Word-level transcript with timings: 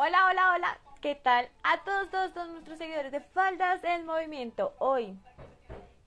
Hola, 0.00 0.28
hola, 0.30 0.52
hola. 0.54 0.78
¿Qué 1.00 1.16
tal 1.16 1.48
a 1.64 1.82
todos, 1.82 2.08
todos, 2.08 2.32
todos 2.32 2.48
nuestros 2.50 2.78
seguidores 2.78 3.10
de 3.10 3.18
Faldas 3.18 3.82
del 3.82 4.04
Movimiento? 4.04 4.72
Hoy 4.78 5.18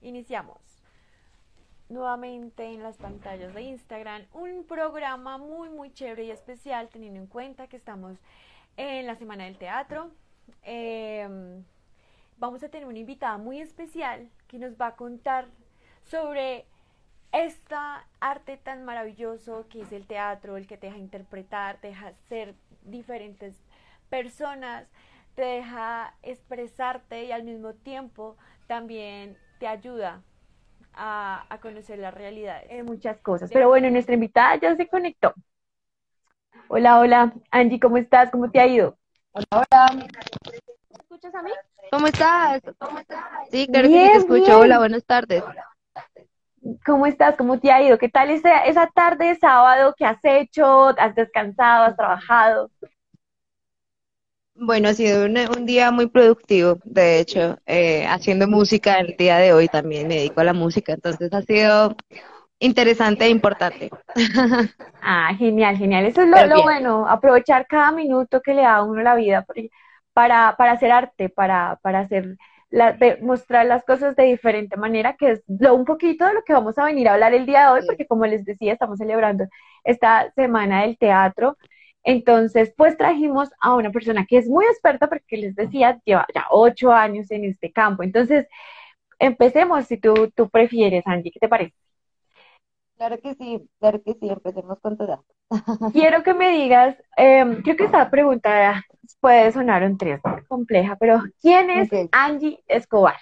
iniciamos 0.00 0.56
nuevamente 1.90 2.72
en 2.72 2.82
las 2.82 2.96
pantallas 2.96 3.52
de 3.52 3.60
Instagram 3.60 4.24
un 4.32 4.64
programa 4.64 5.36
muy, 5.36 5.68
muy 5.68 5.92
chévere 5.92 6.24
y 6.24 6.30
especial 6.30 6.88
teniendo 6.88 7.20
en 7.20 7.26
cuenta 7.26 7.66
que 7.66 7.76
estamos 7.76 8.16
en 8.78 9.06
la 9.06 9.14
Semana 9.16 9.44
del 9.44 9.58
Teatro. 9.58 10.10
Em, 10.62 11.62
vamos 12.38 12.62
a 12.62 12.70
tener 12.70 12.88
una 12.88 12.98
invitada 12.98 13.36
muy 13.36 13.60
especial 13.60 14.30
que 14.48 14.58
nos 14.58 14.72
va 14.72 14.86
a 14.86 14.96
contar 14.96 15.48
sobre 16.04 16.64
esta 17.30 18.06
arte 18.20 18.56
tan 18.56 18.86
maravilloso 18.86 19.66
que 19.68 19.82
es 19.82 19.92
el 19.92 20.06
teatro, 20.06 20.56
el 20.56 20.66
que 20.66 20.78
te 20.78 20.86
deja 20.86 20.98
interpretar, 20.98 21.76
te 21.76 21.88
deja 21.88 22.14
ser 22.30 22.54
diferentes 22.84 23.54
personas, 24.12 24.86
te 25.34 25.42
deja 25.42 26.14
expresarte 26.22 27.24
y 27.24 27.32
al 27.32 27.44
mismo 27.44 27.72
tiempo 27.72 28.36
también 28.66 29.38
te 29.58 29.66
ayuda 29.66 30.22
a, 30.92 31.46
conocer 31.62 31.98
la 31.98 32.10
realidad. 32.10 32.60
Eh, 32.68 32.82
muchas 32.82 33.16
cosas. 33.20 33.50
Pero 33.50 33.68
bueno, 33.68 33.88
nuestra 33.88 34.14
invitada 34.14 34.56
ya 34.56 34.76
se 34.76 34.86
conectó. 34.86 35.32
Hola, 36.68 37.00
hola. 37.00 37.32
Angie, 37.50 37.80
¿cómo 37.80 37.96
estás? 37.96 38.30
¿Cómo 38.30 38.50
te 38.50 38.60
ha 38.60 38.66
ido? 38.66 38.98
Hola, 39.32 39.46
hola. 39.50 39.94
¿Me 39.94 40.06
escuchas 41.00 41.34
a 41.34 41.42
mí? 41.42 41.50
¿Cómo 41.90 42.06
estás? 42.08 42.60
Sí, 43.50 43.66
claro 43.66 43.88
que 43.88 43.94
sí 43.94 44.10
te 44.12 44.18
escucho. 44.18 44.58
Hola, 44.58 44.78
buenas 44.78 45.06
tardes. 45.06 45.42
¿Cómo 46.84 47.06
estás? 47.06 47.34
¿Cómo 47.36 47.58
te 47.58 47.72
ha 47.72 47.80
ido? 47.80 47.96
¿Qué 47.96 48.10
tal 48.10 48.28
esa, 48.28 48.64
esa 48.66 48.88
tarde 48.88 49.28
de 49.28 49.36
sábado 49.36 49.94
que 49.96 50.04
has 50.04 50.22
hecho? 50.22 50.88
¿Has 50.98 51.14
descansado? 51.14 51.86
¿Has 51.86 51.96
trabajado? 51.96 52.70
Bueno, 54.54 54.88
ha 54.88 54.94
sido 54.94 55.24
un, 55.24 55.66
día 55.66 55.90
muy 55.90 56.08
productivo, 56.08 56.78
de 56.84 57.20
hecho, 57.20 57.58
eh, 57.66 58.06
haciendo 58.06 58.46
música 58.46 58.98
el 59.00 59.16
día 59.16 59.38
de 59.38 59.52
hoy 59.52 59.66
también 59.66 60.06
me 60.08 60.16
dedico 60.16 60.40
a 60.40 60.44
la 60.44 60.52
música, 60.52 60.92
entonces 60.92 61.32
ha 61.32 61.42
sido 61.42 61.96
interesante 62.58 63.24
e 63.24 63.28
importante. 63.30 63.90
Ah, 65.04 65.34
genial, 65.36 65.76
genial. 65.76 66.04
Eso 66.04 66.22
es 66.22 66.28
lo, 66.28 66.62
bueno, 66.62 67.08
aprovechar 67.08 67.66
cada 67.66 67.90
minuto 67.90 68.40
que 68.40 68.54
le 68.54 68.62
da 68.62 68.76
a 68.76 68.82
uno 68.84 69.02
la 69.02 69.16
vida 69.16 69.44
para, 70.12 70.54
para 70.56 70.72
hacer 70.72 70.92
arte, 70.92 71.28
para, 71.28 71.80
para 71.82 72.00
hacer 72.00 72.36
mostrar 73.20 73.66
las 73.66 73.84
cosas 73.84 74.16
de 74.16 74.24
diferente 74.24 74.76
manera, 74.76 75.16
que 75.16 75.32
es 75.32 75.42
lo, 75.46 75.74
un 75.74 75.84
poquito 75.84 76.24
de 76.26 76.34
lo 76.34 76.42
que 76.42 76.52
vamos 76.52 76.78
a 76.78 76.84
venir 76.84 77.08
a 77.08 77.14
hablar 77.14 77.34
el 77.34 77.46
día 77.46 77.66
de 77.66 77.72
hoy, 77.72 77.80
porque 77.86 78.06
como 78.06 78.26
les 78.26 78.44
decía, 78.44 78.72
estamos 78.72 78.98
celebrando 78.98 79.44
esta 79.84 80.32
semana 80.34 80.82
del 80.82 80.96
teatro. 80.96 81.56
Entonces, 82.04 82.72
pues 82.76 82.96
trajimos 82.96 83.50
a 83.60 83.74
una 83.74 83.90
persona 83.90 84.26
que 84.26 84.38
es 84.38 84.48
muy 84.48 84.64
experta, 84.66 85.08
porque 85.08 85.36
les 85.36 85.54
decía, 85.54 86.00
lleva 86.04 86.26
ya 86.34 86.46
ocho 86.50 86.92
años 86.92 87.30
en 87.30 87.44
este 87.44 87.72
campo. 87.72 88.02
Entonces, 88.02 88.46
empecemos 89.18 89.86
si 89.86 89.98
tú, 89.98 90.30
tú 90.34 90.48
prefieres, 90.50 91.06
Angie, 91.06 91.30
¿qué 91.30 91.40
te 91.40 91.48
parece? 91.48 91.74
Claro 92.96 93.18
que 93.20 93.34
sí, 93.34 93.68
claro 93.80 94.02
que 94.02 94.14
sí, 94.14 94.28
empecemos 94.28 94.78
con 94.80 94.96
todo. 94.96 95.24
Quiero 95.92 96.22
que 96.22 96.34
me 96.34 96.50
digas, 96.50 96.96
em, 97.16 97.62
creo 97.62 97.76
que 97.76 97.84
esta 97.84 98.10
pregunta 98.10 98.84
puede 99.20 99.52
sonar 99.52 99.82
un 99.84 99.98
tres 99.98 100.20
compleja, 100.48 100.96
pero 100.96 101.22
¿quién 101.40 101.70
es 101.70 101.88
Angie 102.12 102.62
Escobar? 102.68 103.16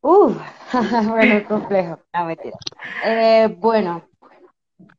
Uf, 0.00 0.36
bueno, 1.08 1.48
complejo, 1.48 1.98
no 2.14 2.26
mentira. 2.26 2.56
Eh, 3.04 3.48
bueno, 3.58 4.04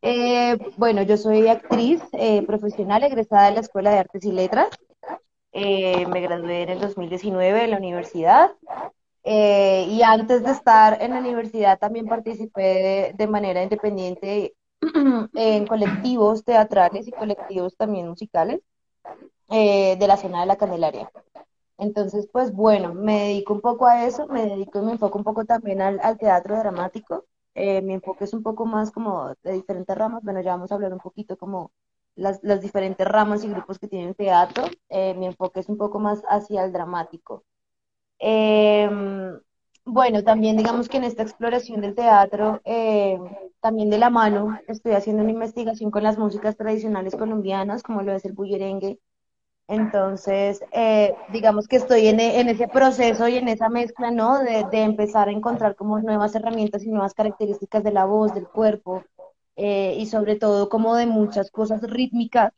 eh, 0.02 0.58
bueno, 0.78 1.02
yo 1.03 1.17
soy 1.17 1.47
actriz 1.47 2.02
eh, 2.14 2.45
profesional 2.45 3.03
egresada 3.03 3.47
de 3.47 3.56
la 3.56 3.59
Escuela 3.61 3.92
de 3.92 4.00
Artes 4.00 4.25
y 4.25 4.31
Letras. 4.31 4.70
me 5.53 6.22
gradué 6.22 6.64
en 6.64 6.70
el 6.70 6.80
2019 6.80 7.64
en 7.64 7.72
la 7.72 7.78
universidad. 7.78 8.52
y 9.23 10.02
antes 10.03 10.43
de 10.43 10.52
estar 10.52 11.02
en 11.02 11.11
la 11.11 11.20
universidad 11.20 11.80
también 11.80 12.08
participé 12.08 13.14
de 13.17 13.27
manera 13.27 13.64
independiente 13.64 14.55
en 15.33 15.67
colectivos 15.67 16.43
teatrales 16.43 17.08
y 17.08 17.11
colectivos 17.11 17.76
también 17.76 18.08
musicales 18.08 18.61
eh, 19.49 19.95
de 19.98 20.08
la 20.08 20.17
zona 20.17 20.42
de 20.42 20.45
la 20.45 20.58
Candelaria. 20.58 21.10
Entonces, 21.77 22.27
pues 22.32 22.52
bueno, 22.52 22.93
me 22.93 23.27
dedico 23.27 23.54
un 23.54 23.61
poco 23.61 23.86
a 23.86 24.05
eso, 24.05 24.27
me 24.27 24.45
dedico 24.45 24.80
y 24.80 24.86
me 24.86 24.92
enfoco 24.93 25.17
un 25.17 25.23
poco 25.23 25.45
también 25.45 25.82
al, 25.82 26.17
teatro 26.17 26.58
dramático. 26.58 27.26
Eh, 27.58 27.82
mi 27.82 27.94
enfoque 27.95 28.26
es 28.26 28.34
un 28.34 28.44
poco 28.44 28.66
más 28.66 28.92
como 28.92 29.34
de 29.44 29.54
diferentes 29.54 29.98
ramas. 29.98 30.23
Bueno, 30.23 30.42
ya 30.42 30.52
vamos 30.52 30.72
a 30.72 30.76
hablar 30.76 30.94
un 30.94 31.00
poquito 31.00 31.38
como 31.38 31.72
las, 32.16 32.40
las 32.44 32.62
diferentes 32.62 33.08
ramas 33.08 33.44
y 33.44 33.50
grupos 33.50 33.80
que 33.80 33.88
tienen 33.88 34.14
teatro. 34.16 34.66
Eh, 34.90 35.14
mi 35.16 35.26
enfoque 35.28 35.62
es 35.62 35.70
un 35.70 35.78
poco 35.78 36.00
más 36.00 36.22
hacia 36.30 36.64
el 36.66 36.72
dramático. 36.73 37.44
Em, 38.20 39.40
bueno, 39.86 40.23
también 40.23 40.58
digamos 40.58 40.90
que 40.90 40.98
en 40.98 41.04
esta 41.06 41.23
exploración 41.23 41.82
del 41.82 41.96
teatro, 41.96 42.62
eh, 42.66 43.17
también 43.62 43.90
de 43.90 43.98
la 44.00 44.10
mano, 44.10 44.60
estoy 44.67 44.94
haciendo 44.94 45.23
una 45.23 45.32
investigación 45.32 45.92
con 45.92 46.04
las 46.04 46.17
músicas 46.17 46.58
tradicionales 46.58 47.16
colombianas, 47.16 47.84
como 47.84 48.02
lo 48.04 48.14
es 48.14 48.26
el 48.26 48.34
bullerengue. 48.34 49.00
Entonces, 49.67 50.64
eh, 50.72 51.14
digamos 51.30 51.67
que 51.67 51.76
estoy 51.76 52.08
en, 52.08 52.20
ese 52.20 52.67
proceso 52.67 53.28
y 53.28 53.36
en 53.36 53.50
esa 53.50 53.67
mezcla, 53.67 54.11
¿no? 54.11 54.39
De, 54.39 54.66
empezar 54.72 55.28
a 55.28 55.32
encontrar 55.32 55.76
como 55.76 56.00
nuevas 56.00 56.33
herramientas 56.36 56.83
y 56.83 56.89
nuevas 56.89 57.14
características 57.14 57.83
de 57.83 57.92
la 57.92 58.05
voz, 58.05 58.33
del 58.33 58.48
cuerpo, 58.48 59.04
eh, 59.58 59.95
y 59.98 60.05
sobre 60.05 60.38
todo 60.38 60.70
como 60.70 60.95
de 60.95 61.05
muchas 61.05 61.52
cosas 61.52 61.82
rítmicas, 61.82 62.54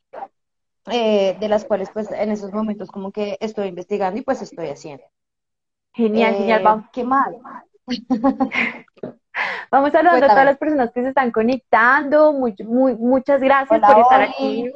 de 0.86 1.48
las 1.48 1.64
cuales 1.64 1.90
pues 1.92 2.10
en 2.10 2.30
esos 2.30 2.52
momentos 2.52 2.90
como 2.90 3.12
que 3.12 3.36
estoy 3.40 3.68
investigando 3.68 4.18
y 4.18 4.22
pues 4.22 4.42
estoy 4.42 4.68
haciendo. 4.68 5.04
Genial, 5.92 6.34
genial. 6.34 6.62
Vamos. 6.62 6.84
Eh, 6.84 6.88
qué 6.92 7.04
mal. 7.04 7.36
Vamos 9.70 9.92
saludando 9.92 10.26
a 10.26 10.28
todas 10.28 10.44
las 10.44 10.58
personas 10.58 10.90
que 10.92 11.02
se 11.02 11.08
están 11.08 11.30
conectando. 11.30 12.32
Muy, 12.32 12.54
muy, 12.64 12.96
muchas 12.96 13.40
gracias 13.40 13.80
por 13.80 13.98
estar 13.98 14.22
aquí. 14.22 14.72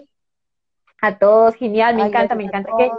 A 1.05 1.19
todos, 1.19 1.55
genial, 1.57 1.97
me 1.97 2.07
encanta, 2.07 2.35
me 2.35 2.45
encanta 2.45 2.73
que 2.79 2.91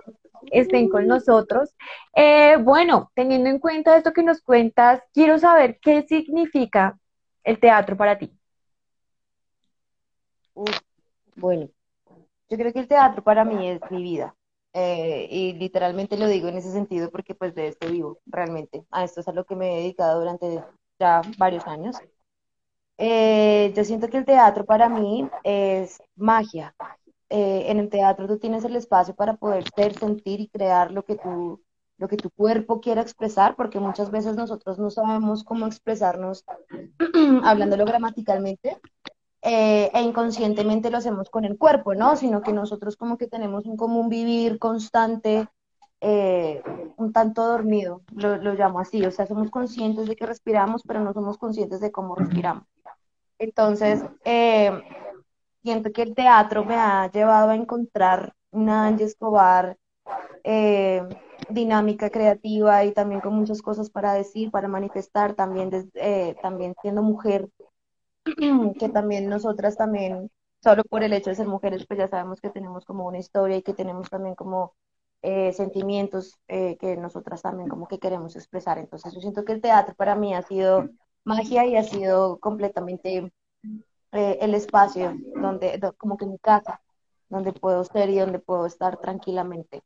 estén 0.52 0.90
con 0.90 1.08
nosotros. 1.08 1.74
Eh, 2.16 2.56
bueno, 2.62 3.12
teniendo 3.16 3.50
en 3.50 3.58
cuenta 3.58 3.98
esto 3.98 4.14
que 4.14 4.22
nos 4.22 4.42
cuentas, 4.42 5.02
quiero 5.12 5.40
saber 5.40 5.80
qué 5.82 6.04
significa 6.04 7.00
el 7.44 7.60
teatro 7.60 7.98
para 7.98 8.20
ti. 8.20 8.32
bueno, 11.36 11.68
yo 12.48 12.58
creo 12.58 12.72
que 12.72 12.82
el 12.82 12.88
teatro 12.88 13.24
para 13.24 13.44
mí 13.44 13.72
es 13.72 13.82
mi 13.90 14.04
vida. 14.04 14.36
Eh, 14.72 15.28
y 15.32 15.54
literalmente 15.54 16.16
lo 16.16 16.28
digo 16.28 16.48
en 16.48 16.58
ese 16.58 16.72
sentido 16.72 17.10
porque 17.10 17.34
pues 17.34 17.56
de 17.56 17.70
esto 17.70 17.90
vivo 17.90 18.20
realmente. 18.28 18.86
A 18.92 19.04
esto 19.04 19.22
es 19.22 19.28
a 19.28 19.32
lo 19.32 19.46
que 19.46 19.56
me 19.56 19.74
he 19.74 19.82
dedicado 19.82 20.20
durante 20.20 20.64
ya 21.00 21.24
varios 21.40 21.66
años. 21.66 21.98
Eh, 23.00 23.74
yo 23.76 23.84
siento 23.84 24.10
que 24.10 24.18
el 24.18 24.26
teatro 24.26 24.64
para 24.64 24.90
mí 24.90 25.28
es 25.44 26.04
magia. 26.16 26.76
Eh, 27.30 27.72
en 27.72 27.80
el 27.80 27.90
teatro 27.90 28.28
tú 28.28 28.38
tienes 28.38 28.64
el 28.66 28.76
espacio 28.76 29.16
para 29.16 29.36
poder 29.36 29.64
ser, 29.76 29.98
sentir 29.98 30.40
y 30.42 30.48
crear 30.48 30.92
lo 30.92 31.04
que 31.04 31.16
tú 31.16 31.62
lo 31.98 32.08
que 32.08 32.18
tu 32.18 32.30
cuerpo 32.30 32.82
quiera 32.82 33.02
expresar, 33.02 33.56
porque 33.56 33.80
muchas 33.80 34.12
veces 34.12 34.36
nosotros 34.36 34.78
no 34.80 34.90
sabemos 34.90 35.44
cómo 35.44 35.66
expresarnos 35.66 36.44
hablándolo 37.44 37.86
gramaticalmente, 37.86 38.78
eh, 39.42 39.92
e 39.94 40.02
inconscientemente 40.02 40.90
lo 40.90 40.98
hacemos 40.98 41.30
con 41.30 41.46
el 41.46 41.58
cuerpo, 41.58 41.94
¿no? 41.94 42.16
Sino 42.16 42.42
que 42.42 42.52
nosotros 42.52 42.98
como 42.98 43.18
que 43.18 43.28
tenemos 43.28 43.66
un 43.66 43.78
común 43.78 44.10
vivir 44.10 44.60
constante, 44.60 45.48
eh, 46.02 46.62
un 46.98 47.14
tanto 47.14 47.46
dormido, 47.46 48.02
lo, 48.12 48.54
llamo 48.54 48.80
así, 48.80 49.06
o 49.06 49.12
sea, 49.12 49.26
somos 49.28 49.50
conscientes 49.50 50.08
de 50.08 50.16
que 50.16 50.26
respiramos, 50.26 50.82
pero 50.86 51.00
no 51.02 51.14
somos 51.14 51.38
conscientes 51.38 51.80
de 51.80 51.92
cómo 51.92 52.16
respiramos. 52.16 52.66
Entonces, 53.38 54.02
siento 55.66 55.92
que 55.92 56.04
el 56.04 56.14
teatro 56.16 56.64
me 56.64 56.76
ha 56.76 57.10
llevado 57.12 57.50
a 57.50 57.56
encontrar 57.56 58.34
una 58.52 58.86
Angie 58.88 59.06
Escobar 59.06 59.78
dinámica, 61.50 62.10
creativa 62.12 62.86
y 62.86 62.94
también 62.94 63.20
con 63.20 63.34
muchas 63.34 63.62
cosas 63.62 63.90
para 63.90 64.14
decir, 64.14 64.52
para 64.52 64.68
manifestar, 64.68 65.34
también, 65.34 65.72
también 66.42 66.76
siendo 66.82 67.02
mujer, 67.02 67.50
que 68.80 68.90
también 68.90 69.28
nosotras 69.28 69.76
también, 69.76 70.30
solo 70.64 70.84
por 70.84 71.04
el 71.04 71.14
hecho 71.14 71.32
de 71.32 71.36
ser 71.36 71.48
mujeres, 71.48 71.86
pues 71.88 71.98
ya 71.98 72.08
sabemos 72.08 72.40
que 72.42 72.52
tenemos 72.52 72.86
como 72.86 73.08
una 73.08 73.18
historia 73.18 73.58
y 73.58 73.64
que 73.64 73.74
tenemos 73.74 74.10
también 74.10 74.36
como 74.36 74.76
eh, 75.28 75.54
sentimientos 75.54 76.40
eh, 76.48 76.78
que 76.78 76.98
nosotras 76.98 77.42
también 77.42 77.68
como 77.68 77.88
que 77.88 77.98
queremos 77.98 78.36
expresar. 78.36 78.78
Entonces 78.78 79.12
yo 79.12 79.22
siento 79.22 79.44
que 79.44 79.54
el 79.54 79.62
teatro 79.62 79.96
para 79.96 80.14
mí 80.16 80.36
ha 80.36 80.44
sido 80.44 80.88
magia 81.24 81.66
y 81.66 81.76
ha 81.76 81.84
sido 81.84 82.40
completamente 82.40 83.34
eh, 84.16 84.38
el 84.42 84.54
espacio 84.54 85.18
donde, 85.36 85.80
como 85.98 86.18
que 86.18 86.26
mi 86.26 86.38
casa, 86.40 86.82
donde 87.30 87.54
puedo 87.54 87.84
ser 87.84 88.10
y 88.10 88.20
donde 88.20 88.40
puedo 88.40 88.66
estar 88.66 88.98
tranquilamente. 88.98 89.82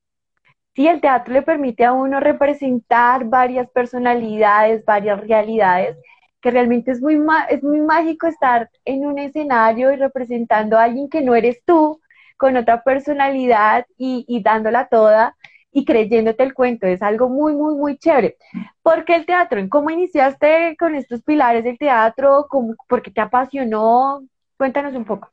Sí, 0.75 0.87
el 0.87 1.01
teatro 1.01 1.33
le 1.33 1.41
permite 1.41 1.83
a 1.85 1.93
uno 1.93 2.19
representar 2.19 3.25
varias 3.25 3.69
personalidades, 3.71 4.85
varias 4.85 5.19
realidades 5.19 5.97
que 6.41 6.51
realmente 6.51 6.91
es 6.91 7.01
muy, 7.01 7.19
es 7.49 7.63
muy 7.63 7.81
mágico 7.81 8.27
estar 8.27 8.69
en 8.85 9.05
un 9.05 9.19
escenario 9.19 9.91
y 9.91 9.97
representando 9.97 10.77
a 10.77 10.83
alguien 10.83 11.09
que 11.09 11.21
no 11.21 11.35
eres 11.35 11.61
tú, 11.65 11.99
con 12.37 12.55
otra 12.55 12.83
personalidad 12.83 13.85
y, 13.97 14.23
y 14.27 14.41
dándola 14.41 14.87
toda 14.87 15.35
y 15.71 15.85
creyéndote 15.85 16.43
el 16.43 16.53
cuento. 16.53 16.87
Es 16.87 17.01
algo 17.01 17.29
muy, 17.29 17.53
muy, 17.53 17.75
muy 17.75 17.97
chévere. 17.97 18.37
¿Por 18.81 19.05
qué 19.05 19.15
el 19.15 19.25
teatro? 19.25 19.61
¿Cómo 19.69 19.89
iniciaste 19.89 20.75
con 20.77 20.95
estos 20.95 21.21
pilares 21.23 21.63
del 21.63 21.77
teatro? 21.77 22.47
¿Cómo, 22.49 22.75
¿Por 22.87 23.01
qué 23.01 23.11
te 23.11 23.21
apasionó? 23.21 24.21
Cuéntanos 24.57 24.95
un 24.95 25.05
poco. 25.05 25.31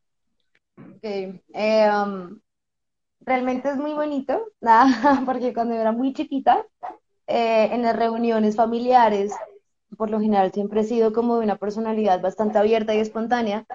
Okay. 0.98 1.40
Um, 1.54 2.40
realmente 3.20 3.68
es 3.70 3.76
muy 3.76 3.92
bonito, 3.92 4.40
nada, 4.60 5.22
porque 5.24 5.52
cuando 5.54 5.74
era 5.74 5.92
muy 5.92 6.12
chiquita, 6.12 6.64
eh, 7.26 7.70
en 7.72 7.82
las 7.82 7.96
reuniones 7.96 8.56
familiares, 8.56 9.34
por 9.96 10.10
lo 10.10 10.20
general 10.20 10.52
siempre 10.52 10.80
he 10.80 10.84
sido 10.84 11.12
como 11.12 11.38
de 11.38 11.44
una 11.44 11.56
personalidad 11.56 12.20
bastante 12.20 12.58
abierta 12.58 12.94
y 12.94 12.98
espontánea. 12.98 13.66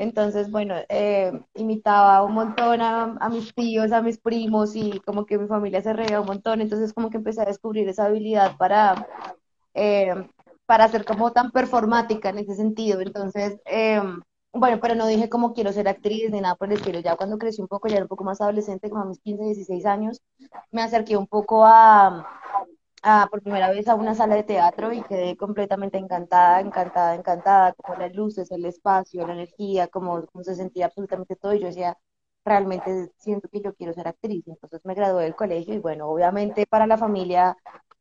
Entonces, 0.00 0.50
bueno, 0.50 0.76
eh, 0.88 1.30
imitaba 1.54 2.22
un 2.24 2.32
montón 2.32 2.80
a, 2.80 3.28
mis 3.30 3.54
tíos, 3.54 3.92
a 3.92 4.00
mis 4.00 4.18
primos 4.18 4.74
y 4.74 4.98
como 5.00 5.26
que 5.26 5.36
mi 5.36 5.46
familia 5.46 5.82
se 5.82 5.92
reía 5.92 6.20
un 6.22 6.26
montón. 6.26 6.62
Entonces, 6.62 6.94
como 6.94 7.10
que 7.10 7.18
empecé 7.18 7.42
a 7.42 7.44
descubrir 7.44 7.86
esa 7.86 8.06
habilidad 8.06 8.56
para, 8.56 9.06
para 10.64 10.88
ser 10.88 11.04
como 11.04 11.32
tan 11.32 11.50
performática 11.50 12.30
en 12.30 12.38
ese 12.38 12.54
sentido. 12.54 13.02
Entonces, 13.02 13.60
bueno, 14.54 14.78
pero 14.80 14.94
no 14.94 15.06
dije 15.06 15.28
como 15.28 15.52
quiero 15.52 15.70
ser 15.70 15.86
actriz 15.86 16.30
ni 16.30 16.40
nada 16.40 16.54
por 16.54 16.68
el 16.68 16.78
estilo. 16.78 17.00
Ya 17.00 17.16
cuando 17.16 17.36
crecí 17.36 17.60
un 17.60 17.68
poco, 17.68 17.88
ya 17.88 17.96
era 17.96 18.04
un 18.04 18.08
poco 18.08 18.24
más 18.24 18.40
adolescente, 18.40 18.88
como 18.88 19.02
a 19.02 19.06
mis 19.06 19.20
15, 19.20 19.44
16 19.44 19.84
años, 19.84 20.22
me 20.70 20.80
acerqué 20.82 21.18
un 21.18 21.26
poco 21.26 21.66
a, 21.66 22.26
a, 23.02 23.28
por 23.30 23.42
primera 23.42 23.70
vez 23.70 23.88
a 23.88 23.94
una 23.94 24.14
sala 24.14 24.34
de 24.34 24.42
teatro 24.42 24.92
y 24.92 25.02
quedé 25.02 25.36
completamente 25.36 25.98
encantada, 25.98 26.60
encantada, 26.60 27.14
encantada, 27.14 27.72
como 27.74 27.98
las 27.98 28.14
luces, 28.14 28.50
el 28.50 28.64
espacio, 28.64 29.26
la 29.26 29.34
energía, 29.34 29.88
como, 29.88 30.26
como 30.26 30.44
se 30.44 30.54
sentía 30.54 30.86
absolutamente 30.86 31.36
todo. 31.36 31.54
Y 31.54 31.60
yo 31.60 31.66
decía, 31.66 31.96
realmente 32.44 33.10
siento 33.18 33.48
que 33.48 33.60
yo 33.62 33.74
quiero 33.74 33.92
ser 33.92 34.08
actriz. 34.08 34.44
Entonces 34.46 34.80
me 34.84 34.94
gradué 34.94 35.24
del 35.24 35.34
colegio 35.34 35.74
y 35.74 35.78
bueno, 35.78 36.08
obviamente 36.08 36.66
para 36.66 36.86
la 36.86 36.98
familia 36.98 37.56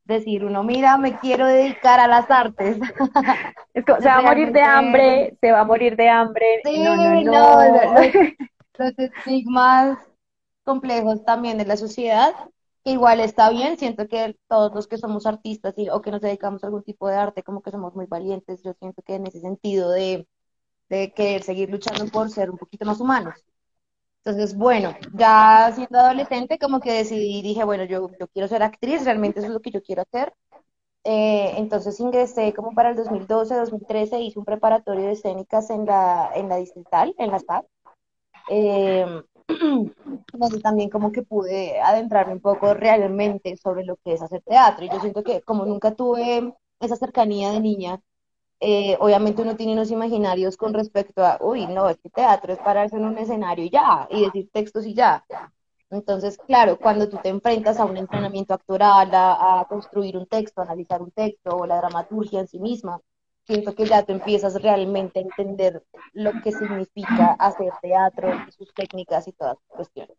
decir 0.10 0.44
uno, 0.44 0.64
mira, 0.64 0.98
me 0.98 1.18
quiero 1.20 1.48
dedicar 1.48 2.00
a 2.00 2.08
las 2.08 2.30
artes. 2.30 2.78
se 3.74 4.08
va 4.08 4.16
a 4.16 4.22
morir 4.22 4.52
de 4.52 4.62
hambre, 4.62 5.38
se 5.40 5.52
va 5.52 5.62
a 5.62 5.66
morir 5.66 5.96
de 5.96 6.10
hambre. 6.10 6.62
Sí, 6.66 6.84
no, 6.84 6.96
no, 6.96 7.22
no. 7.22 7.62
Los, 8.78 8.98
estigmas 8.98 9.98
complejos 10.64 11.24
también 11.26 11.58
de 11.58 11.66
la 11.66 11.78
sociedad, 11.78 12.34
igual 12.90 13.20
está 13.20 13.50
bien, 13.50 13.78
siento 13.78 14.08
que 14.08 14.38
todos 14.48 14.74
los 14.74 14.88
que 14.88 14.98
somos 14.98 15.26
artistas 15.26 15.74
y, 15.78 15.90
o 15.90 16.02
que 16.02 16.12
nos 16.12 16.22
dedicamos 16.22 16.64
a 16.64 16.68
algún 16.68 16.84
tipo 16.84 17.08
de 17.08 17.16
arte, 17.16 17.44
como 17.44 17.62
que 17.62 17.72
somos 17.72 17.96
muy 17.96 18.06
valientes, 18.06 18.62
yo 18.64 18.74
siento 18.74 19.02
que 19.04 19.16
en 19.16 19.28
ese 19.28 19.40
sentido 19.42 19.92
de, 19.92 20.28
de 20.90 21.14
querer 21.14 21.44
seguir 21.44 21.70
luchando 21.70 22.06
por 22.08 22.30
ser 22.30 22.50
un 22.52 22.58
poquito 22.58 22.86
más 22.86 23.00
humanos. 23.00 23.36
Entonces, 24.24 24.56
bueno, 24.58 24.96
ya 25.14 25.72
siendo 25.76 26.00
adolescente, 26.00 26.60
como 26.60 26.80
que 26.82 26.92
decidí, 26.94 27.42
dije, 27.42 27.64
bueno, 27.64 27.86
yo, 27.86 28.10
yo 28.20 28.28
quiero 28.28 28.48
ser 28.48 28.64
actriz, 28.64 29.06
realmente 29.06 29.40
eso 29.40 29.48
es 29.48 29.54
lo 29.54 29.62
que 29.62 29.72
yo 29.72 29.82
quiero 29.82 30.04
hacer. 30.04 30.34
Eh, 31.06 31.54
entonces 31.58 32.00
ingresé 32.00 32.54
como 32.54 32.74
para 32.74 32.90
el 32.90 32.96
2012, 32.96 33.56
2013, 33.56 34.20
hice 34.22 34.40
un 34.40 34.46
preparatorio 34.46 35.06
de 35.06 35.14
escénicas 35.14 35.70
en 35.70 35.86
la, 35.86 36.32
en 36.36 36.50
la 36.50 36.58
distrital, 36.58 37.16
en 37.18 37.32
la 37.32 37.40
SAP. 37.40 37.66
Eh, 38.50 39.06
entonces 39.50 40.62
también 40.62 40.90
como 40.90 41.12
que 41.12 41.24
pude 41.24 41.80
adentrarme 41.82 42.34
un 42.34 42.42
poco 42.42 42.74
realmente 42.74 43.58
sobre 43.58 43.84
lo 43.84 43.98
que 43.98 44.14
es 44.14 44.22
hacer 44.22 44.42
teatro. 44.44 44.86
Y 44.86 44.90
yo 44.90 45.00
siento 45.00 45.24
que 45.24 45.42
como 45.42 45.66
nunca 45.66 45.96
tuve 45.96 46.54
esa 46.80 46.96
cercanía 46.96 47.52
de 47.52 47.60
niña, 47.60 48.02
eh, 48.60 48.98
obviamente 49.00 49.42
uno 49.42 49.56
tiene 49.56 49.74
unos 49.74 49.92
imaginarios 49.92 50.58
con 50.58 50.74
respecto 50.74 51.26
a, 51.26 51.38
uy, 51.42 51.66
no, 51.68 51.90
este 51.90 52.10
teatro 52.10 52.54
es 52.54 52.60
pararse 52.60 52.98
en 52.98 53.06
un 53.06 53.18
escenario 53.18 53.66
y 53.66 53.70
ya, 53.70 54.08
y 54.12 54.26
decir 54.26 54.50
textos 54.52 54.86
y 54.86 54.94
ya. 54.94 55.26
Entonces, 55.90 56.38
claro, 56.46 56.78
cuando 56.78 57.10
tú 57.10 57.18
te 57.18 57.30
enfrentas 57.30 57.80
a 57.80 57.86
un 57.86 57.98
entrenamiento 57.98 58.54
actoral, 58.54 59.10
a, 59.14 59.66
construir 59.70 60.18
un 60.18 60.28
texto, 60.28 60.62
a 60.62 60.66
analizar 60.66 61.02
un 61.02 61.12
texto 61.12 61.56
o 61.58 61.66
la 61.66 61.78
dramaturgia 61.78 62.40
en 62.42 62.48
sí 62.48 62.60
misma, 62.60 63.00
siento 63.50 63.74
que 63.74 63.86
ya 63.86 64.04
tú 64.04 64.12
empiezas 64.12 64.62
realmente 64.62 65.18
a 65.20 65.24
entender 65.24 65.84
lo 66.14 66.32
que 66.44 66.52
significa 66.52 67.36
hacer 67.40 67.72
teatro, 67.82 68.32
sus 68.56 68.72
técnicas 68.76 69.28
y 69.28 69.32
todas 69.32 69.56
las 69.56 69.78
cuestiones. 69.78 70.16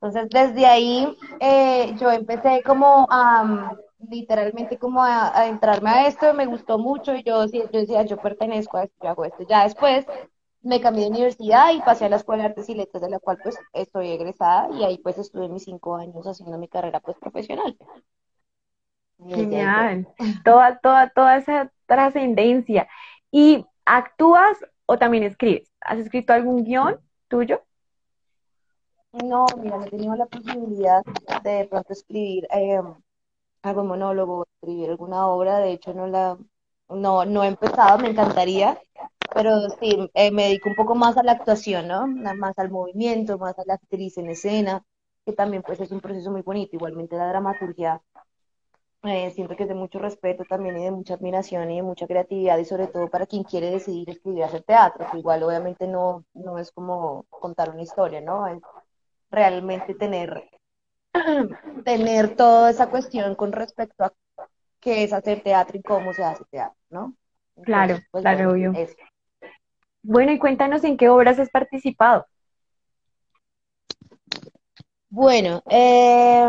Entonces, 0.00 0.30
desde 0.30 0.66
ahí 0.66 1.16
eh, 1.40 1.94
yo 1.98 2.12
empecé 2.12 2.62
como 2.62 3.08
a 3.10 3.76
literalmente 4.08 4.78
como 4.78 5.02
a, 5.02 5.48
entrarme 5.48 5.90
a 5.90 6.06
esto, 6.06 6.32
me 6.32 6.46
gustó 6.46 6.78
mucho 6.78 7.14
y 7.14 7.24
yo, 7.24 7.44
yo 7.46 7.66
decía, 7.72 8.04
yo 8.04 8.16
pertenezco 8.18 8.76
a 8.76 8.84
esto, 8.84 8.96
yo 9.02 9.08
hago 9.10 9.24
esto. 9.24 9.42
Ya 9.48 9.64
después 9.64 10.06
me 10.62 10.80
cambié 10.80 11.04
de 11.04 11.10
universidad 11.10 11.72
y 11.72 11.80
pasé 11.80 12.04
a 12.04 12.08
la 12.08 12.16
Escuela 12.16 12.44
de 12.44 12.50
Artes 12.50 12.68
y 12.68 12.74
Letras, 12.76 13.02
de 13.02 13.10
la 13.10 13.18
cual 13.18 13.38
pues 13.42 13.58
estoy 13.72 14.10
egresada 14.10 14.68
y 14.76 14.84
ahí 14.84 14.98
pues 14.98 15.18
estuve 15.18 15.48
mis 15.48 15.64
cinco 15.64 15.96
años 15.96 16.24
haciendo 16.24 16.56
mi 16.56 16.68
carrera 16.68 17.00
pues 17.00 17.18
profesional. 17.18 17.76
Genial, 19.28 20.06
toda, 20.44 20.78
toda, 20.78 21.10
toda 21.10 21.36
esa 21.36 21.72
trascendencia. 21.86 22.88
¿Y 23.30 23.66
actúas 23.84 24.58
o 24.86 24.98
también 24.98 25.24
escribes? 25.24 25.70
¿Has 25.80 25.98
escrito 25.98 26.32
algún 26.32 26.64
guion 26.64 26.98
tuyo? 27.28 27.62
No, 29.12 29.46
mira, 29.60 29.76
no 29.76 29.84
he 29.84 29.90
tenido 29.90 30.14
la 30.14 30.26
posibilidad 30.26 31.02
de, 31.42 31.50
de 31.50 31.64
pronto 31.66 31.92
escribir 31.92 32.46
eh, 32.52 32.80
algún 33.62 33.88
monólogo, 33.88 34.46
escribir 34.54 34.90
alguna 34.90 35.26
obra, 35.26 35.58
de 35.58 35.72
hecho 35.72 35.92
no 35.92 36.06
la, 36.06 36.38
no, 36.88 37.24
no 37.24 37.44
he 37.44 37.48
empezado, 37.48 37.98
me 37.98 38.10
encantaría, 38.10 38.80
pero 39.34 39.68
sí, 39.80 40.10
eh, 40.14 40.30
me 40.30 40.44
dedico 40.44 40.68
un 40.68 40.76
poco 40.76 40.94
más 40.94 41.16
a 41.16 41.22
la 41.22 41.32
actuación, 41.32 41.88
¿no? 41.88 42.06
Más 42.06 42.58
al 42.58 42.70
movimiento, 42.70 43.38
más 43.38 43.58
a 43.58 43.64
la 43.66 43.74
actriz 43.74 44.16
en 44.18 44.30
escena, 44.30 44.84
que 45.24 45.32
también 45.32 45.62
pues 45.62 45.80
es 45.80 45.90
un 45.92 46.00
proceso 46.00 46.30
muy 46.30 46.42
bonito, 46.42 46.76
igualmente 46.76 47.16
la 47.16 47.28
dramaturgia, 47.28 48.00
eh, 49.04 49.30
siento 49.30 49.56
que 49.56 49.62
es 49.62 49.68
de 49.68 49.74
mucho 49.74 49.98
respeto 49.98 50.44
también 50.44 50.78
y 50.78 50.84
de 50.84 50.90
mucha 50.90 51.14
admiración 51.14 51.70
y 51.70 51.76
de 51.76 51.82
mucha 51.82 52.06
creatividad 52.06 52.58
y 52.58 52.64
sobre 52.64 52.86
todo 52.86 53.08
para 53.08 53.26
quien 53.26 53.44
quiere 53.44 53.70
decidir 53.70 54.10
escribir 54.10 54.44
hacer 54.44 54.62
teatro, 54.62 55.06
que 55.10 55.18
igual 55.18 55.42
obviamente 55.42 55.86
no, 55.86 56.24
no 56.34 56.58
es 56.58 56.70
como 56.70 57.24
contar 57.30 57.70
una 57.70 57.82
historia, 57.82 58.20
¿no? 58.20 58.46
Es 58.46 58.60
realmente 59.30 59.94
tener 59.94 60.50
tener 61.84 62.36
toda 62.36 62.70
esa 62.70 62.90
cuestión 62.90 63.34
con 63.34 63.52
respecto 63.52 64.04
a 64.04 64.12
qué 64.80 65.04
es 65.04 65.12
hacer 65.12 65.42
teatro 65.42 65.78
y 65.78 65.82
cómo 65.82 66.12
se 66.12 66.24
hace 66.24 66.44
teatro, 66.50 66.76
¿no? 66.90 67.14
claro, 67.64 67.98
pues, 68.10 68.22
claro, 68.22 68.52
obvio. 68.52 68.74
Bueno, 70.02 70.32
y 70.32 70.38
cuéntanos 70.38 70.84
en 70.84 70.96
qué 70.96 71.08
obras 71.08 71.38
has 71.38 71.50
participado. 71.50 72.26
Bueno, 75.12 75.60
em, 75.68 76.48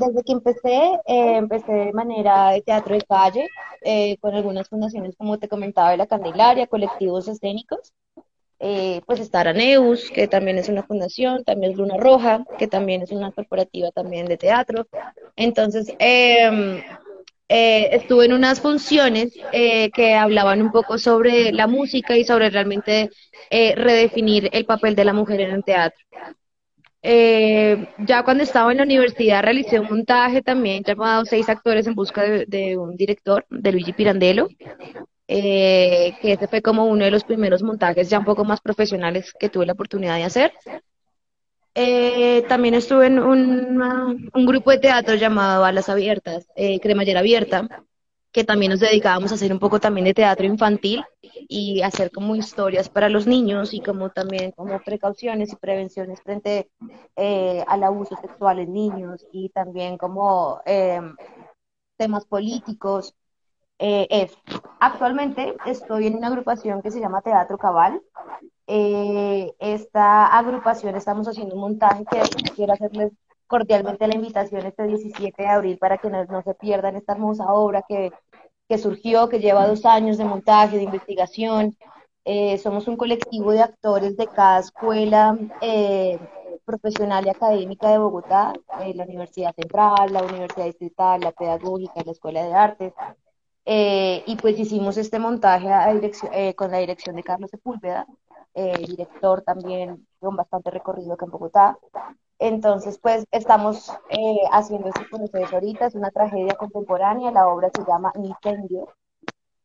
desde 0.00 0.24
que 0.24 0.32
empecé, 0.32 0.76
eh, 1.06 1.36
empecé 1.36 1.72
de 1.72 1.92
manera 1.92 2.50
de 2.50 2.60
teatro 2.60 2.94
de 2.96 3.02
calle, 3.02 3.46
eh, 3.82 4.16
con 4.20 4.34
algunas 4.34 4.68
fundaciones, 4.68 5.14
como 5.16 5.38
te 5.38 5.48
comentaba, 5.48 5.92
de 5.92 5.96
la 5.96 6.08
Candelaria, 6.08 6.66
colectivos 6.66 7.28
escénicos. 7.28 7.92
Eh, 8.58 9.00
pues 9.06 9.20
está 9.20 9.40
Araneus, 9.40 10.10
que 10.10 10.26
también 10.28 10.58
es 10.58 10.68
una 10.68 10.82
fundación, 10.82 11.44
también 11.44 11.72
es 11.72 11.78
Luna 11.78 11.96
Roja, 11.98 12.44
que 12.58 12.66
también 12.66 13.02
es 13.02 13.12
una 13.12 13.30
corporativa 13.32 13.90
también 13.92 14.26
de 14.26 14.36
teatro. 14.36 14.88
Entonces, 15.36 15.94
em, 16.00 16.82
estuve 17.48 18.26
en 18.26 18.32
unas 18.32 18.60
funciones 18.60 19.32
que 19.52 20.14
hablaban 20.14 20.62
un 20.62 20.72
poco 20.72 20.98
sobre 20.98 21.52
la 21.52 21.66
música 21.66 22.16
y 22.16 22.24
sobre 22.24 22.50
realmente 22.50 23.10
redefinir 23.50 24.50
el 24.52 24.66
papel 24.66 24.94
de 24.94 25.04
la 25.04 25.12
mujer 25.12 25.40
en 25.40 25.52
el 25.52 25.64
teatro. 25.64 25.98
Ya 27.02 28.22
cuando 28.24 28.42
estaba 28.42 28.72
en 28.72 28.78
la 28.78 28.84
universidad 28.84 29.42
realicé 29.42 29.80
un 29.80 29.88
montaje 29.88 30.42
también 30.42 30.82
llamado 30.84 31.24
Seis 31.24 31.48
actores 31.48 31.86
en 31.86 31.94
busca 31.94 32.22
de, 32.22 32.44
de 32.46 32.76
un 32.76 32.96
director, 32.96 33.46
de 33.48 33.72
Luigi 33.72 33.92
Pirandello, 33.92 34.48
eh, 35.32 36.16
que 36.20 36.32
este 36.32 36.48
fue 36.48 36.60
como 36.60 36.86
uno 36.86 37.04
de 37.04 37.12
los 37.12 37.22
primeros 37.22 37.62
montajes 37.62 38.10
ya 38.10 38.18
un 38.18 38.24
poco 38.24 38.44
más 38.44 38.60
profesionales 38.60 39.32
que 39.38 39.48
tuve 39.48 39.64
la 39.64 39.74
oportunidad 39.74 40.16
de 40.16 40.24
hacer. 40.24 40.52
Eh, 41.76 42.44
también 42.48 42.74
estuve 42.74 43.06
en 43.06 43.20
un, 43.20 43.80
un, 44.34 44.46
grupo 44.46 44.72
de 44.72 44.78
teatro 44.78 45.14
llamado 45.14 45.64
Alas 45.64 45.88
Abiertas, 45.88 46.48
eh, 46.56 46.80
Cremallera 46.80 47.20
Abierta, 47.20 47.84
que 48.32 48.44
también 48.44 48.70
nos 48.70 48.80
dedicábamos 48.80 49.32
a 49.32 49.34
hacer 49.34 49.52
un 49.52 49.58
poco 49.58 49.80
también 49.80 50.04
de 50.04 50.14
teatro 50.14 50.46
infantil 50.46 51.04
y 51.20 51.82
hacer 51.82 52.10
como 52.10 52.36
historias 52.36 52.88
para 52.88 53.08
los 53.08 53.26
niños 53.26 53.74
y 53.74 53.80
como 53.80 54.10
también 54.10 54.52
como 54.52 54.78
precauciones 54.80 55.52
y 55.52 55.56
prevenciones 55.56 56.20
frente 56.22 56.70
eh, 57.16 57.64
al 57.66 57.82
abuso 57.82 58.16
sexual 58.20 58.60
en 58.60 58.72
niños 58.72 59.26
y 59.32 59.48
también 59.50 59.98
como 59.98 60.60
temas 61.96 62.24
políticos 62.24 63.14
eh, 63.82 64.28
actualmente 64.78 65.56
estoy 65.64 66.06
en 66.06 66.16
una 66.16 66.26
agrupación 66.26 66.82
que 66.82 66.90
se 66.90 67.00
llama 67.00 67.22
Teatro 67.22 67.56
Cabal. 67.56 68.02
Eh, 68.66 69.54
esta 69.58 70.26
agrupación 70.26 70.94
estamos 70.96 71.26
haciendo 71.26 71.54
un 71.54 71.62
montaje 71.62 72.04
que 72.04 72.20
quiero 72.54 72.74
hacerles 72.74 73.12
cordialmente 73.50 74.06
la 74.06 74.14
invitación 74.14 74.64
este 74.64 74.86
17 74.86 75.42
de 75.42 75.48
abril 75.48 75.78
para 75.78 75.98
que 75.98 76.08
no, 76.08 76.42
se 76.42 76.54
pierdan 76.54 76.96
esta 76.96 77.12
hermosa 77.12 77.52
obra 77.52 77.84
que, 77.86 78.12
que, 78.68 78.78
surgió, 78.78 79.28
que 79.28 79.40
lleva 79.40 79.66
dos 79.66 79.84
años 79.84 80.16
de 80.16 80.24
montaje, 80.24 80.76
de 80.76 80.84
investigación. 80.84 81.76
Eh, 82.24 82.56
somos 82.58 82.86
un 82.88 82.96
colectivo 82.96 83.52
de 83.52 83.62
actores 83.62 84.16
de 84.16 84.26
cada 84.28 84.60
escuela 84.60 85.36
profesional 86.70 87.26
y 87.26 87.30
académica 87.30 87.90
de 87.90 87.98
Bogotá, 87.98 88.52
eh, 88.80 88.94
la 88.94 89.04
Universidad 89.04 89.54
Central, 89.54 90.12
la 90.12 90.22
Universidad 90.22 90.66
Distrital, 90.66 91.20
la 91.20 91.32
Pedagógica, 91.32 92.02
la 92.04 92.12
Escuela 92.12 92.44
de 92.44 92.54
Artes. 92.54 92.92
Eh, 93.64 94.22
y 94.26 94.36
pues 94.36 94.58
hicimos 94.58 94.96
este 94.96 95.18
montaje 95.18 95.68
eh, 96.32 96.54
con 96.54 96.70
la 96.70 96.78
dirección 96.78 97.16
de 97.16 97.22
Carlos 97.22 97.50
Sepúlveda, 97.50 98.06
director 98.54 99.42
también 99.42 100.06
con 100.18 100.36
bastante 100.36 100.70
recorrido 100.70 101.14
acá 101.14 101.24
en 101.24 101.30
Bogotá. 101.30 101.78
Entonces, 102.40 102.98
pues 102.98 103.24
estamos 103.30 103.92
haciendo 104.50 104.88
este 104.88 105.04
proceso 105.04 105.54
ahorita, 105.54 105.86
es 105.86 105.94
una 105.94 106.10
tragedia 106.10 106.54
contemporánea, 106.54 107.30
la 107.30 107.46
obra 107.48 107.70
se 107.74 107.84
llama 107.84 108.12
Incendio, 108.16 108.88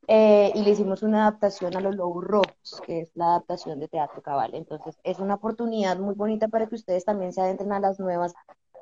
eh, 0.08 0.51
y 0.53 0.62
le 0.62 0.72
hicimos 0.72 1.01
una 1.01 1.27
adaptación 1.27 1.75
a 1.75 1.82
Los 1.82 1.96
Lobos 1.96 2.24
Rojos, 2.24 2.82
que 2.86 3.01
es 3.01 3.12
la 3.15 3.27
adaptación 3.27 3.79
de 3.79 3.88
Teatro 3.88 4.22
Cabal. 4.22 4.53
Entonces, 4.53 4.98
es 5.03 5.20
una 5.20 5.36
oportunidad 5.36 5.98
muy 5.98 6.13
bonita 6.13 6.48
para 6.48 6.67
que 6.67 6.75
ustedes 6.75 7.05
también 7.05 7.34
se 7.34 7.41
adentren 7.41 7.72
a 7.72 7.79
las 7.79 8.00
nuevas 8.00 8.34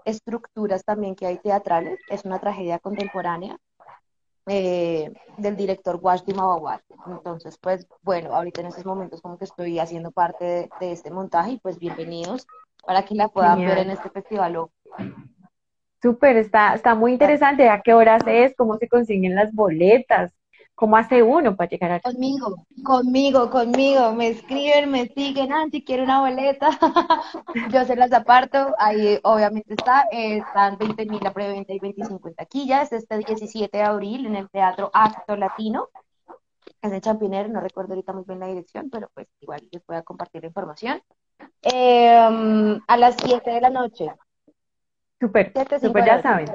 estructuras 0.06 0.84
también 0.84 1.16
que 1.16 1.26
hay 1.26 1.38
teatrales. 1.38 2.00
Es 2.10 2.26
una 2.26 2.40
tragedia 2.40 2.80
contemporánea 2.80 3.58
eh, 4.48 5.14
del 5.38 5.56
director 5.56 5.98
Washdi 6.02 6.34
Mawawar. 6.34 6.84
Entonces, 7.08 7.58
pues 7.58 7.88
bueno, 8.02 8.36
ahorita 8.36 8.62
en 8.62 8.68
estos 8.68 8.86
momentos 8.86 9.22
como 9.22 9.38
que 9.38 9.46
estoy 9.46 9.80
haciendo 9.80 10.12
parte 10.12 10.70
de, 10.80 10.92
este 10.92 11.12
montaje 11.12 11.52
y 11.52 11.60
pues 11.60 11.80
bienvenidos 11.80 12.46
para 12.86 13.04
que 13.04 13.16
la 13.16 13.28
puedan 13.28 13.60
ver 13.60 13.80
en 13.80 13.92
este 13.92 14.10
festival. 14.10 14.70
Súper, 16.02 16.38
está, 16.38 16.74
está 16.74 16.96
muy 16.96 17.14
interesante. 17.14 17.70
¿A 17.70 17.82
qué 17.82 17.94
horas 17.94 18.24
es? 18.28 18.54
¿Cómo 18.56 18.78
se 18.78 18.90
consiguen 18.90 19.36
las 19.36 19.54
boletas? 19.54 20.34
¿Cómo 20.76 20.98
hace 20.98 21.22
uno 21.22 21.56
para 21.56 21.70
llegar 21.70 21.92
a 21.92 22.00
Conmigo, 22.00 22.66
conmigo, 22.84 23.50
conmigo. 23.50 24.12
Me 24.14 24.30
escriben, 24.30 24.90
me 24.90 25.08
siguen, 25.08 25.54
Anti, 25.54 25.84
quiero 25.84 26.04
una 26.04 26.20
boleta. 26.22 26.70
Yo 27.72 27.86
se 27.86 27.96
las 27.96 28.12
aparto. 28.12 28.74
Ahí 28.80 29.20
obviamente 29.24 29.76
está. 29.76 30.08
están 30.12 30.78
20 30.78 31.06
mil 31.06 31.26
a 31.26 31.32
preventa 31.32 31.74
y 31.74 31.80
25 31.80 32.28
en 32.28 32.36
taquillas. 32.36 32.92
Este 32.92 33.18
17 33.18 33.78
de 33.78 33.84
abril 33.84 34.26
en 34.26 34.36
el 34.36 34.50
Teatro 34.50 34.90
Acto 34.94 35.38
Latino. 35.38 35.90
Es 36.82 36.92
en 36.92 37.00
Champiner, 37.00 37.50
no 37.50 37.62
recuerdo 37.62 37.94
ahorita 37.94 38.12
muy 38.12 38.26
bien 38.28 38.40
la 38.40 38.48
dirección, 38.48 38.90
pero 38.90 39.10
pues 39.14 39.28
igual 39.40 39.62
les 39.72 39.86
voy 39.86 39.96
a 39.96 40.02
compartir 40.02 40.42
la 40.42 40.48
información. 40.48 41.02
Em, 41.62 42.80
a 42.88 42.98
las 42.98 43.16
7 43.24 43.52
de 43.52 43.62
la 43.62 43.70
noche 43.70 44.12
Súper, 45.24 45.54
súper, 45.80 46.06
ya 46.06 46.22
saben. 46.22 46.48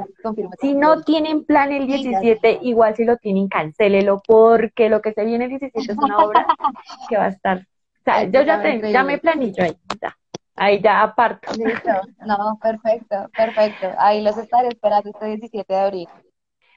Si 0.60 0.74
no 0.74 1.00
tienen 1.00 1.46
plan 1.46 1.72
el 1.72 1.86
17, 1.86 2.58
igual 2.60 2.94
si 2.94 3.06
lo 3.06 3.16
tienen, 3.16 3.48
cancélelo, 3.48 4.20
porque 4.26 4.90
lo 4.90 5.00
que 5.00 5.14
se 5.14 5.24
viene 5.24 5.44
el 5.44 5.50
17 5.58 5.92
es 5.92 5.96
una 5.96 6.18
obra 6.18 6.46
que 7.08 7.16
va 7.16 7.24
a 7.24 7.28
estar. 7.28 7.60
O 7.60 8.04
sea, 8.04 8.24
yo 8.24 8.42
ya, 8.42 8.60
te, 8.60 8.92
ya 8.92 9.04
me 9.04 9.16
planillo 9.16 9.64
ahí, 9.64 9.74
ya. 10.02 10.14
Ahí 10.54 10.82
ya 10.82 11.00
aparto. 11.00 11.50
Listo. 11.54 11.88
No, 12.26 12.58
perfecto, 12.60 13.30
perfecto. 13.34 13.88
Ahí 13.98 14.22
los 14.22 14.36
estaré 14.36 14.68
esperando 14.68 15.08
este 15.08 15.24
17 15.24 15.72
de 15.72 15.80
abril. 15.80 16.08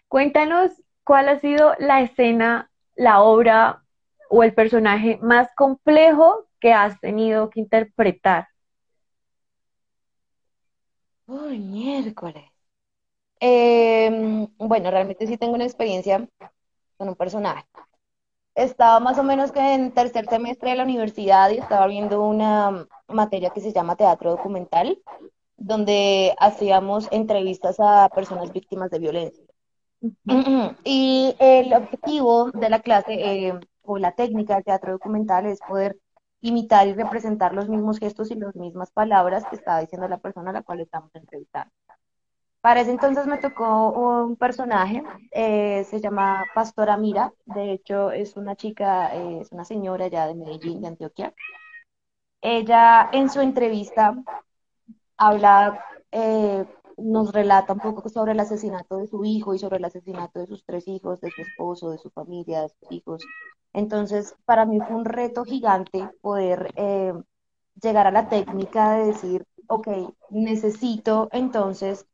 Cuéntanos 0.08 0.72
cuál 1.04 1.28
ha 1.28 1.40
sido 1.40 1.74
la 1.78 2.00
escena, 2.00 2.72
la 2.96 3.22
obra 3.22 3.84
o 4.30 4.44
el 4.44 4.54
personaje 4.54 5.20
más 5.22 5.54
complejo 5.56 6.48
que 6.62 6.74
has 6.74 7.00
tenido 7.02 7.50
que 7.50 7.60
interpretar 7.62 8.48
Uy, 11.28 11.60
miércoles. 11.60 12.44
Em, 13.40 14.48
bueno, 14.58 14.92
realmente 14.92 15.28
sí 15.28 15.38
tengo 15.38 15.56
una 15.56 15.66
experiencia 15.66 16.28
con 16.98 17.10
un 17.10 17.16
personaje. 17.16 17.66
Estaba 18.56 19.00
más 19.00 19.18
o 19.20 19.24
menos 19.24 19.52
que 19.52 19.74
en 19.76 19.94
tercer 19.94 20.28
semestre 20.30 20.72
de 20.72 20.76
la 20.78 20.84
universidad 20.84 21.50
y 21.52 21.58
estaba 21.60 21.88
viendo 21.88 22.24
una 22.24 22.88
materia 23.08 23.52
que 23.52 23.62
se 23.62 23.74
llama 23.74 23.96
teatro 23.96 24.32
documental, 24.32 25.02
donde 25.58 26.36
hacíamos 26.40 27.08
entrevistas 27.12 27.78
a 27.80 28.10
personas 28.10 28.52
víctimas 28.54 28.92
de 28.92 29.00
violencia. 29.00 29.46
Y 30.84 31.36
el 31.40 31.74
objetivo 31.74 32.52
de 32.52 32.70
la 32.70 32.82
clase 32.82 33.14
eh, 33.14 33.60
o 33.84 33.98
la 33.98 34.14
técnica 34.14 34.56
del 34.56 34.66
teatro 34.66 34.94
documental 34.94 35.46
es 35.46 35.60
poder 35.62 35.98
imitar 36.42 36.88
y 36.88 36.94
representar 36.94 37.54
los 37.54 37.70
mismos 37.70 38.00
gestos 38.00 38.32
y 38.32 38.36
las 38.36 38.56
mismas 38.56 38.92
palabras 38.92 39.46
que 39.50 39.56
estaba 39.56 39.80
diciendo 39.80 40.08
la 40.08 40.18
persona 40.18 40.50
a 40.50 40.54
la 40.54 40.64
cual 40.64 40.82
estamos 40.82 41.14
entrevistando. 41.16 41.72
Para 42.62 42.82
ese 42.82 42.92
entonces 42.92 43.26
me 43.26 43.40
tocó 43.40 43.90
un 43.92 44.36
personaje, 44.36 45.02
eh, 45.32 45.84
se 45.86 46.00
llama 46.00 46.46
Pastora 46.54 46.96
Mira, 46.96 47.34
de 47.46 47.72
hecho 47.72 48.12
es 48.12 48.36
una 48.38 48.56
chica, 48.56 49.16
eh, 49.16 49.40
es 49.42 49.52
una 49.52 49.66
señora 49.66 50.08
ya 50.08 50.28
de 50.28 50.36
Medellín, 50.36 50.82
de 50.82 50.90
Antioquia. 50.90 51.34
Ella 52.42 53.10
en 53.12 53.30
su 53.30 53.42
entrevista 53.42 54.16
habla, 55.18 55.84
eh, 56.12 56.66
nos 57.04 57.34
relata 57.34 57.74
un 57.74 57.80
poco 57.80 58.10
sobre 58.10 58.34
el 58.34 58.40
asesinato 58.40 58.98
de 58.98 59.08
su 59.08 59.26
hijo 59.26 59.54
y 59.54 59.60
sobre 59.60 59.78
el 59.78 59.86
asesinato 59.86 60.40
de 60.40 60.48
sus 60.48 60.66
tres 60.66 60.88
hijos, 60.88 61.22
de 61.22 61.32
su 61.32 61.42
esposo, 61.42 61.92
de 61.92 61.98
su 61.98 62.10
familia, 62.10 62.62
de 62.62 62.70
sus 62.70 62.92
hijos, 62.92 63.24
entonces, 63.74 64.36
para 64.46 64.66
mí 64.66 64.80
fue 64.80 64.96
un 64.96 65.06
reto 65.06 65.46
gigante 65.46 66.10
poder 66.22 66.74
eh, 66.76 67.14
llegar 67.82 68.08
a 68.08 68.12
la 68.12 68.30
técnica 68.30 68.94
de 68.94 69.08
decir, 69.08 69.46
ok, 69.68 69.88
necesito 70.30 71.30
entonces 71.32 72.06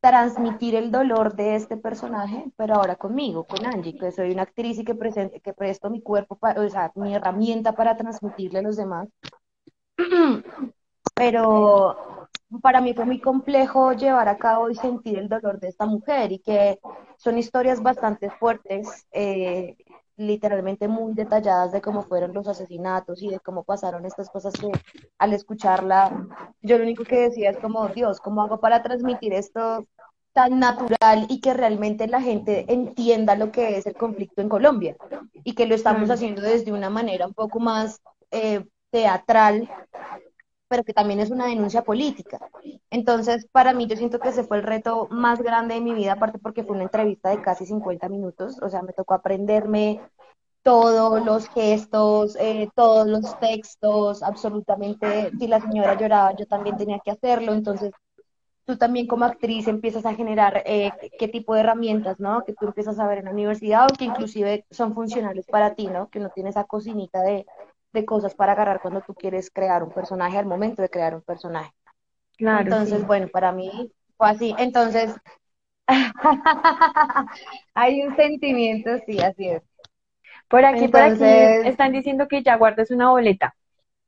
transmitir 0.00 0.74
el 0.76 0.90
dolor 0.90 1.34
de 1.34 1.56
este 1.56 1.76
personaje, 1.76 2.46
pero 2.56 2.76
ahora 2.76 2.96
conmigo, 2.96 3.44
con 3.46 3.66
Angie, 3.66 3.98
que 3.98 4.12
soy 4.12 4.30
una 4.32 4.42
actriz 4.42 4.78
y 4.78 4.84
que, 4.84 4.94
presente, 4.94 5.40
que 5.40 5.52
presto 5.52 5.90
mi 5.90 6.00
cuerpo, 6.02 6.38
o 6.40 6.68
sea, 6.68 6.92
mi 6.94 7.14
herramienta 7.14 7.72
para 7.74 7.96
transmitirle 7.96 8.60
a 8.60 8.62
los 8.62 8.76
demás. 8.76 9.08
Pero 11.14 12.19
para 12.62 12.80
mí 12.80 12.94
fue 12.94 13.04
muy 13.04 13.20
complejo 13.20 13.92
llevar 13.92 14.28
a 14.28 14.38
cabo 14.38 14.70
y 14.70 14.74
sentir 14.74 15.18
el 15.18 15.28
dolor 15.28 15.60
de 15.60 15.68
esta 15.68 15.86
mujer 15.86 16.32
y 16.32 16.38
que 16.40 16.80
son 17.16 17.38
historias 17.38 17.82
bastante 17.82 18.30
fuertes. 18.30 19.06
Eh, 19.12 19.76
literalmente 20.20 20.86
muy 20.86 21.14
detalladas 21.14 21.72
de 21.72 21.80
cómo 21.80 22.02
fueron 22.02 22.34
los 22.34 22.46
asesinatos 22.46 23.22
y 23.22 23.30
de 23.30 23.40
cómo 23.40 23.64
pasaron 23.64 24.04
estas 24.04 24.28
cosas 24.28 24.52
que 24.52 24.70
al 25.18 25.32
escucharla, 25.32 26.26
yo 26.60 26.76
lo 26.76 26.84
único 26.84 27.04
que 27.04 27.20
decía 27.20 27.50
es 27.50 27.56
como, 27.56 27.88
Dios, 27.88 28.20
¿cómo 28.20 28.42
hago 28.42 28.60
para 28.60 28.82
transmitir 28.82 29.32
esto 29.32 29.86
tan 30.32 30.60
natural 30.60 31.26
y 31.28 31.40
que 31.40 31.54
realmente 31.54 32.06
la 32.06 32.20
gente 32.20 32.66
entienda 32.68 33.34
lo 33.34 33.50
que 33.50 33.78
es 33.78 33.86
el 33.86 33.94
conflicto 33.94 34.42
en 34.42 34.48
Colombia 34.48 34.94
y 35.42 35.54
que 35.54 35.66
lo 35.66 35.74
estamos 35.74 36.10
haciendo 36.10 36.42
desde 36.42 36.72
una 36.72 36.90
manera 36.90 37.26
un 37.26 37.34
poco 37.34 37.58
más 37.58 38.00
eh, 38.30 38.64
teatral, 38.90 39.70
pero 40.70 40.84
que 40.84 40.94
también 40.94 41.18
es 41.18 41.32
una 41.32 41.46
denuncia 41.46 41.82
política. 41.82 42.38
Entonces, 42.90 43.44
para 43.50 43.74
mí, 43.74 43.88
yo 43.88 43.96
siento 43.96 44.20
que 44.20 44.28
ese 44.28 44.44
fue 44.44 44.58
el 44.58 44.62
reto 44.62 45.08
más 45.10 45.42
grande 45.42 45.74
de 45.74 45.80
mi 45.80 45.92
vida, 45.92 46.12
aparte 46.12 46.38
porque 46.38 46.62
fue 46.62 46.76
una 46.76 46.84
entrevista 46.84 47.30
de 47.30 47.42
casi 47.42 47.66
50 47.66 48.08
minutos, 48.08 48.56
o 48.62 48.70
sea, 48.70 48.80
me 48.80 48.92
tocó 48.92 49.14
aprenderme 49.14 50.00
todos 50.62 51.24
los 51.24 51.48
gestos, 51.48 52.36
eh, 52.38 52.68
todos 52.76 53.08
los 53.08 53.36
textos, 53.40 54.22
absolutamente, 54.22 55.32
si 55.36 55.48
la 55.48 55.60
señora 55.60 55.98
lloraba, 55.98 56.36
yo 56.36 56.46
también 56.46 56.76
tenía 56.76 57.00
que 57.00 57.10
hacerlo, 57.10 57.52
entonces 57.52 57.90
tú 58.64 58.76
también 58.76 59.08
como 59.08 59.24
actriz 59.24 59.66
empiezas 59.66 60.06
a 60.06 60.14
generar 60.14 60.62
eh, 60.66 60.92
qué 61.18 61.26
tipo 61.26 61.54
de 61.54 61.60
herramientas, 61.60 62.20
¿no? 62.20 62.44
Que 62.44 62.52
tú 62.52 62.66
empiezas 62.66 63.00
a 63.00 63.08
ver 63.08 63.18
en 63.18 63.24
la 63.24 63.32
universidad 63.32 63.88
o 63.90 63.96
que 63.96 64.04
inclusive 64.04 64.64
son 64.70 64.94
funcionales 64.94 65.46
para 65.46 65.74
ti, 65.74 65.88
¿no? 65.88 66.08
Que 66.10 66.20
no 66.20 66.30
tienes 66.30 66.54
esa 66.54 66.62
cocinita 66.62 67.22
de, 67.22 67.44
de 67.92 68.04
cosas 68.04 68.34
para 68.34 68.52
agarrar 68.52 68.80
cuando 68.80 69.00
tú 69.00 69.14
quieres 69.14 69.50
crear 69.50 69.82
un 69.82 69.92
personaje 69.92 70.38
al 70.38 70.46
momento 70.46 70.82
de 70.82 70.90
crear 70.90 71.14
un 71.14 71.22
personaje. 71.22 71.72
Claro, 72.36 72.62
Entonces, 72.62 73.06
bueno, 73.06 73.28
para 73.28 73.52
mí 73.52 73.92
fue 74.16 74.30
así. 74.30 74.54
Entonces, 74.58 75.14
hay 77.74 78.02
un 78.02 78.16
sentimiento, 78.16 78.90
sí, 79.06 79.18
así 79.20 79.48
es. 79.48 79.62
Por 80.48 80.64
aquí, 80.64 80.88
por 80.88 81.00
aquí 81.00 81.22
están 81.64 81.92
diciendo 81.92 82.26
que 82.28 82.42
ya 82.42 82.56
guardes 82.56 82.90
una 82.90 83.10
boleta. 83.10 83.54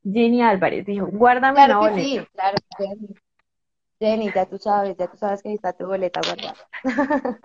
Jenny 0.04 0.42
Álvarez 0.42 0.84
dijo, 0.86 1.06
guárdame 1.06 1.64
una 1.64 1.78
boleta. 1.78 2.02
Sí, 2.02 2.26
claro, 2.32 2.56
Jenny. 2.78 3.14
Jenny, 4.00 4.32
ya 4.34 4.46
tú 4.46 4.58
sabes, 4.58 4.96
ya 4.96 5.06
tú 5.06 5.16
sabes 5.16 5.42
que 5.42 5.50
ahí 5.50 5.54
está 5.54 5.72
tu 5.72 5.86
boleta 5.86 6.20
guardada. 6.26 6.56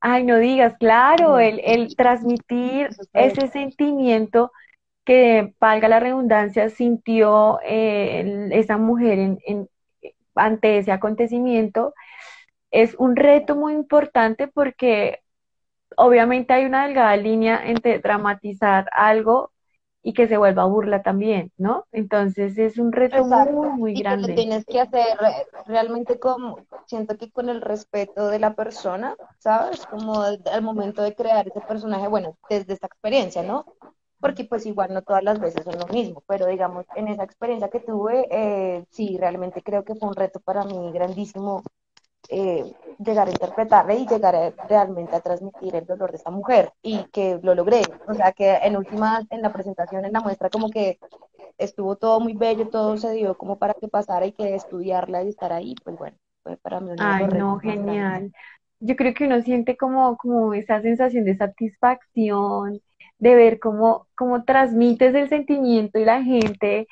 Ay, 0.00 0.24
no 0.24 0.38
digas, 0.38 0.74
claro, 0.78 1.38
el, 1.38 1.60
el 1.64 1.96
transmitir 1.96 2.90
ese 3.14 3.46
sentimiento 3.46 4.52
que, 5.04 5.54
valga 5.60 5.88
la 5.88 6.00
redundancia, 6.00 6.68
sintió 6.70 7.60
eh, 7.64 8.48
esa 8.52 8.76
mujer 8.76 9.18
en, 9.18 9.68
ante 10.34 10.78
ese 10.78 10.92
acontecimiento, 10.92 11.94
es 12.70 12.94
un 12.98 13.16
reto 13.16 13.54
muy 13.54 13.74
importante 13.74 14.48
porque 14.48 15.20
obviamente 15.96 16.54
hay 16.54 16.64
una 16.64 16.86
delgada 16.86 17.16
línea 17.16 17.60
entre 17.64 17.98
dramatizar 17.98 18.88
algo 18.92 19.52
y 20.02 20.14
que 20.14 20.26
se 20.26 20.36
vuelva 20.36 20.64
burla 20.64 21.02
también, 21.02 21.52
¿no? 21.56 21.86
Entonces 21.92 22.58
es 22.58 22.76
un 22.78 22.90
reto 22.90 23.24
muy, 23.24 23.68
muy 23.68 23.92
y 23.92 24.02
grande. 24.02 24.28
Que 24.28 24.34
tienes 24.34 24.64
que 24.64 24.80
hacer 24.80 25.16
realmente 25.66 26.18
como, 26.18 26.58
siento 26.86 27.16
que 27.16 27.30
con 27.30 27.48
el 27.48 27.60
respeto 27.60 28.28
de 28.28 28.40
la 28.40 28.54
persona, 28.54 29.14
¿sabes? 29.38 29.86
Como 29.86 30.22
al 30.22 30.62
momento 30.62 31.02
de 31.02 31.14
crear 31.14 31.46
ese 31.46 31.60
personaje, 31.60 32.08
bueno, 32.08 32.36
desde 32.50 32.72
esta 32.72 32.88
experiencia, 32.88 33.44
¿no? 33.44 33.64
Porque 34.22 34.44
pues 34.44 34.64
igual 34.66 34.94
no 34.94 35.02
todas 35.02 35.24
las 35.24 35.40
veces 35.40 35.64
son 35.64 35.78
lo 35.80 35.88
mismo, 35.88 36.22
pero 36.28 36.46
digamos, 36.46 36.86
en 36.94 37.08
esa 37.08 37.24
experiencia 37.24 37.68
que 37.68 37.80
tuve, 37.80 38.28
eh, 38.30 38.84
sí, 38.88 39.18
realmente 39.18 39.62
creo 39.62 39.84
que 39.84 39.96
fue 39.96 40.08
un 40.08 40.14
reto 40.14 40.38
para 40.38 40.64
mí 40.64 40.92
grandísimo 40.92 41.64
eh, 42.28 42.64
llegar 43.04 43.26
a 43.26 43.32
interpretarle 43.32 43.96
y 43.96 44.06
llegar 44.06 44.54
realmente 44.68 45.16
a 45.16 45.20
transmitir 45.20 45.74
el 45.74 45.86
dolor 45.86 46.12
de 46.12 46.18
esta 46.18 46.30
mujer 46.30 46.72
y 46.80 47.02
que 47.12 47.40
lo 47.42 47.56
logré. 47.56 47.82
O 48.06 48.14
sea, 48.14 48.30
que 48.30 48.54
en 48.62 48.76
última, 48.76 49.22
en 49.28 49.42
la 49.42 49.52
presentación, 49.52 50.04
en 50.04 50.12
la 50.12 50.20
muestra, 50.20 50.48
como 50.50 50.70
que 50.70 51.00
estuvo 51.58 51.96
todo 51.96 52.20
muy 52.20 52.34
bello, 52.34 52.68
todo 52.68 52.96
se 52.96 53.10
dio 53.12 53.36
como 53.36 53.58
para 53.58 53.74
que 53.74 53.88
pasara 53.88 54.26
y 54.26 54.32
que 54.32 54.54
estudiarla 54.54 55.24
y 55.24 55.30
estar 55.30 55.52
ahí, 55.52 55.74
pues 55.82 55.98
bueno, 55.98 56.16
fue 56.44 56.56
para 56.58 56.78
mí 56.78 56.92
un 56.92 57.00
Ay, 57.00 57.26
no, 57.26 57.58
genial. 57.58 58.32
Yo 58.78 58.94
creo 58.94 59.14
que 59.14 59.26
uno 59.26 59.42
siente 59.42 59.76
como, 59.76 60.16
como 60.16 60.54
esa 60.54 60.80
sensación 60.80 61.24
de 61.24 61.36
satisfacción, 61.36 62.80
de 63.22 63.36
ver 63.36 63.60
cómo, 63.60 64.08
cómo 64.16 64.42
transmites 64.42 65.14
el 65.14 65.28
sentimiento 65.28 66.00
y 66.00 66.04
la 66.04 66.24
gente 66.24 66.88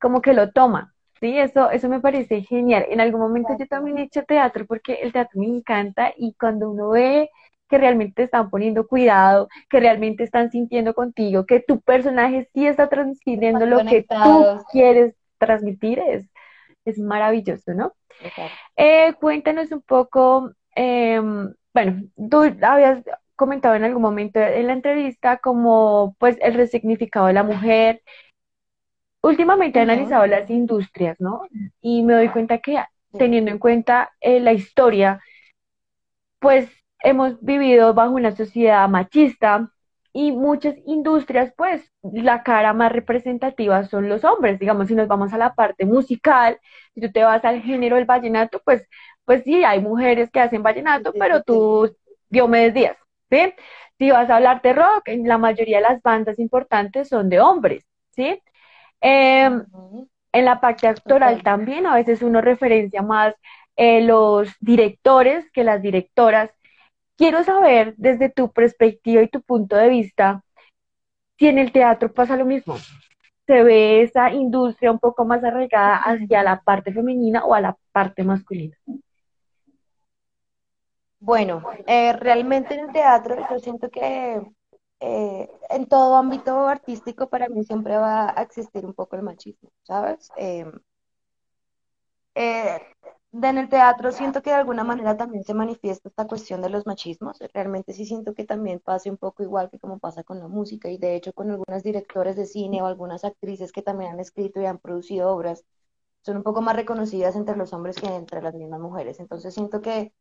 como 0.00 0.22
que 0.22 0.32
lo 0.32 0.52
toma. 0.52 0.94
Sí, 1.18 1.36
eso, 1.36 1.72
eso 1.72 1.88
me 1.88 1.98
parece 1.98 2.42
genial. 2.42 2.86
En 2.88 3.00
algún 3.00 3.20
momento 3.20 3.56
yo 3.58 3.66
también 3.66 3.98
he 3.98 4.02
hecho 4.02 4.22
teatro 4.22 4.64
porque 4.64 4.94
el 5.02 5.12
teatro 5.12 5.40
me 5.40 5.46
encanta 5.46 6.12
y 6.16 6.34
cuando 6.34 6.70
uno 6.70 6.90
ve 6.90 7.30
que 7.68 7.78
realmente 7.78 8.14
te 8.14 8.22
están 8.22 8.48
poniendo 8.48 8.86
cuidado, 8.86 9.48
que 9.68 9.80
realmente 9.80 10.22
están 10.22 10.52
sintiendo 10.52 10.94
contigo, 10.94 11.46
que 11.46 11.58
tu 11.58 11.80
personaje 11.80 12.48
sí 12.54 12.64
está 12.64 12.88
transmitiendo 12.88 13.66
lo 13.66 13.84
que 13.84 14.04
tú 14.04 14.46
quieres 14.70 15.16
transmitir, 15.38 15.98
es, 15.98 16.30
es 16.84 16.98
maravilloso, 16.98 17.74
¿no? 17.74 17.92
Eh, 18.76 19.14
cuéntanos 19.20 19.72
un 19.72 19.82
poco, 19.82 20.52
em, 20.76 21.52
bueno, 21.74 22.02
tú 22.30 22.42
habías 22.62 23.02
comentado 23.42 23.74
en 23.74 23.84
algún 23.84 24.02
momento 24.02 24.38
en 24.40 24.68
la 24.68 24.72
entrevista 24.72 25.38
como 25.38 26.14
pues 26.18 26.36
el 26.40 26.54
resignificado 26.54 27.26
de 27.26 27.32
la 27.32 27.42
mujer, 27.42 28.02
últimamente 29.22 29.78
he 29.78 29.82
analizado 29.82 30.26
las 30.26 30.48
industrias, 30.48 31.20
¿no? 31.20 31.42
Y 31.80 32.02
me 32.02 32.14
doy 32.14 32.28
cuenta 32.28 32.58
que 32.58 32.78
teniendo 33.18 33.50
en 33.50 33.58
cuenta 33.58 34.12
eh, 34.20 34.40
la 34.40 34.52
historia, 34.52 35.20
pues 36.38 36.70
hemos 37.00 37.40
vivido 37.42 37.94
bajo 37.94 38.14
una 38.14 38.30
sociedad 38.32 38.88
machista 38.88 39.70
y 40.12 40.32
muchas 40.32 40.76
industrias, 40.86 41.52
pues 41.56 41.90
la 42.02 42.42
cara 42.42 42.72
más 42.74 42.92
representativa 42.92 43.84
son 43.84 44.08
los 44.08 44.24
hombres. 44.24 44.58
Digamos, 44.58 44.88
si 44.88 44.94
nos 44.94 45.08
vamos 45.08 45.32
a 45.32 45.38
la 45.38 45.54
parte 45.54 45.86
musical, 45.86 46.58
si 46.94 47.00
tú 47.00 47.10
te 47.10 47.24
vas 47.24 47.44
al 47.44 47.62
género 47.62 47.96
del 47.96 48.04
vallenato, 48.04 48.60
pues, 48.64 48.86
pues 49.24 49.42
sí, 49.44 49.64
hay 49.64 49.80
mujeres 49.80 50.30
que 50.30 50.40
hacen 50.40 50.62
vallenato, 50.62 51.12
pero 51.18 51.42
tú, 51.42 51.96
Diomedes 52.28 52.74
Díaz, 52.74 52.96
¿sí? 53.32 53.54
Si 53.98 54.10
vas 54.10 54.28
a 54.30 54.36
hablar 54.36 54.60
de 54.62 54.74
rock, 54.74 55.08
la 55.24 55.38
mayoría 55.38 55.78
de 55.78 55.84
las 55.84 56.02
bandas 56.02 56.38
importantes 56.38 57.08
son 57.08 57.28
de 57.30 57.40
hombres, 57.40 57.86
¿sí? 58.10 58.40
Em, 59.00 59.64
en 60.32 60.44
la 60.44 60.60
parte 60.60 60.86
actoral 60.88 61.42
también, 61.42 61.86
a 61.86 61.94
veces 61.96 62.22
uno 62.22 62.40
referencia 62.40 63.02
más 63.02 63.34
eh, 63.76 64.02
los 64.02 64.48
directores 64.60 65.50
que 65.52 65.64
las 65.64 65.80
directoras. 65.82 66.50
Quiero 67.16 67.42
saber 67.44 67.94
desde 67.96 68.30
tu 68.30 68.52
perspectiva 68.52 69.22
y 69.22 69.28
tu 69.28 69.42
punto 69.42 69.76
de 69.76 69.88
vista 69.88 70.42
si 71.38 71.48
en 71.48 71.58
el 71.58 71.72
teatro 71.72 72.12
pasa 72.12 72.36
lo 72.36 72.44
mismo. 72.44 72.76
¿Se 73.46 73.62
ve 73.62 74.02
esa 74.02 74.30
industria 74.32 74.92
un 74.92 74.98
poco 74.98 75.24
más 75.24 75.42
arraigada 75.44 75.96
hacia 75.96 76.42
la 76.42 76.60
parte 76.62 76.92
femenina 76.92 77.44
o 77.44 77.54
a 77.54 77.60
la 77.60 77.76
parte 77.92 78.24
masculina? 78.24 78.76
Bueno, 81.24 81.62
eh, 81.86 82.12
realmente 82.14 82.74
en 82.74 82.80
el 82.88 82.92
teatro 82.92 83.36
yo 83.48 83.58
siento 83.60 83.88
que 83.90 84.42
eh, 85.00 85.50
en 85.70 85.86
todo 85.86 86.16
ámbito 86.16 86.66
artístico 86.66 87.28
para 87.30 87.48
mí 87.48 87.64
siempre 87.64 87.96
va 87.96 88.30
a 88.36 88.42
existir 88.42 88.84
un 88.84 88.92
poco 88.94 89.14
el 89.16 89.22
machismo, 89.22 89.70
¿sabes? 89.84 90.30
Em, 90.36 90.72
eh, 92.34 92.80
en 93.32 93.58
el 93.58 93.68
teatro 93.68 94.12
siento 94.12 94.42
que 94.42 94.50
de 94.50 94.56
alguna 94.56 94.84
manera 94.84 95.16
también 95.16 95.44
se 95.44 95.54
manifiesta 95.54 96.08
esta 96.08 96.26
cuestión 96.26 96.60
de 96.62 96.68
los 96.70 96.86
machismos. 96.86 97.38
Realmente 97.54 97.92
sí 97.94 98.04
siento 98.06 98.34
que 98.34 98.44
también 98.44 98.80
pase 98.80 99.10
un 99.10 99.16
poco 99.16 99.42
igual 99.42 99.70
que 99.70 99.78
como 99.78 99.98
pasa 99.98 100.22
con 100.24 100.38
la 100.38 100.48
música 100.48 100.90
y 100.90 100.98
de 100.98 101.16
hecho 101.16 101.32
con 101.32 101.50
algunas 101.50 101.82
directores 101.82 102.36
de 102.36 102.46
cine 102.46 102.82
o 102.82 102.86
algunas 102.86 103.24
actrices 103.24 103.72
que 103.72 103.82
también 103.82 104.12
han 104.12 104.20
escrito 104.20 104.60
y 104.60 104.66
han 104.66 104.78
producido 104.78 105.30
obras, 105.30 105.64
son 106.22 106.38
un 106.38 106.42
poco 106.44 106.62
más 106.62 106.76
reconocidas 106.76 107.36
entre 107.36 107.56
los 107.56 107.72
hombres 107.72 107.96
que 107.96 108.06
entre 108.08 108.42
las 108.42 108.54
mismas 108.54 108.80
mujeres. 108.80 109.20
Entonces 109.20 109.54
siento 109.54 109.80
que 109.82 110.12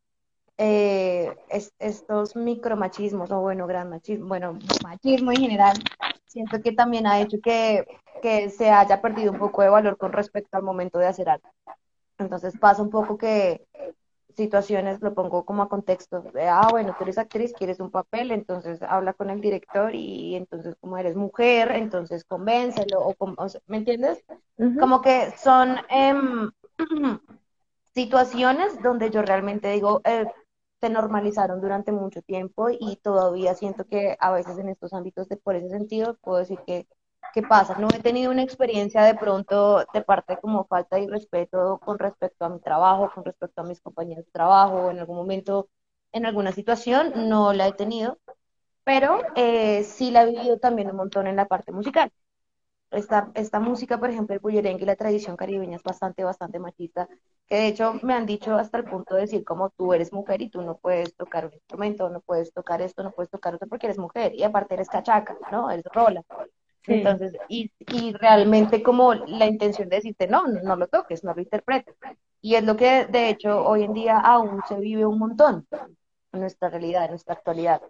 eh, 0.57 1.35
estos 1.79 2.35
micromachismos, 2.35 3.31
o 3.31 3.41
bueno, 3.41 3.67
gran 3.67 3.89
machismo, 3.89 4.27
bueno, 4.27 4.57
machismo 4.83 5.31
en 5.31 5.37
general, 5.37 5.77
siento 6.25 6.61
que 6.61 6.71
también 6.71 7.07
ha 7.07 7.19
hecho 7.19 7.37
que, 7.41 7.85
se 8.55 8.69
haya 8.69 9.01
perdido 9.01 9.31
un 9.31 9.39
poco 9.39 9.63
de 9.63 9.69
valor 9.69 9.97
con 9.97 10.13
respecto 10.13 10.55
al 10.55 10.63
momento 10.63 10.99
de 10.99 11.07
hacer 11.07 11.27
algo. 11.29 11.49
Entonces 12.19 12.55
pasa 12.59 12.83
un 12.83 12.91
poco 12.91 13.17
que 13.17 13.65
situaciones, 14.35 15.01
lo 15.01 15.13
pongo 15.13 15.43
como 15.43 15.63
a 15.63 15.69
contexto, 15.69 16.21
de, 16.21 16.47
ah, 16.47 16.67
bueno, 16.69 16.95
tú 16.97 17.03
eres 17.03 17.17
actriz, 17.17 17.53
quieres 17.53 17.79
un 17.79 17.91
papel, 17.91 18.31
entonces 18.31 18.81
habla 18.81 19.13
con 19.13 19.29
el 19.29 19.41
director 19.41 19.93
y 19.93 20.35
entonces 20.35 20.75
como 20.79 20.97
eres 20.97 21.15
mujer, 21.15 21.71
entonces 21.71 22.23
convéncelo, 22.23 22.99
o, 22.99 23.15
¿me 23.67 23.77
entiendes? 23.77 24.23
Como 24.79 25.01
que 25.01 25.33
son 25.37 25.77
em, 25.89 26.51
situaciones 27.93 28.81
donde 28.81 29.09
yo 29.09 29.21
realmente 29.21 29.71
digo, 29.71 30.01
eh, 30.05 30.25
se 30.81 30.89
normalizaron 30.89 31.61
durante 31.61 31.91
mucho 31.91 32.21
tiempo 32.23 32.69
y 32.71 32.97
todavía 32.97 33.55
siento 33.55 33.85
que 33.85 34.17
a 34.19 34.31
veces 34.31 34.57
en 34.57 34.69
estos 34.69 34.93
ámbitos, 34.93 35.29
de, 35.29 35.37
por 35.37 35.55
ese 35.55 35.69
sentido, 35.69 36.17
puedo 36.21 36.39
decir 36.39 36.59
que, 36.65 36.87
¿qué 37.33 37.43
pasa? 37.43 37.77
No 37.79 37.87
he 37.93 37.99
tenido 38.01 38.31
una 38.31 38.43
experiencia 38.43 39.03
de 39.03 39.15
pronto 39.15 39.85
de 39.93 40.01
parte 40.01 40.37
como 40.41 40.65
falta 40.65 40.97
de 40.97 41.07
respeto 41.07 41.79
con 41.85 41.99
respecto 41.99 42.45
a 42.45 42.49
mi 42.49 42.59
trabajo, 42.59 43.11
con 43.13 43.23
respecto 43.25 43.61
a 43.61 43.65
mis 43.65 43.81
compañeros 43.81 44.25
de 44.25 44.31
trabajo, 44.31 44.91
en 44.91 44.99
algún 44.99 45.17
momento, 45.17 45.69
en 46.11 46.25
alguna 46.25 46.51
situación, 46.51 47.29
no 47.29 47.53
la 47.53 47.67
he 47.67 47.73
tenido, 47.73 48.19
pero 48.83 49.21
eh, 49.35 49.83
sí 49.83 50.11
la 50.11 50.23
he 50.23 50.31
vivido 50.31 50.59
también 50.59 50.89
un 50.91 50.97
montón 50.97 51.27
en 51.27 51.35
la 51.37 51.47
parte 51.47 51.71
musical 51.71 52.11
esta, 52.91 53.31
esta 53.35 53.59
música, 53.59 53.99
por 53.99 54.09
ejemplo, 54.09 54.35
el 54.35 54.41
bullerengue 54.41 54.83
y 54.83 54.85
la 54.85 54.95
tradición 54.95 55.37
caribeña 55.37 55.77
es 55.77 55.83
bastante, 55.83 56.23
bastante 56.23 56.59
machista, 56.59 57.07
que 57.51 57.57
de 57.57 57.67
hecho 57.67 57.95
me 58.01 58.13
han 58.13 58.25
dicho 58.25 58.55
hasta 58.55 58.77
el 58.77 58.85
punto 58.85 59.15
de 59.15 59.21
decir 59.21 59.43
como 59.43 59.71
tú 59.71 59.93
eres 59.93 60.13
mujer 60.13 60.41
y 60.41 60.49
tú 60.49 60.61
no 60.61 60.77
puedes 60.77 61.13
tocar 61.17 61.47
un 61.47 61.53
instrumento, 61.53 62.09
no 62.09 62.21
puedes 62.21 62.53
tocar 62.53 62.81
esto, 62.81 63.03
no 63.03 63.11
puedes 63.11 63.29
tocar 63.29 63.53
otro 63.55 63.67
porque 63.67 63.87
eres 63.87 63.97
mujer 63.97 64.31
y 64.33 64.43
aparte 64.43 64.75
eres 64.75 64.87
cachaca, 64.87 65.37
¿no? 65.51 65.69
Eres 65.69 65.83
rola. 65.93 66.23
Entonces, 66.87 67.33
y, 67.49 67.69
y, 67.79 68.13
realmente 68.13 68.81
como 68.81 69.13
la 69.13 69.47
intención 69.47 69.89
de 69.89 69.97
decirte, 69.97 70.27
no, 70.27 70.47
no, 70.47 70.61
no, 70.61 70.77
lo 70.77 70.87
toques, 70.87 71.25
no 71.25 71.33
lo 71.33 71.41
interpretes. 71.41 71.93
Y 72.39 72.55
es 72.55 72.63
lo 72.63 72.77
que 72.77 73.05
de 73.07 73.27
hecho 73.27 73.65
hoy 73.65 73.83
en 73.83 73.93
día 73.93 74.17
aún 74.17 74.61
se 74.69 74.79
vive 74.79 75.05
un 75.05 75.19
montón 75.19 75.67
en 76.31 76.39
nuestra 76.39 76.69
realidad, 76.69 77.03
en 77.03 77.09
nuestra 77.11 77.33
actualidad. 77.35 77.81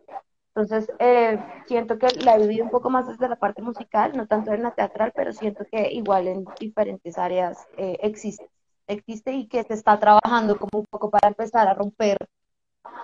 Entonces, 0.56 0.91
eh, 0.97 1.38
siento 1.67 2.00
que 2.00 2.08
la 2.26 2.36
he 2.36 2.39
vivido 2.39 2.65
un 2.65 2.71
poco 2.71 2.89
más 2.89 3.08
desde 3.08 3.30
la 3.30 3.36
parte 3.36 3.62
musical, 3.62 4.17
no 4.17 4.26
tanto 4.26 4.54
en 4.54 4.63
la 4.63 4.71
teatral, 4.71 5.13
pero 5.15 5.32
siento 5.34 5.65
que 5.71 5.91
igual 5.91 6.28
en 6.28 6.45
diferentes 6.60 7.19
áreas 7.19 7.67
eh, 7.78 8.00
existe, 8.02 8.50
existe 8.93 9.34
y 9.34 9.47
que 9.47 9.63
se 9.63 9.73
está 9.73 9.99
trabajando 9.99 10.58
como 10.58 10.80
un 10.80 10.86
poco 10.89 11.10
para 11.10 11.27
empezar 11.27 11.67
a 11.67 11.73
romper 11.73 12.17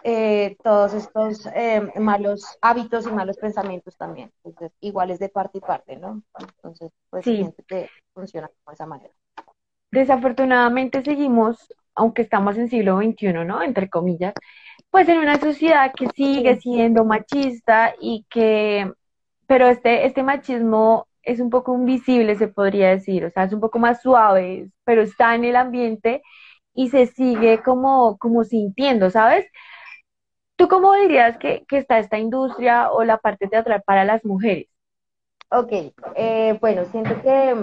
eh, 0.04 0.58
todos 0.64 0.94
estos 0.94 1.48
malos 1.96 2.58
hábitos 2.62 3.08
y 3.08 3.12
malos 3.12 3.38
pensamientos 3.38 3.96
también. 3.98 4.32
Entonces, 4.44 4.72
igual 4.82 5.12
es 5.12 5.20
de 5.20 5.30
parte 5.30 5.60
y 5.60 5.62
parte, 5.62 5.98
¿no? 5.98 6.22
Entonces, 6.40 6.92
pues 7.10 7.24
siento 7.24 7.64
que 7.68 7.90
funciona 8.14 8.48
de 8.48 8.74
esa 8.74 8.86
manera. 8.86 9.14
Desafortunadamente 9.92 11.04
seguimos, 11.04 11.74
aunque 11.96 12.24
estamos 12.24 12.58
en 12.58 12.70
siglo 12.70 12.98
XXI, 12.98 13.34
¿no? 13.46 13.62
Entre 13.62 13.90
comillas, 13.90 14.34
pues 14.90 15.08
en 15.10 15.20
una 15.20 15.40
sociedad 15.40 15.94
que 15.96 16.08
sigue 16.16 16.60
siendo 16.60 17.06
machista 17.06 17.94
y 18.00 18.26
que, 18.30 18.92
pero 19.46 19.68
este, 19.68 20.06
este 20.06 20.24
machismo 20.24 21.07
es 21.28 21.42
un 21.42 21.50
poco 21.50 21.76
invisible, 21.76 22.36
se 22.36 22.48
podría 22.48 22.90
decir, 22.90 23.26
o 23.26 23.30
sea, 23.30 23.44
es 23.44 23.54
un 23.54 23.60
poco 23.60 23.80
más 23.80 24.02
suave, 24.02 24.70
pero 24.86 25.02
está 25.02 25.36
en 25.36 25.44
el 25.44 25.58
ambiente 25.58 26.22
y 26.74 26.90
se 26.90 27.06
sigue 27.08 27.62
como, 27.62 28.18
como 28.18 28.46
sintiendo, 28.46 29.10
¿sabes? 29.10 29.46
¿Tú 30.56 30.70
cómo 30.70 30.94
dirías 30.94 31.38
que, 31.38 31.66
está 31.70 32.00
esta 32.00 32.18
industria 32.18 32.92
o 32.92 33.04
la 33.04 33.18
parte 33.18 33.48
teatral 33.48 33.84
para 33.86 34.06
las 34.06 34.24
mujeres? 34.24 34.68
Ok, 35.52 35.72
eh, 36.16 36.58
bueno, 36.62 36.86
siento 36.86 37.22
que 37.22 37.56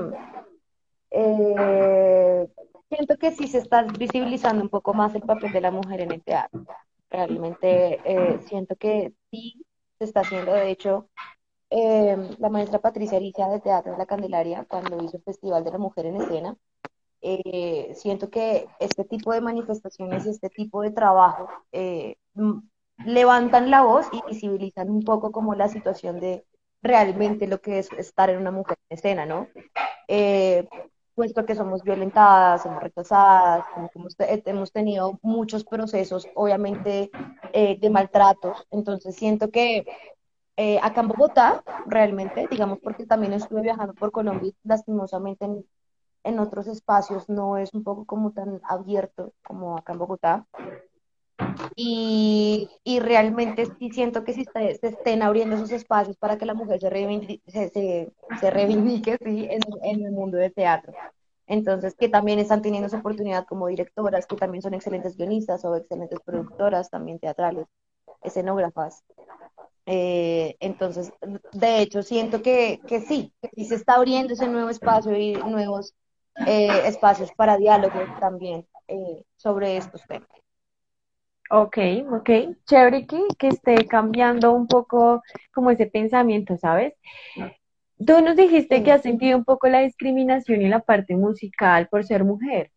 eh, 1.11 2.47
siento 2.91 3.17
que 3.17 3.33
sí 3.33 3.49
se 3.49 3.59
está 3.59 3.83
visibilizando 3.83 4.63
un 4.63 4.69
poco 4.69 4.93
más 4.93 5.15
el 5.15 5.23
papel 5.23 5.53
de 5.53 5.61
la 5.63 5.71
mujer 5.71 6.03
en 6.03 6.13
el 6.13 6.23
teatro. 6.23 6.67
Realmente 7.09 8.01
eh, 8.05 8.39
siento 8.47 8.77
que 8.77 9.15
sí 9.31 9.65
se 9.99 10.05
está 10.05 10.21
haciendo, 10.21 10.53
de 10.53 10.71
hecho, 10.71 11.09
em, 11.77 12.29
la 12.39 12.49
maestra 12.51 12.81
Patricia 12.81 13.19
Aricia 13.19 13.49
de 13.49 13.61
Teatro 13.61 13.93
de 13.93 13.99
la 13.99 14.07
Candelaria, 14.07 14.65
cuando 14.69 15.03
hizo 15.03 15.17
el 15.17 15.23
Festival 15.25 15.65
de 15.65 15.73
la 15.73 15.79
Mujer 15.79 16.07
en 16.07 16.17
Escena, 16.17 16.57
eh, 17.23 17.93
siento 17.95 18.31
que 18.31 18.69
este 18.81 19.05
tipo 19.05 19.33
de 19.33 19.41
manifestaciones 19.41 20.27
y 20.27 20.31
este 20.31 20.51
tipo 20.51 20.83
de 20.83 20.91
trabajo 20.91 21.49
eh, 21.73 22.17
levantan 23.05 23.71
la 23.71 23.83
voz 23.83 24.07
y 24.13 24.23
visibilizan 24.29 24.91
un 24.91 25.03
poco 25.03 25.33
como 25.33 25.55
la 25.55 25.69
situación 25.69 26.21
de, 26.21 26.45
realmente 26.85 27.49
lo 27.49 27.61
que 27.61 27.81
es 27.81 27.91
estar 27.93 28.31
en 28.31 28.39
una 28.39 28.51
mujer 28.53 28.79
en 28.89 28.99
escena, 28.99 29.27
¿no? 29.27 29.49
Eh, 30.07 30.69
puesto 31.15 31.47
que 31.47 31.55
somos 31.55 31.83
violentadas, 31.83 32.63
somos 32.63 32.83
rechazadas, 32.83 33.65
hemos, 34.47 34.73
tenido 34.73 35.19
muchos 35.23 35.65
procesos, 35.65 36.29
obviamente, 36.35 37.11
eh, 37.53 37.79
de 37.81 37.91
maltratos. 37.91 38.67
Entonces 38.71 39.17
siento 39.17 39.51
que 39.51 39.87
eh, 40.57 40.79
acá 40.83 41.01
en 41.01 41.09
Bogotá, 41.09 41.63
realmente, 41.87 42.47
digamos, 42.51 42.79
porque 42.81 43.07
también 43.07 43.33
estuve 43.33 43.63
viajando 43.63 43.95
por 43.95 44.13
Colombia, 44.13 44.53
lastimosamente 44.63 45.45
en, 45.45 45.65
en 46.25 46.39
otros 46.39 46.67
espacios 46.67 47.29
no 47.29 47.59
es 47.59 47.75
un 47.75 47.85
poco 47.85 48.05
como 48.07 48.33
tan 48.33 48.61
abierto 48.65 49.33
como 49.45 49.77
acá 49.77 49.93
en 49.93 49.99
Bogotá. 49.99 50.47
Y, 51.77 52.71
y, 52.85 53.01
realmente 53.01 53.67
sí 53.79 53.91
siento 53.91 54.23
que 54.23 54.33
si 54.33 54.45
se, 54.45 54.79
estén 54.83 55.23
abriendo 55.23 55.57
esos 55.57 55.73
espacios 55.73 56.17
para 56.17 56.39
que 56.39 56.47
la 56.47 56.55
mujer 56.55 56.81
se 56.81 56.89
reivindique, 56.91 57.51
se, 57.51 57.71
se, 58.41 58.51
reivindique 58.51 59.19
sí, 59.25 59.49
en, 59.51 59.61
en, 59.83 60.07
el 60.07 60.13
mundo 60.13 60.39
del 60.39 60.55
teatro. 60.55 60.93
Entonces, 61.47 61.95
que 61.97 62.09
también 62.09 62.39
están 62.39 62.63
teniendo 62.63 62.87
esa 62.87 62.99
oportunidad 62.99 63.47
como 63.47 63.67
directoras, 63.67 64.27
que 64.27 64.37
también 64.37 64.63
son 64.63 64.75
excelentes 64.75 65.17
guionistas 65.17 65.65
o 65.65 65.77
excelentes 65.77 66.21
productoras, 66.21 66.89
también 66.91 67.19
teatrales, 67.19 67.67
escenógrafas. 68.23 69.03
Eh, 69.87 70.57
entonces, 70.61 71.13
de 71.53 71.81
hecho, 71.81 72.03
siento 72.03 72.43
que, 72.43 72.81
que 72.87 73.01
sí, 73.01 73.33
que 73.43 73.51
sí 73.55 73.65
se 73.67 73.75
está 73.75 73.95
abriendo 73.95 74.33
ese 74.33 74.49
nuevo 74.49 74.71
espacio 74.71 75.17
y 75.17 75.35
nuevos 75.35 75.95
eh, 76.47 76.83
espacios 76.87 77.31
para 77.33 77.59
diálogo 77.59 78.01
también 78.19 78.67
eh, 78.89 79.23
sobre 79.37 79.77
estos 79.77 80.03
temas. 80.07 80.29
Ok, 81.51 81.77
ok, 82.11 82.31
chévere 82.67 83.07
que, 83.07 83.23
que 83.39 83.49
esté 83.49 83.87
cambiando 83.87 84.53
un 84.53 84.67
poco 84.67 85.23
como 85.53 85.71
ese 85.71 85.87
pensamiento, 85.87 86.57
¿sabes? 86.57 86.95
Tú 88.05 88.21
nos 88.23 88.35
dijiste 88.35 88.83
que 88.83 88.91
has 88.91 89.03
sentido 89.03 89.37
un 89.37 89.45
poco 89.45 89.69
la 89.69 89.81
discriminación 89.81 90.63
en 90.63 90.71
la 90.71 90.81
parte 90.81 91.15
musical 91.17 91.87
por 91.89 92.05
ser 92.05 92.25
mujer. 92.25 92.71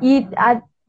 Y 0.00 0.26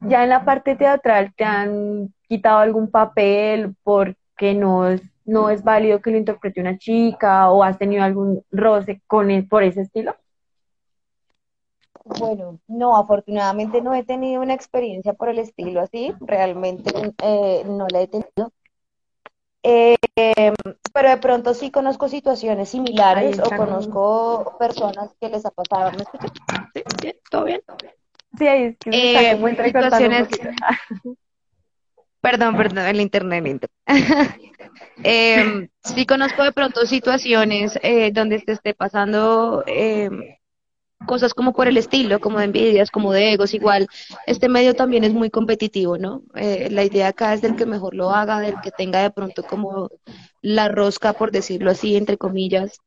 ya 0.00 0.24
en 0.24 0.28
la 0.30 0.44
parte 0.44 0.76
teatral 0.76 1.32
te 1.36 1.44
han 1.44 2.12
quitado 2.26 2.58
algún 2.58 2.90
papel 2.90 3.76
porque 3.82 4.54
no 4.54 4.88
no 5.30 5.48
es 5.48 5.62
válido 5.62 6.00
que 6.00 6.10
lo 6.10 6.18
interprete 6.18 6.60
una 6.60 6.76
chica 6.76 7.50
o 7.50 7.62
has 7.62 7.78
tenido 7.78 8.02
algún 8.02 8.44
roce 8.50 9.00
con 9.06 9.30
él 9.30 9.46
por 9.46 9.62
ese 9.62 9.82
estilo. 9.82 10.16
Bueno, 12.04 12.58
no, 12.66 12.96
afortunadamente 12.96 13.80
no 13.80 13.94
he 13.94 14.02
tenido 14.02 14.42
una 14.42 14.54
experiencia 14.54 15.12
por 15.12 15.28
el 15.28 15.38
estilo 15.38 15.80
así, 15.80 16.12
realmente 16.20 16.90
eh, 17.22 17.62
no 17.66 17.86
la 17.88 18.00
he 18.00 18.08
tenido. 18.08 18.52
Eh, 19.62 19.96
pero 20.92 21.10
de 21.10 21.16
pronto 21.18 21.54
sí 21.54 21.70
conozco 21.70 22.08
situaciones 22.08 22.70
similares 22.70 23.38
o 23.38 23.50
conozco 23.54 24.56
personas 24.58 25.14
que 25.20 25.28
les 25.28 25.46
ha 25.46 25.50
pasado. 25.50 25.92
¿Me 25.92 26.02
escuchan? 26.02 26.30
¿Sí? 26.74 26.82
¿Bien? 27.02 27.16
¿Todo 27.30 27.44
bien? 27.44 27.62
Sí, 28.36 28.46
es 28.46 28.76
que 28.78 28.90
eh, 28.92 29.64
situaciones... 29.64 30.28
Perdón, 32.20 32.56
perdón, 32.56 32.86
el 32.86 33.00
internet. 33.00 33.68
El 33.86 34.04
eh, 35.04 35.68
sí 35.84 36.06
conozco 36.06 36.42
de 36.42 36.52
pronto 36.52 36.84
situaciones 36.86 37.78
eh, 37.82 38.10
donde 38.12 38.40
se 38.40 38.52
esté 38.52 38.74
pasando 38.74 39.64
eh, 39.66 40.10
cosas 41.06 41.34
como 41.34 41.52
por 41.52 41.68
el 41.68 41.76
estilo, 41.76 42.20
como 42.20 42.38
de 42.38 42.44
envidias, 42.46 42.90
como 42.90 43.12
de 43.12 43.32
egos, 43.32 43.54
igual 43.54 43.88
este 44.26 44.48
medio 44.48 44.74
también 44.74 45.04
es 45.04 45.12
muy 45.12 45.30
competitivo, 45.30 45.98
¿no? 45.98 46.22
Eh, 46.34 46.68
la 46.70 46.84
idea 46.84 47.08
acá 47.08 47.32
es 47.32 47.40
del 47.40 47.56
que 47.56 47.66
mejor 47.66 47.94
lo 47.94 48.10
haga, 48.10 48.40
del 48.40 48.60
que 48.62 48.70
tenga 48.70 49.02
de 49.02 49.10
pronto 49.10 49.42
como 49.42 49.88
la 50.42 50.68
rosca, 50.68 51.12
por 51.14 51.30
decirlo 51.30 51.70
así, 51.70 51.96
entre 51.96 52.18
comillas, 52.18 52.80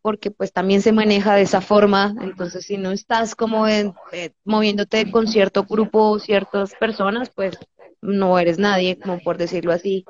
porque 0.00 0.30
pues 0.30 0.52
también 0.52 0.80
se 0.80 0.92
maneja 0.92 1.34
de 1.34 1.42
esa 1.42 1.60
forma, 1.60 2.14
entonces 2.20 2.64
si 2.64 2.76
no 2.76 2.92
estás 2.92 3.34
como 3.34 3.66
en, 3.66 3.94
eh, 4.12 4.30
moviéndote 4.44 5.10
con 5.10 5.26
cierto 5.26 5.64
grupo, 5.64 6.18
ciertas 6.18 6.74
personas, 6.74 7.30
pues 7.34 7.58
no 8.06 8.38
eres 8.38 8.58
nadie, 8.58 8.98
como 8.98 9.20
por 9.20 9.36
decirlo 9.36 9.72
así. 9.72 10.04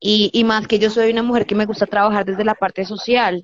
Y, 0.00 0.30
y 0.32 0.44
más 0.44 0.66
que 0.66 0.78
yo 0.78 0.90
soy 0.90 1.10
una 1.10 1.22
mujer 1.22 1.46
que 1.46 1.54
me 1.54 1.66
gusta 1.66 1.86
trabajar 1.86 2.24
desde 2.24 2.44
la 2.44 2.54
parte 2.54 2.84
social, 2.84 3.42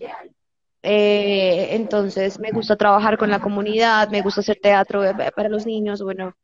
eh, 0.83 1.69
entonces 1.77 2.41
me 2.41 2.51
gusta 2.51 2.77
trabajar 2.77 3.17
con 3.17 3.31
la 3.31 3.41
comunidad, 3.41 4.11
me 4.11 4.21
gusta 4.23 4.41
hacer 4.41 4.59
teatro 4.61 5.05
eh, 5.05 5.15
para 5.35 5.49
los 5.49 5.65
niños, 5.65 6.03
bueno, 6.03 6.35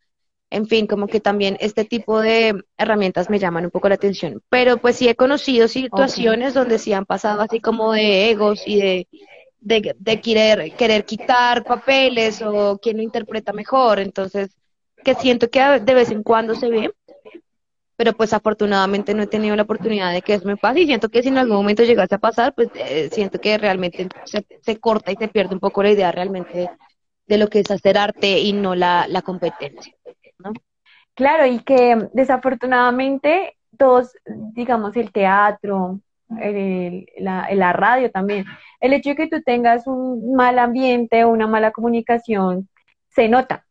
en 0.50 0.66
fin, 0.66 0.86
como 0.86 1.08
que 1.08 1.20
también 1.20 1.56
este 1.60 1.84
tipo 1.84 2.20
de 2.20 2.64
herramientas 2.78 3.28
me 3.28 3.38
llaman 3.38 3.64
un 3.66 3.70
poco 3.70 3.88
la 3.88 3.96
atención. 3.96 4.42
Pero 4.48 4.78
pues 4.78 4.96
sí 4.96 5.08
he 5.08 5.14
conocido 5.14 5.68
situaciones 5.68 6.54
donde 6.54 6.78
sí 6.78 6.92
han 6.92 7.04
pasado 7.04 7.42
así 7.42 7.60
como 7.60 7.92
de 7.92 8.30
egos 8.30 8.62
y 8.66 9.06
de, 9.60 10.20
querer, 10.22 10.72
querer 10.74 11.04
quitar 11.04 11.64
papeles 11.64 12.40
o 12.40 12.78
quién 12.78 12.96
lo 12.96 13.02
interpreta 13.02 13.52
mejor. 13.52 13.98
Entonces, 13.98 14.56
que 15.04 15.14
siento 15.14 15.50
que 15.50 15.60
de 15.60 15.94
vez 15.94 16.10
en 16.10 16.22
cuando 16.22 16.54
se 16.54 16.70
ve, 16.70 16.92
pero 17.98 18.12
pues 18.12 18.32
afortunadamente 18.32 19.12
no 19.12 19.24
he 19.24 19.26
tenido 19.26 19.56
la 19.56 19.64
oportunidad 19.64 20.12
de 20.12 20.22
que 20.22 20.34
eso 20.34 20.46
me 20.46 20.56
pase 20.56 20.82
y 20.82 20.86
siento 20.86 21.08
que 21.08 21.20
si 21.20 21.30
en 21.30 21.38
algún 21.38 21.56
momento 21.56 21.82
llegase 21.82 22.14
a 22.14 22.18
pasar, 22.18 22.54
pues 22.54 22.68
eh, 22.76 23.08
siento 23.10 23.40
que 23.40 23.58
realmente 23.58 24.06
se, 24.62 24.78
corta 24.78 25.10
y 25.10 25.16
se 25.16 25.26
pierde 25.26 25.54
un 25.54 25.60
poco 25.60 25.82
la 25.82 25.90
idea 25.90 26.12
realmente 26.12 26.70
de 27.26 27.38
lo 27.38 27.48
que 27.48 27.58
es 27.58 27.70
hacer 27.72 27.98
arte 27.98 28.38
y 28.38 28.52
no 28.52 28.76
la, 28.76 29.08
competencia. 29.24 29.92
¿no? 30.38 30.52
Claro, 31.14 31.44
y 31.46 31.58
que 31.58 32.08
desafortunadamente 32.12 33.56
todos, 33.76 34.12
digamos, 34.52 34.96
el 34.96 35.10
teatro, 35.10 35.98
la, 36.28 37.48
la 37.52 37.72
radio 37.72 38.12
también, 38.12 38.44
el 38.78 38.92
hecho 38.92 39.10
de 39.10 39.16
que 39.16 39.26
tú 39.26 39.42
tengas 39.42 39.88
un 39.88 40.36
mal 40.36 40.60
ambiente 40.60 41.24
o 41.24 41.30
una 41.30 41.48
mala 41.48 41.72
comunicación, 41.72 42.68
se 43.08 43.28
nota, 43.28 43.66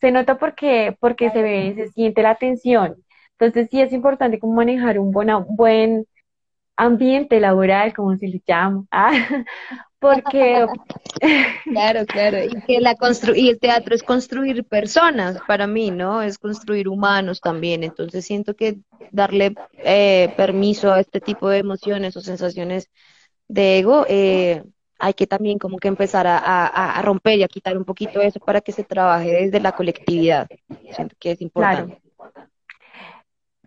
se 0.00 0.12
nota 0.12 0.38
porque, 0.38 0.96
porque 1.00 1.30
se 1.30 1.42
ve, 1.42 1.74
se 1.74 1.88
siente 1.88 2.22
la 2.22 2.36
tensión 2.36 3.02
entonces 3.42 3.68
sí 3.70 3.80
es 3.80 3.92
importante 3.92 4.38
como 4.38 4.54
manejar 4.54 4.98
un 4.98 5.10
buen 5.10 6.06
ambiente 6.76 7.40
laboral, 7.40 7.92
como 7.94 8.16
se 8.16 8.28
le 8.28 8.42
llama, 8.46 8.84
ah, 8.90 9.12
porque... 9.98 10.66
claro, 11.64 12.06
claro, 12.06 12.38
y 12.44 12.60
que 12.62 12.80
la 12.80 12.94
constru 12.94 13.34
y 13.34 13.48
el 13.48 13.58
teatro 13.58 13.94
es 13.94 14.02
construir 14.02 14.64
personas 14.64 15.38
para 15.46 15.66
mí, 15.66 15.90
¿no? 15.90 16.22
Es 16.22 16.38
construir 16.38 16.88
humanos 16.88 17.40
también, 17.40 17.84
entonces 17.84 18.24
siento 18.24 18.54
que 18.54 18.78
darle 19.10 19.54
eh, 19.78 20.32
permiso 20.36 20.92
a 20.92 21.00
este 21.00 21.20
tipo 21.20 21.48
de 21.48 21.58
emociones 21.58 22.16
o 22.16 22.20
sensaciones 22.20 22.90
de 23.48 23.78
ego, 23.78 24.06
eh, 24.08 24.62
hay 24.98 25.14
que 25.14 25.26
también 25.26 25.58
como 25.58 25.78
que 25.78 25.88
empezar 25.88 26.28
a, 26.28 26.38
a, 26.38 27.02
romper 27.02 27.38
y 27.38 27.42
a 27.42 27.48
quitar 27.48 27.76
un 27.76 27.84
poquito 27.84 28.20
eso 28.20 28.38
para 28.38 28.60
que 28.60 28.70
se 28.70 28.84
trabaje 28.84 29.32
desde 29.32 29.58
la 29.58 29.72
colectividad, 29.72 30.46
siento 30.94 31.16
que 31.18 31.32
es 31.32 31.40
importante. 31.42 32.00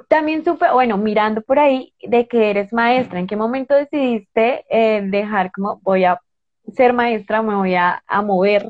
También 0.07 0.43
supe, 0.43 0.71
bueno, 0.71 0.97
mirando 0.97 1.41
por 1.41 1.59
ahí 1.59 1.93
de 2.01 2.27
que 2.27 2.49
eres 2.49 2.71
maestra, 2.71 3.19
¿en 3.19 3.27
qué 3.27 3.35
momento 3.35 3.75
decidiste 3.75 4.65
eh, 4.69 5.01
dejar 5.03 5.51
como 5.51 5.79
voy 5.81 6.03
a 6.03 6.19
ser 6.73 6.93
maestra, 6.93 7.41
me 7.41 7.55
voy 7.55 7.75
a, 7.75 8.03
mover 8.23 8.67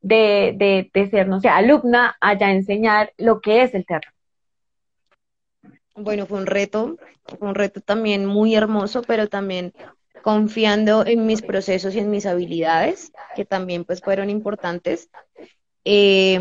de, 0.00 0.54
de, 0.56 0.90
de, 0.92 1.10
ser, 1.10 1.28
no 1.28 1.40
sé, 1.40 1.48
alumna 1.48 2.16
allá 2.20 2.50
enseñar 2.50 3.12
lo 3.16 3.40
que 3.40 3.62
es 3.62 3.74
el 3.74 3.86
teatro? 3.86 4.10
Bueno, 5.94 6.26
fue 6.26 6.38
un 6.38 6.46
reto, 6.46 6.96
un 7.40 7.54
reto 7.54 7.80
también 7.80 8.24
muy 8.24 8.54
hermoso, 8.54 9.02
pero 9.02 9.28
también 9.28 9.72
confiando 10.22 11.04
en 11.06 11.26
mis 11.26 11.42
procesos 11.42 11.94
y 11.94 11.98
en 11.98 12.10
mis 12.10 12.26
habilidades, 12.26 13.12
que 13.34 13.44
también 13.44 13.84
pues 13.84 14.00
fueron 14.00 14.30
importantes. 14.30 15.10
Eh, 15.84 16.38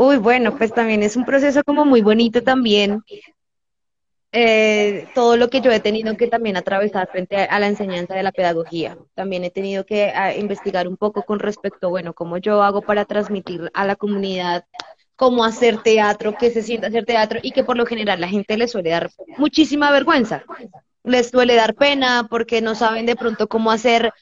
Uy, 0.00 0.16
bueno, 0.16 0.56
pues 0.56 0.72
también 0.72 1.02
es 1.02 1.16
un 1.16 1.24
proceso 1.24 1.64
como 1.64 1.84
muy 1.84 2.02
bonito 2.02 2.40
también. 2.40 3.02
Eh, 4.30 5.08
todo 5.12 5.36
lo 5.36 5.50
que 5.50 5.60
yo 5.60 5.72
he 5.72 5.80
tenido 5.80 6.16
que 6.16 6.28
también 6.28 6.56
atravesar 6.56 7.08
frente 7.10 7.36
a, 7.36 7.58
la 7.58 7.66
enseñanza 7.66 8.14
de 8.14 8.22
la 8.22 8.30
pedagogía. 8.30 8.96
También 9.16 9.42
he 9.42 9.50
tenido 9.50 9.84
que 9.84 10.12
investigar 10.38 10.86
un 10.86 10.96
poco 10.96 11.24
con 11.24 11.40
respecto, 11.40 11.90
bueno, 11.90 12.14
cómo 12.14 12.38
yo 12.38 12.62
hago 12.62 12.80
para 12.80 13.06
transmitir 13.06 13.72
a 13.74 13.84
la 13.86 13.96
comunidad 13.96 14.64
cómo 15.16 15.44
hacer 15.44 15.82
teatro, 15.82 16.36
qué 16.38 16.52
se 16.52 16.62
siente 16.62 16.86
hacer 16.86 17.04
teatro 17.04 17.40
y 17.42 17.50
que 17.50 17.64
por 17.64 17.76
lo 17.76 17.84
general 17.84 18.20
la 18.20 18.28
gente 18.28 18.56
le 18.56 18.68
suele 18.68 18.90
dar 18.90 19.10
muchísima 19.36 19.90
vergüenza. 19.90 20.44
Les 21.02 21.30
suele 21.30 21.56
dar 21.56 21.74
pena 21.74 22.28
porque 22.30 22.60
no 22.60 22.76
saben 22.76 23.04
de 23.04 23.16
pronto 23.16 23.48
cómo 23.48 23.72
hacer 23.72 24.12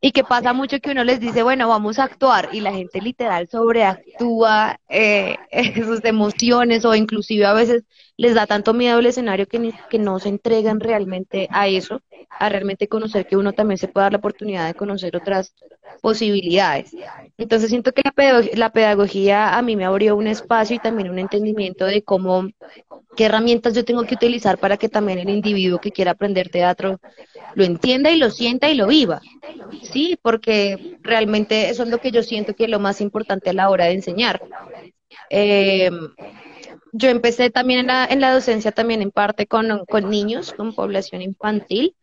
y 0.00 0.12
que 0.12 0.24
pasa 0.24 0.52
mucho 0.52 0.78
que 0.80 0.90
uno 0.90 1.04
les 1.04 1.20
dice, 1.20 1.42
bueno, 1.42 1.68
vamos 1.68 1.98
a 1.98 2.04
actuar 2.04 2.48
y 2.52 2.60
la 2.60 2.72
gente 2.72 3.00
literal 3.00 3.48
sobreactúa 3.48 4.78
eh, 4.88 5.36
sus 5.84 6.04
emociones 6.04 6.84
o 6.84 6.94
inclusive 6.94 7.46
a 7.46 7.52
veces 7.52 7.84
les 8.16 8.34
da 8.34 8.46
tanto 8.46 8.72
miedo 8.74 8.98
el 8.98 9.06
escenario 9.06 9.46
que, 9.46 9.72
que 9.90 9.98
no 9.98 10.18
se 10.18 10.28
entregan 10.28 10.80
realmente 10.80 11.48
a 11.50 11.68
eso, 11.68 12.00
a 12.30 12.48
realmente 12.48 12.88
conocer 12.88 13.26
que 13.26 13.36
uno 13.36 13.52
también 13.52 13.78
se 13.78 13.88
puede 13.88 14.04
dar 14.04 14.12
la 14.12 14.18
oportunidad 14.18 14.66
de 14.66 14.74
conocer 14.74 15.16
otras 15.16 15.54
posibilidades. 16.00 16.92
Entonces 17.36 17.70
siento 17.70 17.92
que 17.92 18.02
la, 18.04 18.12
pedagogía, 18.12 18.52
la 18.56 18.70
pedagogía 18.70 19.56
a 19.56 19.62
mí 19.62 19.76
me 19.76 19.84
abrió 19.84 20.16
un 20.16 20.26
espacio 20.26 20.76
y 20.76 20.78
también 20.78 21.10
un 21.10 21.18
entendimiento 21.18 21.84
de 21.84 22.02
cómo 22.02 22.48
qué 23.16 23.24
herramientas 23.24 23.74
yo 23.74 23.84
tengo 23.84 24.04
que 24.04 24.14
utilizar 24.14 24.58
para 24.58 24.76
que 24.76 24.88
también 24.88 25.18
el 25.18 25.30
individuo 25.30 25.80
que 25.80 25.90
quiera 25.90 26.12
aprender 26.12 26.48
teatro 26.48 27.00
lo 27.54 27.64
entienda 27.64 28.10
y 28.10 28.18
lo 28.18 28.30
sienta 28.30 28.70
y 28.70 28.74
lo 28.74 28.86
viva. 28.86 29.20
Sí, 29.82 30.18
porque 30.22 30.98
realmente 31.02 31.70
eso 31.70 31.82
es 31.82 31.88
lo 31.88 31.98
que 31.98 32.10
yo 32.10 32.22
siento 32.22 32.54
que 32.54 32.64
es 32.64 32.70
lo 32.70 32.78
más 32.78 33.00
importante 33.00 33.50
a 33.50 33.54
la 33.54 33.70
hora 33.70 33.86
de 33.86 33.92
enseñar. 33.92 34.40
Eh, 35.30 35.90
yo 36.92 37.08
empecé 37.08 37.50
también 37.50 37.80
en 37.80 37.86
la, 37.88 38.06
en 38.06 38.20
la 38.20 38.32
docencia, 38.32 38.72
también 38.72 39.02
en 39.02 39.10
parte 39.10 39.46
con, 39.46 39.84
con 39.86 40.10
niños, 40.10 40.52
con 40.52 40.74
población 40.74 41.22
infantil. 41.22 41.94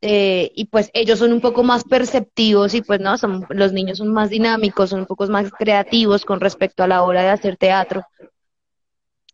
Eh, 0.00 0.52
y 0.54 0.66
pues 0.66 0.90
ellos 0.94 1.18
son 1.18 1.32
un 1.32 1.40
poco 1.40 1.64
más 1.64 1.82
perceptivos 1.84 2.74
y 2.74 2.82
pues 2.82 3.00
no, 3.00 3.18
son, 3.18 3.44
los 3.50 3.72
niños 3.72 3.98
son 3.98 4.12
más 4.12 4.30
dinámicos, 4.30 4.90
son 4.90 5.00
un 5.00 5.06
poco 5.06 5.26
más 5.26 5.50
creativos 5.50 6.24
con 6.24 6.40
respecto 6.40 6.84
a 6.84 6.86
la 6.86 7.02
hora 7.02 7.22
de 7.22 7.30
hacer 7.30 7.56
teatro. 7.56 8.02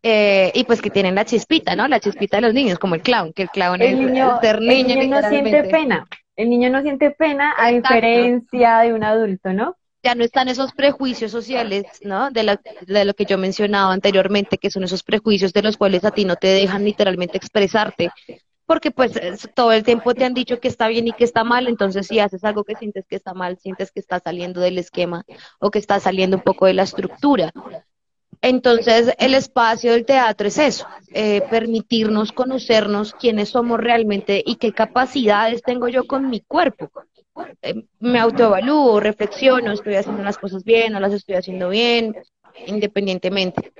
Eh, 0.05 0.51
y 0.53 0.65
pues 0.65 0.81
que 0.81 0.89
tienen 0.89 1.15
la 1.15 1.23
chispita, 1.23 1.77
¿no? 1.77 1.87
La 1.87 2.01
chispita 2.01 2.37
de 2.37 2.41
los 2.41 2.53
niños, 2.53 2.77
como 2.77 2.95
el 2.95 3.01
clown, 3.01 3.31
que 3.31 3.43
el 3.43 3.49
clown 3.49 3.81
el 3.81 3.87
es 3.87 3.97
niño, 3.97 4.37
ser 4.41 4.59
niño. 4.59 4.73
El 4.73 4.99
niño 4.99 5.21
no 5.21 5.29
siente 5.29 5.63
pena, 5.63 6.05
el 6.35 6.49
niño 6.49 6.69
no 6.69 6.81
siente 6.81 7.11
pena 7.11 7.53
a 7.57 7.69
diferencia 7.69 8.79
de 8.79 8.93
un 8.93 9.03
adulto, 9.05 9.53
¿no? 9.53 9.77
Ya 10.03 10.13
no 10.13 10.25
están 10.25 10.49
esos 10.49 10.73
prejuicios 10.73 11.31
sociales, 11.31 11.85
¿no? 12.01 12.31
De, 12.31 12.43
la, 12.43 12.59
de 12.85 13.05
lo 13.05 13.13
que 13.13 13.23
yo 13.23 13.37
mencionaba 13.37 13.93
anteriormente, 13.93 14.57
que 14.57 14.69
son 14.69 14.83
esos 14.83 15.03
prejuicios 15.03 15.53
de 15.53 15.61
los 15.61 15.77
cuales 15.77 16.03
a 16.03 16.11
ti 16.11 16.25
no 16.25 16.35
te 16.35 16.47
dejan 16.47 16.83
literalmente 16.83 17.37
expresarte, 17.37 18.11
porque 18.65 18.91
pues 18.91 19.13
todo 19.55 19.71
el 19.71 19.83
tiempo 19.83 20.13
te 20.13 20.25
han 20.25 20.33
dicho 20.33 20.59
que 20.59 20.67
está 20.67 20.89
bien 20.89 21.07
y 21.07 21.13
que 21.13 21.23
está 21.23 21.45
mal, 21.45 21.67
entonces 21.67 22.07
si 22.07 22.19
haces 22.19 22.43
algo 22.43 22.65
que 22.65 22.75
sientes 22.75 23.05
que 23.07 23.15
está 23.15 23.33
mal, 23.33 23.57
sientes 23.57 23.91
que 23.91 24.01
está 24.01 24.19
saliendo 24.19 24.59
del 24.59 24.77
esquema 24.77 25.23
o 25.59 25.71
que 25.71 25.79
está 25.79 26.01
saliendo 26.01 26.35
un 26.35 26.43
poco 26.43 26.65
de 26.65 26.73
la 26.73 26.83
estructura. 26.83 27.53
Entonces, 28.43 29.13
el 29.19 29.35
espacio 29.35 29.93
del 29.93 30.05
teatro 30.05 30.49
es 30.49 30.57
eso, 30.57 30.85
eh, 31.13 31.41
permitirnos 31.49 32.33
conocernos 32.33 33.13
quiénes 33.13 33.47
somos 33.47 33.79
realmente 33.79 34.43
y 34.45 34.57
qué 34.57 34.73
capacidades 34.73 35.61
tengo 35.61 35.87
yo 35.87 36.05
con 36.05 36.29
mi 36.29 36.41
cuerpo. 36.41 36.91
Eh, 37.61 37.85
me 38.01 38.19
autoevalúo, 38.19 38.99
reflexiono, 38.99 39.71
estoy 39.71 39.95
haciendo 39.95 40.23
las 40.23 40.37
cosas 40.37 40.65
bien, 40.65 40.93
o 40.93 40.99
las 40.99 41.13
estoy 41.13 41.35
haciendo 41.35 41.69
bien, 41.69 42.17
independientemente. 42.67 43.71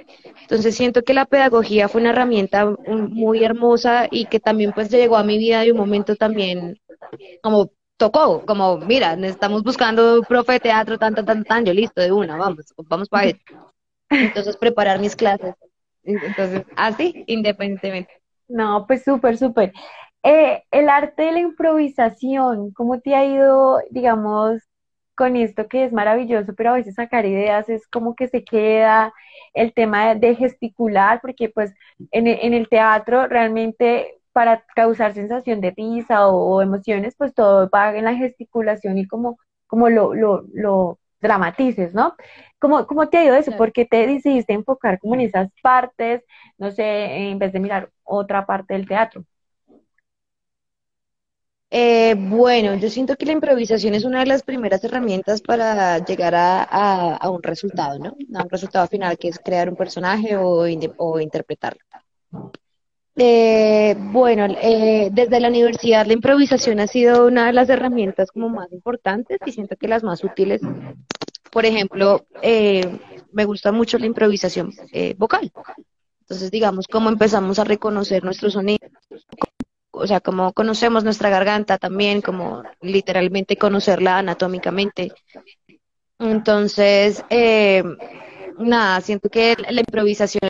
Entonces 0.44 0.74
siento 0.74 1.04
que 1.04 1.14
la 1.14 1.26
pedagogía 1.26 1.90
fue 1.90 2.00
una 2.00 2.12
herramienta 2.12 2.74
muy 2.88 3.44
hermosa 3.44 4.08
y 4.10 4.28
que 4.28 4.40
también 4.40 4.72
pues 4.72 4.90
llegó 4.90 5.18
a 5.18 5.26
mi 5.26 5.38
vida 5.38 5.60
de 5.60 5.74
un 5.74 5.78
momento 5.78 6.16
también 6.16 6.80
como 7.42 7.70
tocó, 7.98 8.46
como 8.46 8.78
mira, 8.78 9.16
estamos 9.28 9.62
buscando 9.62 10.22
profe 10.24 10.54
de 10.54 10.60
teatro, 10.62 10.98
tan, 10.98 11.14
tan, 11.14 11.26
tan, 11.26 11.44
tan, 11.44 11.66
yo 11.66 11.74
listo, 11.74 12.00
de 12.00 12.14
una, 12.14 12.38
vamos, 12.38 12.74
vamos 12.88 13.10
para 13.10 13.26
eso 13.26 13.73
entonces 14.14 14.58
preparar 14.58 15.00
mis 15.00 15.16
clases. 15.16 15.56
Entonces, 16.04 16.64
así, 16.76 17.24
independientemente. 17.28 18.12
No, 18.48 18.86
pues 18.88 19.04
súper, 19.04 19.38
súper. 19.38 19.74
Eh, 20.24 20.64
el 20.72 20.90
arte 20.90 21.24
de 21.24 21.32
la 21.34 21.40
improvisación, 21.40 22.72
¿cómo 22.74 23.00
te 23.02 23.16
ha 23.16 23.26
ido, 23.26 23.80
digamos, 23.90 24.62
con 25.16 25.36
esto 25.36 25.68
que 25.68 25.86
es 25.86 25.94
maravilloso, 25.94 26.54
pero 26.56 26.72
a 26.72 26.74
veces 26.76 26.96
sacar 26.96 27.26
ideas 27.26 27.70
es 27.70 27.88
como 27.88 28.16
que 28.16 28.28
se 28.28 28.44
queda 28.44 29.14
el 29.54 29.74
tema 29.74 30.16
de, 30.16 30.36
gesticular, 30.36 31.22
porque 31.22 31.50
pues 31.50 31.74
en, 32.12 32.28
en, 32.28 32.54
el 32.54 32.68
teatro 32.70 33.28
realmente 33.28 34.20
para 34.34 34.66
causar 34.76 35.14
sensación 35.14 35.62
de 35.62 35.72
risa 35.72 36.28
o, 36.28 36.62
emociones, 36.62 37.16
pues 37.18 37.34
todo 37.34 37.70
va 37.70 37.96
en 37.96 38.06
la 38.06 38.16
gesticulación 38.16 38.98
y 38.98 39.08
como, 39.08 39.38
como 39.68 39.90
lo, 39.90 40.14
lo, 40.16 40.44
lo 40.54 41.00
dramatices, 41.24 41.94
¿no? 41.96 42.16
¿Cómo, 42.60 42.86
¿Cómo 42.86 43.10
te 43.10 43.18
ha 43.18 43.26
ido 43.26 43.36
eso? 43.36 43.52
¿Por 43.58 43.72
qué 43.74 43.86
te 43.86 44.06
decidiste 44.06 44.54
enfocar 44.54 45.00
como 45.00 45.16
en 45.16 45.22
esas 45.22 45.50
partes, 45.64 46.24
no 46.60 46.70
sé, 46.72 47.30
en 47.32 47.40
vez 47.40 47.52
de 47.52 47.60
mirar 47.60 47.90
otra 48.04 48.46
parte 48.46 48.76
del 48.76 48.88
teatro? 48.88 49.26
Eh, 51.76 52.14
bueno, 52.16 52.76
yo 52.76 52.88
siento 52.88 53.16
que 53.16 53.26
la 53.26 53.32
improvisación 53.32 53.96
es 53.96 54.06
una 54.06 54.20
de 54.20 54.28
las 54.28 54.44
primeras 54.44 54.84
herramientas 54.84 55.42
para 55.42 55.98
llegar 56.06 56.36
a, 56.36 56.62
a, 57.16 57.30
un 57.32 57.42
resultado, 57.42 57.98
¿no? 57.98 58.16
A 58.36 58.44
un 58.44 58.50
resultado 58.50 58.88
final, 58.88 59.18
que 59.18 59.30
es 59.30 59.40
crear 59.40 59.70
un 59.70 59.76
personaje 59.76 60.38
o, 60.38 60.66
o 60.98 61.20
interpretarlo. 61.20 61.82
Eh, 63.16 63.96
bueno, 63.98 64.48
eh, 64.62 65.10
desde 65.12 65.40
la 65.40 65.50
universidad 65.50 66.08
la 66.08 66.14
improvisación 66.14 66.80
ha 66.80 66.88
sido 66.88 67.28
una 67.28 67.46
de 67.46 67.54
las 67.54 67.70
herramientas 67.70 68.32
como 68.32 68.50
más 68.50 68.72
importantes 68.72 69.40
y 69.46 69.52
siento 69.52 69.76
que 69.76 69.88
las 69.88 70.04
más 70.04 70.24
útiles 70.24 70.62
por 71.54 71.68
ejemplo, 71.68 72.26
eh, 72.42 73.00
me 73.32 73.46
gusta 73.46 73.72
mucho 73.72 74.00
la 74.00 74.08
improvisación 74.08 74.74
eh, 74.92 75.14
vocal. 75.18 75.52
Entonces, 76.22 76.50
digamos, 76.50 76.88
cómo 76.88 77.10
empezamos 77.10 77.60
a 77.60 77.64
reconocer 77.64 78.24
nuestro 78.24 78.50
sonido, 78.50 78.88
o 79.92 80.08
sea, 80.08 80.20
cómo 80.20 80.52
conocemos 80.54 81.04
nuestra 81.04 81.30
garganta 81.30 81.78
también, 81.78 82.22
como 82.22 82.64
literalmente 82.82 83.56
conocerla 83.56 84.18
anatómicamente. 84.18 85.12
Entonces, 86.18 87.24
eh, 87.30 87.84
nada, 88.58 89.00
siento 89.02 89.30
que 89.30 89.56
la 89.70 89.82
improvisación 89.82 90.50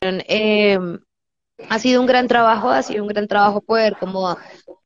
ha 1.70 1.80
sido 1.80 2.02
un 2.02 2.08
gran 2.08 2.28
trabajo, 2.28 2.70
ha 2.70 2.84
sido 2.84 3.04
un 3.04 3.10
gran 3.10 3.28
trabajo 3.28 3.62
poder 3.62 3.96
como 4.00 4.38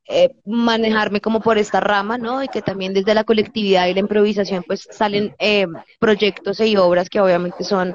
eh, 0.08 0.30
manejarme 0.46 1.20
como 1.20 1.40
por 1.40 1.58
esta 1.58 1.80
rama, 1.80 2.16
¿no? 2.16 2.42
Y 2.42 2.48
que 2.48 2.62
también 2.62 2.94
desde 2.94 3.14
la 3.14 3.24
colectividad 3.24 3.86
y 3.86 3.94
la 3.94 4.00
improvisación 4.00 4.64
pues 4.66 4.88
salen 4.90 5.34
eh, 5.38 5.66
proyectos 5.98 6.60
y 6.60 6.76
obras 6.76 7.10
que 7.10 7.20
obviamente 7.20 7.62
son 7.62 7.94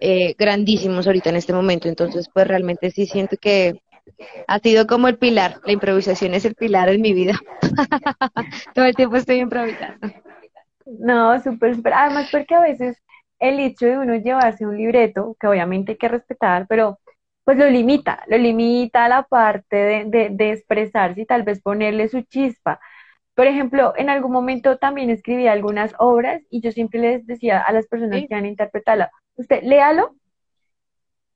eh, 0.00 0.34
grandísimos 0.36 1.06
ahorita 1.06 1.30
en 1.30 1.36
este 1.36 1.52
momento. 1.52 1.88
Entonces 1.88 2.28
pues 2.32 2.48
realmente 2.48 2.90
sí 2.90 3.06
siento 3.06 3.36
que 3.40 3.80
ha 4.48 4.58
sido 4.58 4.86
como 4.86 5.08
el 5.08 5.18
pilar, 5.18 5.60
la 5.64 5.72
improvisación 5.72 6.34
es 6.34 6.44
el 6.44 6.54
pilar 6.54 6.88
en 6.88 7.00
mi 7.00 7.12
vida. 7.12 7.38
Todo 8.74 8.84
el 8.84 8.94
tiempo 8.94 9.16
estoy 9.16 9.40
improvisando. 9.40 10.08
No, 10.86 11.40
súper, 11.42 11.76
súper. 11.76 11.92
Además 11.92 12.28
porque 12.30 12.54
a 12.54 12.60
veces 12.60 12.96
el 13.38 13.60
hecho 13.60 13.86
de 13.86 13.98
uno 13.98 14.16
llevarse 14.16 14.66
un 14.66 14.76
libreto, 14.76 15.36
que 15.38 15.46
obviamente 15.46 15.92
hay 15.92 15.98
que 15.98 16.08
respetar, 16.08 16.66
pero 16.68 16.98
pues 17.46 17.58
lo 17.58 17.70
limita, 17.70 18.24
lo 18.26 18.38
limita 18.38 19.04
a 19.04 19.08
la 19.08 19.22
parte 19.22 19.76
de, 19.76 20.30
de, 20.30 20.52
expresarse 20.52 21.20
y 21.22 21.26
tal 21.26 21.44
vez 21.44 21.62
ponerle 21.62 22.08
su 22.08 22.22
chispa. 22.22 22.80
Por 23.34 23.46
ejemplo, 23.46 23.94
en 23.96 24.10
algún 24.10 24.32
momento 24.32 24.78
también 24.78 25.10
escribí 25.10 25.46
algunas 25.46 25.94
obras 26.00 26.42
y 26.50 26.60
yo 26.60 26.72
siempre 26.72 26.98
les 27.00 27.24
decía 27.24 27.60
a 27.60 27.72
las 27.72 27.86
personas 27.86 28.22
que 28.28 28.34
van 28.34 28.46
a 28.46 28.48
interpretarla, 28.48 29.12
usted 29.36 29.62
léalo, 29.62 30.16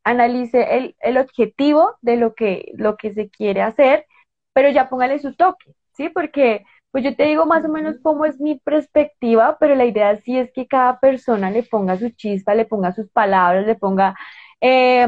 analice 0.02 0.78
el, 0.78 0.96
el, 0.98 1.16
objetivo 1.16 1.96
de 2.02 2.16
lo 2.16 2.34
que, 2.34 2.72
lo 2.74 2.96
que 2.96 3.14
se 3.14 3.30
quiere 3.30 3.62
hacer, 3.62 4.04
pero 4.52 4.68
ya 4.70 4.88
póngale 4.88 5.20
su 5.20 5.36
toque, 5.36 5.74
¿sí? 5.92 6.08
Porque 6.08 6.64
pues 6.90 7.04
yo 7.04 7.14
te 7.14 7.24
digo 7.24 7.46
más 7.46 7.64
o 7.64 7.68
menos 7.68 7.96
cómo 8.02 8.24
es 8.24 8.40
mi 8.40 8.58
perspectiva, 8.58 9.58
pero 9.60 9.76
la 9.76 9.84
idea 9.84 10.16
sí 10.16 10.36
es 10.36 10.50
que 10.52 10.66
cada 10.66 10.98
persona 10.98 11.52
le 11.52 11.62
ponga 11.62 11.96
su 11.96 12.10
chispa, 12.10 12.56
le 12.56 12.64
ponga 12.64 12.92
sus 12.92 13.08
palabras, 13.10 13.64
le 13.66 13.76
ponga 13.76 14.16
eh, 14.60 15.06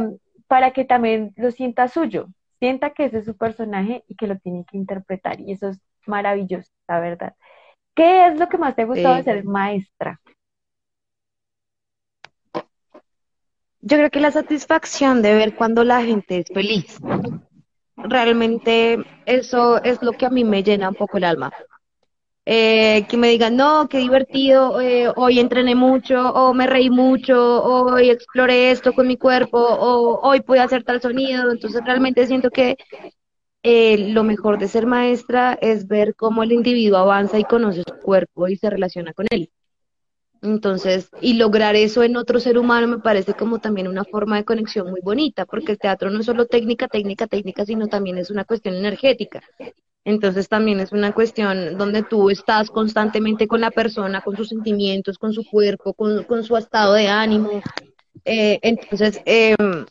para 0.53 0.73
que 0.73 0.85
también 0.85 1.33
lo 1.37 1.51
sienta 1.51 1.89
suyo, 1.89 2.29
sienta 2.59 2.91
que 2.91 3.07
ese 3.07 3.21
es 3.21 3.25
su 3.25 3.39
personaje 3.39 4.05
y 4.07 4.17
que 4.17 4.27
lo 4.27 4.37
tiene 4.37 4.67
que 4.71 4.77
interpretar. 4.77 5.41
Y 5.41 5.53
eso 5.53 5.71
es 5.71 5.81
maravilloso, 6.07 6.71
la 6.87 7.01
verdad. 7.01 7.35
¿Qué 7.95 8.27
es 8.27 8.39
lo 8.39 8.51
que 8.51 8.59
más 8.59 8.77
te 8.77 8.83
ha 8.83 8.85
gustado 8.85 9.15
de 9.15 9.23
ser 9.23 9.45
maestra? 9.45 10.21
Yo 13.81 13.97
creo 13.97 14.11
que 14.11 14.21
la 14.21 14.31
satisfacción 14.31 15.23
de 15.23 15.33
ver 15.33 15.55
cuando 15.55 15.85
la 15.85 16.03
gente 16.03 16.41
es 16.41 16.49
feliz. 16.53 17.01
Realmente 17.97 18.99
eso 19.25 19.83
es 19.83 20.03
lo 20.03 20.13
que 20.13 20.27
a 20.27 20.31
mí 20.31 20.45
me 20.45 20.63
llena 20.63 20.91
un 20.91 20.97
poco 20.97 21.17
el 21.17 21.25
alma 21.25 21.51
eh, 22.45 23.07
que 23.09 23.17
me 23.17 23.29
digan, 23.29 23.57
no, 23.57 23.89
qué 23.89 23.99
divertido, 23.99 24.81
eh, 24.81 25.13
hoy 25.17 25.39
entrené 25.39 25.75
mucho, 25.75 26.33
o 26.33 26.53
me 26.55 26.67
reí 26.67 26.91
mucho, 26.91 27.63
hoy 27.63 28.11
exploré 28.11 28.71
esto 28.73 28.93
con 28.93 29.07
mi 29.07 29.17
cuerpo, 29.17 29.59
o 29.59 30.21
hoy 30.29 30.41
pude 30.41 30.61
hacer 30.61 30.83
tal 30.85 31.01
sonido. 31.01 31.51
Entonces 31.51 31.83
realmente 31.85 32.27
siento 32.27 32.51
que 32.51 32.77
eh, 33.63 34.11
lo 34.13 34.25
mejor 34.25 34.59
de 34.59 34.69
ser 34.69 34.87
maestra 34.87 35.57
es 35.61 35.87
ver 35.87 36.15
cómo 36.17 36.43
el 36.43 36.53
individuo 36.53 36.99
avanza 36.99 37.39
y 37.39 37.45
conoce 37.45 37.83
su 37.87 37.95
cuerpo 38.01 38.49
y 38.49 38.57
se 38.57 38.71
relaciona 38.71 39.13
con 39.13 39.27
él. 39.31 39.51
Entonces, 40.43 41.09
y 41.21 41.35
lograr 41.35 41.77
eso 41.77 42.03
en 42.03 42.17
otro 42.17 42.41
ser 42.41 42.59
humano 42.59 42.89
me 42.89 42.99
parece 42.99 43.35
como 43.35 43.61
también 43.61 43.87
una 43.87 44.05
forma 44.05 44.37
de 44.37 44.45
conexión 44.45 44.91
muy 44.91 45.01
bonita, 45.01 45.47
porque 45.47 45.73
el 45.73 45.79
teatro 45.79 46.11
no 46.11 46.19
es 46.19 46.27
solo 46.27 46.47
técnica, 46.47 46.89
técnica, 46.89 47.29
técnica, 47.29 47.65
sino 47.65 47.87
también 47.87 48.19
es 48.19 48.29
una 48.31 48.45
cuestión 48.45 48.75
energética. 48.75 49.41
Entonces 50.05 50.49
también 50.49 50.81
es 50.81 50.93
una 50.93 51.13
cuestión 51.13 51.79
donde 51.79 52.03
tú 52.03 52.31
estás 52.31 52.71
constantemente 52.71 53.47
con 53.47 53.61
la 53.61 53.71
persona, 53.71 54.21
con 54.21 54.37
sus 54.37 54.49
sentimientos, 54.49 55.19
con 55.19 55.33
su 55.33 55.45
cuerpo, 55.49 55.95
con, 55.95 56.45
su 56.45 56.57
estado 56.57 56.95
de 56.95 57.09
ánimo. 57.09 57.63
Eh, 58.25 58.59
entonces, 58.63 59.21
em, 59.25 59.87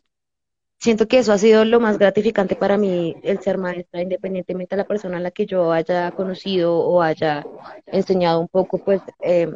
siento 0.80 1.08
que 1.08 1.19
eso 1.19 1.32
ha 1.34 1.38
sido 1.38 1.63
lo 1.65 1.80
más 1.80 1.97
gratificante 1.97 2.56
para 2.56 2.78
mí, 2.78 3.15
el 3.24 3.39
ser 3.39 3.58
maestra, 3.58 4.02
independientemente 4.02 4.76
de 4.76 4.82
la 4.82 4.88
persona 4.88 5.17
a 5.17 5.21
la 5.21 5.32
que 5.32 5.45
yo 5.45 5.71
haya 5.71 6.12
conocido 6.12 6.78
o 6.78 7.02
haya 7.02 7.45
enseñado 7.86 8.41
un 8.41 8.47
poco, 8.50 8.80
pues, 8.80 9.02
em, 9.21 9.56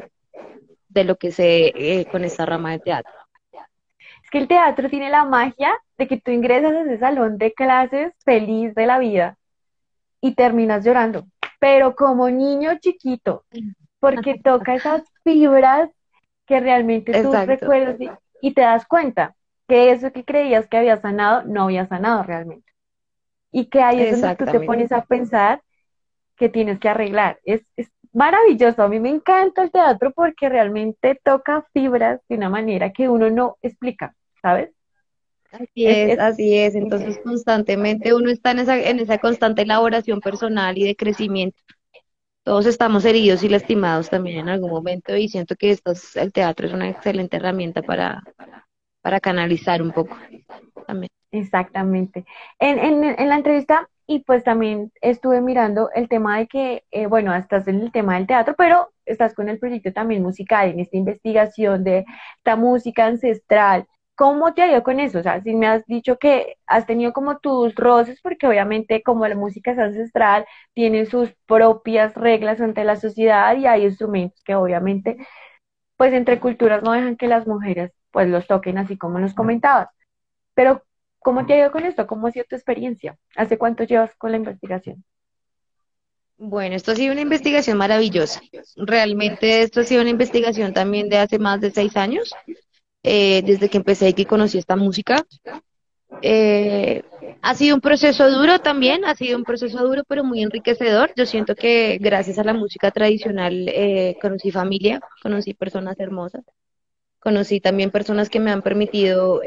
de 0.90 1.04
lo 1.04 1.18
que 1.18 1.32
sé 1.32 1.74
eh, 1.76 2.06
con 2.12 2.24
esta 2.24 2.46
rama 2.46 2.72
de 2.72 2.80
teatro 2.80 3.12
que 4.32 4.40
el 4.40 4.48
teatro 4.50 4.90
tiene 4.90 5.10
la 5.10 5.24
magia 5.24 5.74
de 5.98 6.08
que 6.08 6.20
tú 6.20 6.32
ingresas 6.32 6.74
a 6.74 6.82
ese 6.82 6.98
salón 7.00 7.38
de 7.38 7.54
clases 7.54 8.12
feliz 8.26 8.76
de 8.76 8.86
la 8.86 9.00
vida 9.00 9.38
y 10.22 10.34
terminas 10.36 10.84
llorando, 10.84 11.26
pero 11.60 11.96
como 11.96 12.30
niño 12.30 12.78
chiquito, 12.80 13.46
porque 14.00 14.40
toca 14.44 14.76
esas 14.76 15.04
fibras 15.24 15.90
que 16.46 16.60
realmente 16.60 17.12
tú 17.22 17.32
recuerdas 17.34 17.98
y, 18.42 18.54
te 18.54 18.62
das 18.62 18.86
cuenta 18.86 19.36
que 19.68 19.92
eso 19.92 20.12
que 20.12 20.24
creías 20.24 20.68
que 20.68 20.78
había 20.78 21.02
sanado, 21.02 21.44
no 21.44 21.64
había 21.64 21.88
sanado 21.88 22.24
realmente. 22.24 22.72
Y 23.52 23.66
que 23.66 23.82
ahí 23.82 24.02
es 24.02 24.22
donde 24.22 24.36
tú 24.36 24.46
te 24.46 24.60
pones 24.60 24.92
a 24.92 25.04
pensar 25.04 25.64
que 26.36 26.50
tienes 26.50 26.80
que 26.80 26.90
arreglar. 26.90 27.40
Es, 27.44 27.66
es 27.76 27.90
maravilloso, 28.14 28.84
a 28.84 28.88
mí 28.88 29.00
me 29.00 29.10
encanta 29.10 29.64
el 29.64 29.72
teatro 29.72 30.12
porque 30.12 30.50
realmente 30.50 31.20
toca 31.24 31.66
fibras 31.74 32.22
de 32.30 32.36
una 32.36 32.50
manera 32.50 32.92
que 32.92 33.10
uno 33.10 33.30
no 33.30 33.58
explica, 33.62 34.16
¿sabes? 34.42 34.75
Así 35.56 35.86
es, 35.86 36.20
así 36.20 36.58
es. 36.58 36.76
Entonces, 36.76 37.20
constantemente 37.24 38.14
uno 38.14 38.30
está 38.30 38.52
en 38.52 38.60
esa, 38.60 38.78
en 38.78 39.00
esa 39.00 39.18
constante 39.18 39.62
elaboración 39.62 40.20
personal 40.20 40.78
y 40.78 40.84
de 40.84 40.96
crecimiento. 40.96 41.58
Todos 42.44 42.66
estamos 42.66 43.06
heridos 43.06 43.44
y 43.44 43.50
lastimados 43.50 44.10
también 44.10 44.40
en 44.40 44.50
algún 44.50 44.70
momento 44.70 45.16
y 45.16 45.30
siento 45.30 45.56
que 45.56 45.72
esto 45.72 45.94
el 46.16 46.32
teatro 46.32 46.68
es 46.68 46.74
una 46.74 46.90
excelente 46.90 47.38
herramienta 47.38 47.82
para, 47.82 48.22
para 49.02 49.20
canalizar 49.20 49.82
un 49.82 49.92
poco 49.92 50.16
también. 50.86 51.10
Exactamente. 51.32 52.26
En, 52.60 52.78
en, 52.78 53.04
en 53.04 53.30
la 53.30 53.36
entrevista, 53.36 53.90
y 54.08 54.20
pues 54.20 54.44
también 54.44 54.92
estuve 55.02 55.42
mirando 55.42 55.90
el 55.96 56.08
tema 56.08 56.38
de 56.38 56.48
que, 56.48 56.84
eh, 56.92 57.08
bueno, 57.08 57.34
estás 57.34 57.68
en 57.68 57.82
el 57.82 57.92
tema 57.92 58.16
del 58.16 58.28
teatro, 58.28 58.54
pero 58.56 58.92
estás 59.06 59.34
con 59.34 59.50
el 59.50 59.58
proyecto 59.58 59.92
también 59.92 60.22
musical, 60.22 60.70
en 60.70 60.80
esta 60.80 60.98
investigación 60.98 61.84
de 61.84 62.06
esta 62.38 62.56
música 62.56 63.08
ancestral. 63.08 63.88
¿Cómo 64.16 64.54
te 64.54 64.62
ha 64.62 64.72
ido 64.72 64.84
con 64.84 65.00
eso? 65.00 65.20
O 65.20 65.24
sea, 65.24 65.42
si 65.42 65.54
me 65.56 65.68
has 65.68 65.86
dicho 65.88 66.18
que 66.18 66.58
has 66.68 66.86
tenido 66.86 67.12
como 67.14 67.40
tus 67.40 67.76
roces, 67.76 68.22
porque 68.22 68.48
obviamente 68.48 69.04
como 69.04 69.28
la 69.28 69.36
música 69.36 69.72
es 69.72 69.80
ancestral, 69.80 70.46
tiene 70.74 71.06
sus 71.06 71.34
propias 71.46 72.14
reglas 72.16 72.62
ante 72.62 72.86
la 72.86 72.96
sociedad 72.96 73.58
y 73.58 73.66
hay 73.68 73.84
instrumentos 73.86 74.42
que 74.44 74.56
obviamente, 74.56 75.18
pues 75.98 76.14
entre 76.14 76.40
culturas 76.40 76.84
no 76.84 76.94
dejan 76.94 77.18
que 77.18 77.28
las 77.28 77.48
mujeres 77.48 77.92
pues 78.12 78.30
los 78.30 78.48
toquen 78.48 78.78
así 78.78 78.98
como 78.98 79.20
nos 79.20 79.34
comentabas. 79.34 79.90
Pero, 80.54 80.84
¿cómo 81.20 81.46
te 81.46 81.54
ha 81.54 81.58
ido 81.60 81.72
con 81.72 81.86
esto? 81.86 82.08
¿Cómo 82.08 82.28
ha 82.28 82.32
sido 82.32 82.46
tu 82.50 82.56
experiencia? 82.56 83.18
¿Hace 83.36 83.58
cuánto 83.58 83.84
llevas 83.84 84.16
con 84.16 84.32
la 84.32 84.38
investigación? 84.38 85.04
Bueno, 86.38 86.76
esto 86.76 86.92
ha 86.92 86.96
sido 86.96 87.12
una 87.14 87.22
investigación 87.22 87.78
maravillosa. 87.78 88.42
Realmente 88.78 89.62
esto 89.62 89.82
ha 89.82 89.84
sido 89.84 90.02
una 90.02 90.10
investigación 90.10 90.74
también 90.74 91.10
de 91.10 91.18
hace 91.18 91.40
más 91.40 91.60
de 91.62 91.72
seis 91.72 91.96
años. 91.98 92.34
Eh, 93.08 93.44
desde 93.46 93.70
que 93.70 93.78
empecé 93.78 94.10
y 94.10 94.14
que 94.14 94.26
conocí 94.26 94.58
esta 94.58 94.76
música. 94.76 95.24
Eh, 96.24 97.04
ha 97.44 97.54
sido 97.54 97.76
un 97.76 97.82
proceso 97.82 98.32
duro 98.32 98.60
también, 98.60 99.06
ha 99.06 99.14
sido 99.14 99.38
un 99.38 99.44
proceso 99.44 99.78
duro 99.86 100.02
pero 100.08 100.24
muy 100.24 100.42
enriquecedor. 100.42 101.12
Yo 101.16 101.28
siento 101.28 101.54
que 101.54 102.00
gracias 102.02 102.40
a 102.40 102.44
la 102.44 102.54
música 102.54 102.90
tradicional 102.90 103.70
eh, 103.70 104.18
conocí 104.20 104.50
familia, 104.50 105.02
conocí 105.22 105.54
personas 105.54 106.00
hermosas, 106.00 106.44
conocí 107.20 107.60
también 107.60 107.92
personas 107.92 108.28
que 108.28 108.40
me 108.40 108.50
han 108.50 108.64
permitido 108.64 109.42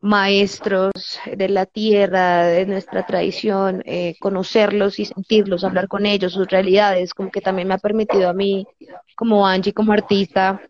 maestros 0.00 0.92
de 1.36 1.48
la 1.50 1.66
tierra, 1.66 2.46
de 2.46 2.64
nuestra 2.64 3.04
tradición, 3.04 3.84
conocerlos 4.18 4.98
y 4.98 5.04
sentirlos, 5.04 5.62
hablar 5.62 5.88
con 5.88 6.06
ellos, 6.06 6.32
sus 6.32 6.48
realidades, 6.48 7.12
como 7.12 7.30
que 7.30 7.42
también 7.42 7.68
me 7.68 7.74
ha 7.74 7.78
permitido 7.78 8.30
a 8.30 8.32
mí, 8.32 8.66
como 9.14 9.46
Angie, 9.46 9.74
como 9.74 9.92
artista, 9.92 10.62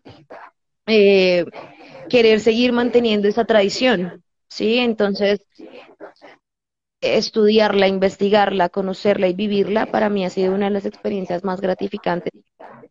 eh, 0.87 1.45
querer 2.09 2.39
seguir 2.39 2.73
manteniendo 2.73 3.27
esa 3.27 3.45
tradición, 3.45 4.23
¿sí? 4.49 4.79
Entonces, 4.79 5.41
estudiarla, 7.01 7.87
investigarla, 7.87 8.69
conocerla 8.69 9.27
y 9.27 9.33
vivirla, 9.33 9.87
para 9.87 10.09
mí 10.09 10.23
ha 10.23 10.29
sido 10.29 10.53
una 10.53 10.65
de 10.65 10.71
las 10.71 10.85
experiencias 10.85 11.43
más 11.43 11.59
gratificantes. 11.59 12.31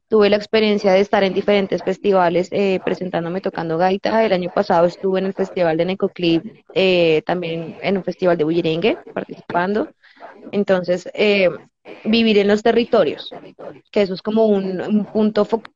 Tuve 0.08 0.30
la 0.30 0.36
experiencia 0.36 0.92
de 0.92 1.00
estar 1.00 1.22
en 1.22 1.34
diferentes 1.34 1.82
festivales 1.84 2.48
eh, 2.50 2.80
presentándome 2.84 3.40
tocando 3.40 3.78
gaita. 3.78 4.24
El 4.24 4.32
año 4.32 4.50
pasado 4.52 4.86
estuve 4.86 5.20
en 5.20 5.26
el 5.26 5.34
festival 5.34 5.76
de 5.76 5.84
Necoclip, 5.84 6.44
eh, 6.74 7.22
también 7.26 7.76
en 7.82 7.96
un 7.98 8.04
festival 8.04 8.36
de 8.36 8.44
bullerengue, 8.44 8.98
participando. 9.14 9.88
Entonces, 10.52 11.08
eh, 11.14 11.48
vivir 12.04 12.38
en 12.38 12.48
los 12.48 12.62
territorios, 12.62 13.30
que 13.92 14.02
eso 14.02 14.14
es 14.14 14.22
como 14.22 14.46
un, 14.46 14.80
un 14.80 15.04
punto 15.06 15.44
focal 15.44 15.72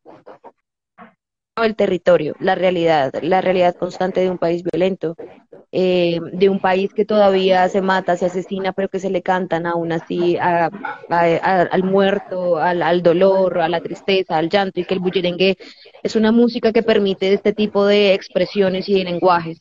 el 1.63 1.77
territorio, 1.77 2.35
la 2.41 2.57
realidad, 2.57 3.13
la 3.23 3.41
realidad 3.41 3.77
constante 3.77 4.21
de 4.21 4.31
un 4.31 4.39
país 4.39 4.65
violento, 4.65 5.15
eh, 5.71 6.19
de 6.33 6.49
un 6.49 6.59
país 6.59 6.93
que 6.93 7.05
todavía 7.05 7.69
se 7.69 7.81
mata, 7.81 8.17
se 8.17 8.27
asesina, 8.27 8.73
pero 8.73 8.89
que 8.89 8.99
se 8.99 9.11
le 9.11 9.23
cantan 9.23 9.67
aún 9.67 9.93
así 9.93 10.37
al 10.39 11.85
muerto, 11.85 12.57
al, 12.57 13.03
dolor, 13.03 13.61
a 13.61 13.69
la 13.69 13.81
tristeza, 13.81 14.37
al 14.37 14.49
llanto, 14.49 14.81
y 14.81 14.85
que 14.85 14.95
el 14.95 15.01
bullerengue 15.01 15.57
es 16.03 16.17
una 16.17 16.33
música 16.33 16.73
que 16.73 16.83
permite 16.83 17.33
este 17.33 17.53
tipo 17.53 17.87
de 17.87 18.15
expresiones 18.15 18.89
y 18.89 18.95
de 18.95 19.05
lenguajes. 19.05 19.61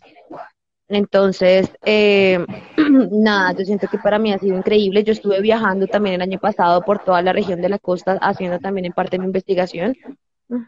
Entonces, 0.90 1.72
eh, 1.86 2.44
nada, 3.12 3.54
yo 3.54 3.66
siento 3.66 3.88
que 3.88 3.98
para 4.00 4.20
mí 4.20 4.34
ha 4.34 4.40
sido 4.40 4.58
increíble. 4.58 5.04
Yo 5.04 5.14
estuve 5.14 5.42
viajando 5.42 5.88
también 5.88 6.16
el 6.16 6.22
año 6.22 6.40
pasado 6.40 6.82
por 6.82 7.00
toda 7.04 7.22
la 7.22 7.34
región 7.34 7.62
de 7.62 7.70
la 7.70 7.80
costa, 7.80 8.18
haciendo 8.22 8.60
también 8.60 8.86
en 8.86 8.94
parte 8.94 9.20
mi 9.20 9.26
investigación. 9.26 9.96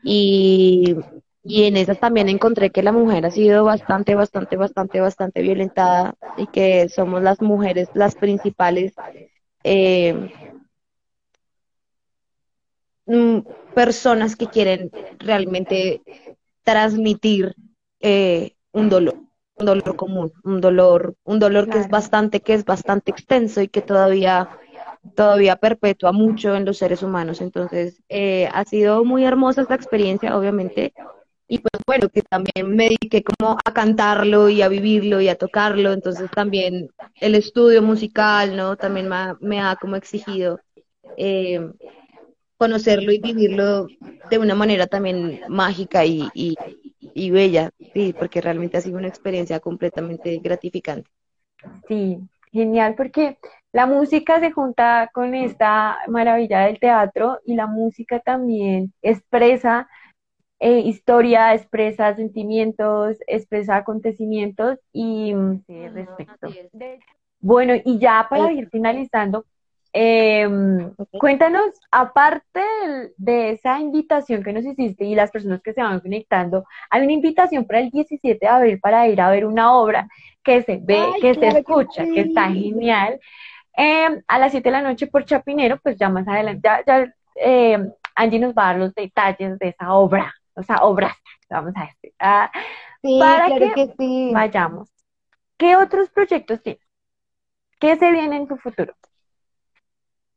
Y, 0.04 0.96
en 1.44 1.78
esas 1.78 2.00
también 2.00 2.28
encontré 2.30 2.72
que 2.72 2.82
la 2.82 2.92
mujer 2.92 3.26
ha 3.26 3.32
sido 3.32 3.64
bastante, 3.64 4.16
bastante, 4.16 4.56
bastante, 4.56 5.00
bastante 5.00 5.42
violentada 5.42 6.16
y 6.38 6.48
que 6.48 6.90
somos 6.90 7.22
las 7.22 7.42
mujeres 7.42 7.90
las 7.94 8.16
principales 8.16 8.94
eh, 9.64 10.32
mm, 13.06 13.40
personas 13.76 14.36
que 14.36 14.48
quieren 14.48 14.90
realmente 15.20 16.02
transmitir 16.64 17.54
eh, 18.00 18.56
un 18.72 18.90
dolor 18.90 19.26
un 19.58 19.66
dolor 19.66 19.96
común, 19.96 20.34
un 20.44 20.62
dolor, 20.62 21.16
un 21.24 21.40
dolor 21.40 21.70
que 21.70 21.80
es 21.80 21.90
bastante, 21.90 22.42
que 22.42 22.54
es 22.54 22.66
bastante 22.66 23.12
extenso 23.12 23.62
y 23.62 23.68
que 23.68 23.82
todavía 23.82 24.50
todavía 25.16 25.56
perpetúa 25.58 26.12
mucho 26.12 26.56
en 26.56 26.66
los 26.66 26.78
seres 26.78 27.04
humanos. 27.04 27.42
Entonces, 27.42 28.02
eh, 28.10 28.50
ha 28.52 28.66
sido 28.66 29.04
muy 29.04 29.24
hermosa 29.26 29.62
esta 29.62 29.76
experiencia, 29.76 30.38
obviamente. 30.38 30.94
Y 31.48 31.60
pues 31.60 31.82
bueno, 31.86 32.10
que 32.10 32.24
también 32.24 32.76
me 32.76 32.86
dediqué 32.86 33.24
como 33.24 33.58
a 33.64 33.74
cantarlo 33.74 34.50
y 34.50 34.62
a 34.64 34.68
vivirlo 34.68 35.22
y 35.22 35.30
a 35.30 35.36
tocarlo. 35.36 35.94
Entonces 35.94 36.32
también 36.32 36.90
el 37.22 37.36
estudio 37.36 37.82
musical, 37.84 38.56
¿no? 38.56 38.76
También 38.76 39.10
me 39.42 39.62
ha, 39.62 39.76
como 39.76 39.96
exigido 39.96 40.60
eh, 41.18 41.62
conocerlo 42.58 43.12
y 43.12 43.20
vivirlo 43.20 43.88
de 44.30 44.38
una 44.40 44.56
manera 44.56 44.88
también 44.88 45.42
mágica 45.50 46.04
y, 46.06 46.28
y, 46.34 46.56
y 47.00 47.30
bella, 47.30 47.70
sí, 47.94 48.16
porque 48.18 48.42
realmente 48.42 48.78
ha 48.78 48.82
sido 48.82 48.98
una 48.98 49.08
experiencia 49.08 49.60
completamente 49.60 50.40
gratificante. 50.42 51.10
Sí, 51.88 52.18
genial, 52.52 52.96
porque 52.96 53.38
la 53.76 53.88
música 53.88 54.40
se 54.40 54.52
junta 54.52 55.10
con 55.14 55.36
esta 55.36 55.98
maravilla 56.08 56.62
del 56.62 56.80
teatro 56.80 57.42
y 57.46 57.56
la 57.56 57.68
música 57.68 58.22
también 58.22 58.94
expresa 59.02 59.90
eh, 60.62 60.80
historia, 60.80 61.54
expresa 61.54 62.16
sentimientos, 62.16 63.18
expresa 63.28 63.76
acontecimientos 63.76 64.80
y 64.94 65.34
mm, 65.34 65.64
respecto. 65.94 66.48
Bueno, 67.42 67.74
y 67.84 68.00
ya 68.00 68.26
para 68.30 68.50
ir 68.54 68.70
finalizando, 68.70 69.44
em, 69.92 70.94
cuéntanos, 71.20 71.66
aparte 71.92 72.62
de, 73.18 73.50
esa 73.50 73.78
invitación 73.82 74.42
que 74.42 74.54
nos 74.54 74.64
hiciste 74.64 75.04
y 75.04 75.16
las 75.16 75.32
personas 75.32 75.62
que 75.62 75.74
se 75.74 75.84
van 75.84 76.00
conectando, 76.00 76.64
hay 76.90 77.04
una 77.04 77.12
invitación 77.12 77.66
para 77.66 77.82
el 77.82 77.90
17 77.90 78.40
de 78.40 78.48
abril 78.48 78.80
para 78.80 79.06
ir 79.10 79.20
a 79.20 79.30
ver 79.32 79.46
una 79.46 79.76
obra 79.76 80.08
que 80.42 80.64
se 80.64 80.80
ve, 80.82 81.04
que 81.20 81.34
se 81.34 81.48
escucha, 81.48 82.06
que 82.06 82.22
está 82.22 82.50
genial. 82.50 83.20
Em, 83.78 84.22
a 84.28 84.40
las 84.40 84.52
7 84.52 84.70
de 84.70 84.72
la 84.72 84.82
noche 84.82 85.08
por 85.08 85.26
Chapinero, 85.26 85.78
pues 85.82 85.98
ya 85.98 86.10
más 86.10 86.28
adelante, 86.28 86.62
ya, 86.64 86.84
ya 86.86 87.14
em, 87.36 87.92
Angie 88.16 88.40
nos 88.40 88.54
va 88.54 88.64
a 88.64 88.74
dar 88.74 88.78
los 88.78 88.96
detalles 88.96 89.60
de 89.60 89.70
esa 89.70 89.94
obra, 89.94 90.34
o 90.54 90.64
sea, 90.64 90.78
obras, 90.78 91.16
vamos 91.50 91.74
a 91.76 91.82
decir, 91.82 92.14
ah, 92.20 92.50
para 93.20 93.48
que, 93.48 93.94
vayamos. 94.32 94.90
¿Qué 95.58 95.76
otros 95.76 96.10
proyectos 96.10 96.62
tienes? 96.62 96.82
¿Qué 97.80 97.96
se 97.98 98.12
viene 98.12 98.38
en 98.38 98.48
tu 98.48 98.58
futuro? 98.58 98.94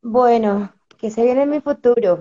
Bueno, 0.01 0.73
¿qué 0.99 1.09
se 1.09 1.23
viene 1.23 1.43
en 1.43 1.49
mi 1.49 1.61
futuro? 1.61 2.19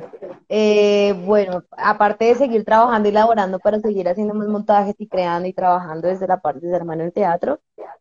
Eh, 0.49 1.12
bueno, 1.26 1.64
aparte 1.76 2.26
de 2.26 2.35
seguir 2.37 2.64
trabajando 2.64 3.09
y 3.09 3.12
laborando 3.12 3.59
para 3.59 3.81
seguir 3.81 4.09
haciendo 4.09 4.35
más 4.35 4.49
montajes 4.49 4.95
y 4.99 5.09
creando 5.09 5.49
y 5.49 5.53
trabajando 5.53 6.09
desde 6.09 6.26
la 6.26 6.41
parte 6.41 6.66
de 6.66 6.76
hermano 6.76 7.05
en 7.05 7.12
teatro, 7.12 7.61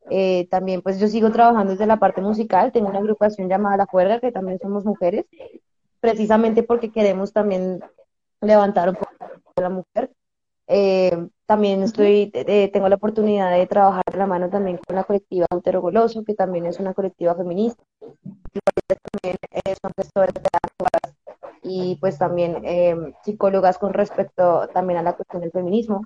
eh, 0.10 0.48
también 0.50 0.82
pues 0.82 1.00
yo 1.00 1.08
sigo 1.08 1.32
trabajando 1.32 1.72
desde 1.72 1.88
la 1.88 1.98
parte 1.98 2.22
musical, 2.22 2.72
tengo 2.72 2.90
una 2.90 3.00
agrupación 3.00 3.50
llamada 3.50 3.78
La 3.78 3.86
Juerga, 3.86 4.20
que 4.20 4.32
también 4.32 4.60
somos 4.60 4.86
mujeres, 4.86 5.26
precisamente 6.00 6.64
porque 6.64 6.92
queremos 6.92 7.34
también 7.34 7.82
levantar 8.42 8.90
un 8.90 8.96
poco 8.96 9.12
la 9.58 9.70
mujer. 9.70 10.12
Eh, 10.68 11.28
también 11.46 11.82
estoy, 11.82 12.30
eh, 12.34 12.70
tengo 12.72 12.90
la 12.90 12.96
oportunidad 12.98 13.52
de 13.52 13.68
trabajar 13.68 14.04
de 14.12 14.18
la 14.18 14.28
mano 14.28 14.50
también 14.50 14.80
con 14.86 14.96
la 14.98 15.06
colectiva 15.06 15.48
Utero 15.54 15.82
Goloso, 15.82 16.24
que 16.26 16.34
también 16.34 16.66
es 16.66 16.80
una 16.80 16.94
colectiva 16.94 17.36
feminista. 17.36 17.84
También 19.22 19.38
eh, 19.52 19.76
son 19.82 19.92
gestoras 19.98 20.34
de 20.34 20.42
y 21.64 21.98
pues 22.00 22.18
también 22.18 22.64
psicólogas 23.24 23.78
con 23.78 23.94
respecto 23.94 24.70
también 24.74 25.00
a 25.00 25.04
la 25.04 25.16
cuestión 25.16 25.42
del 25.42 25.52
feminismo. 25.52 26.06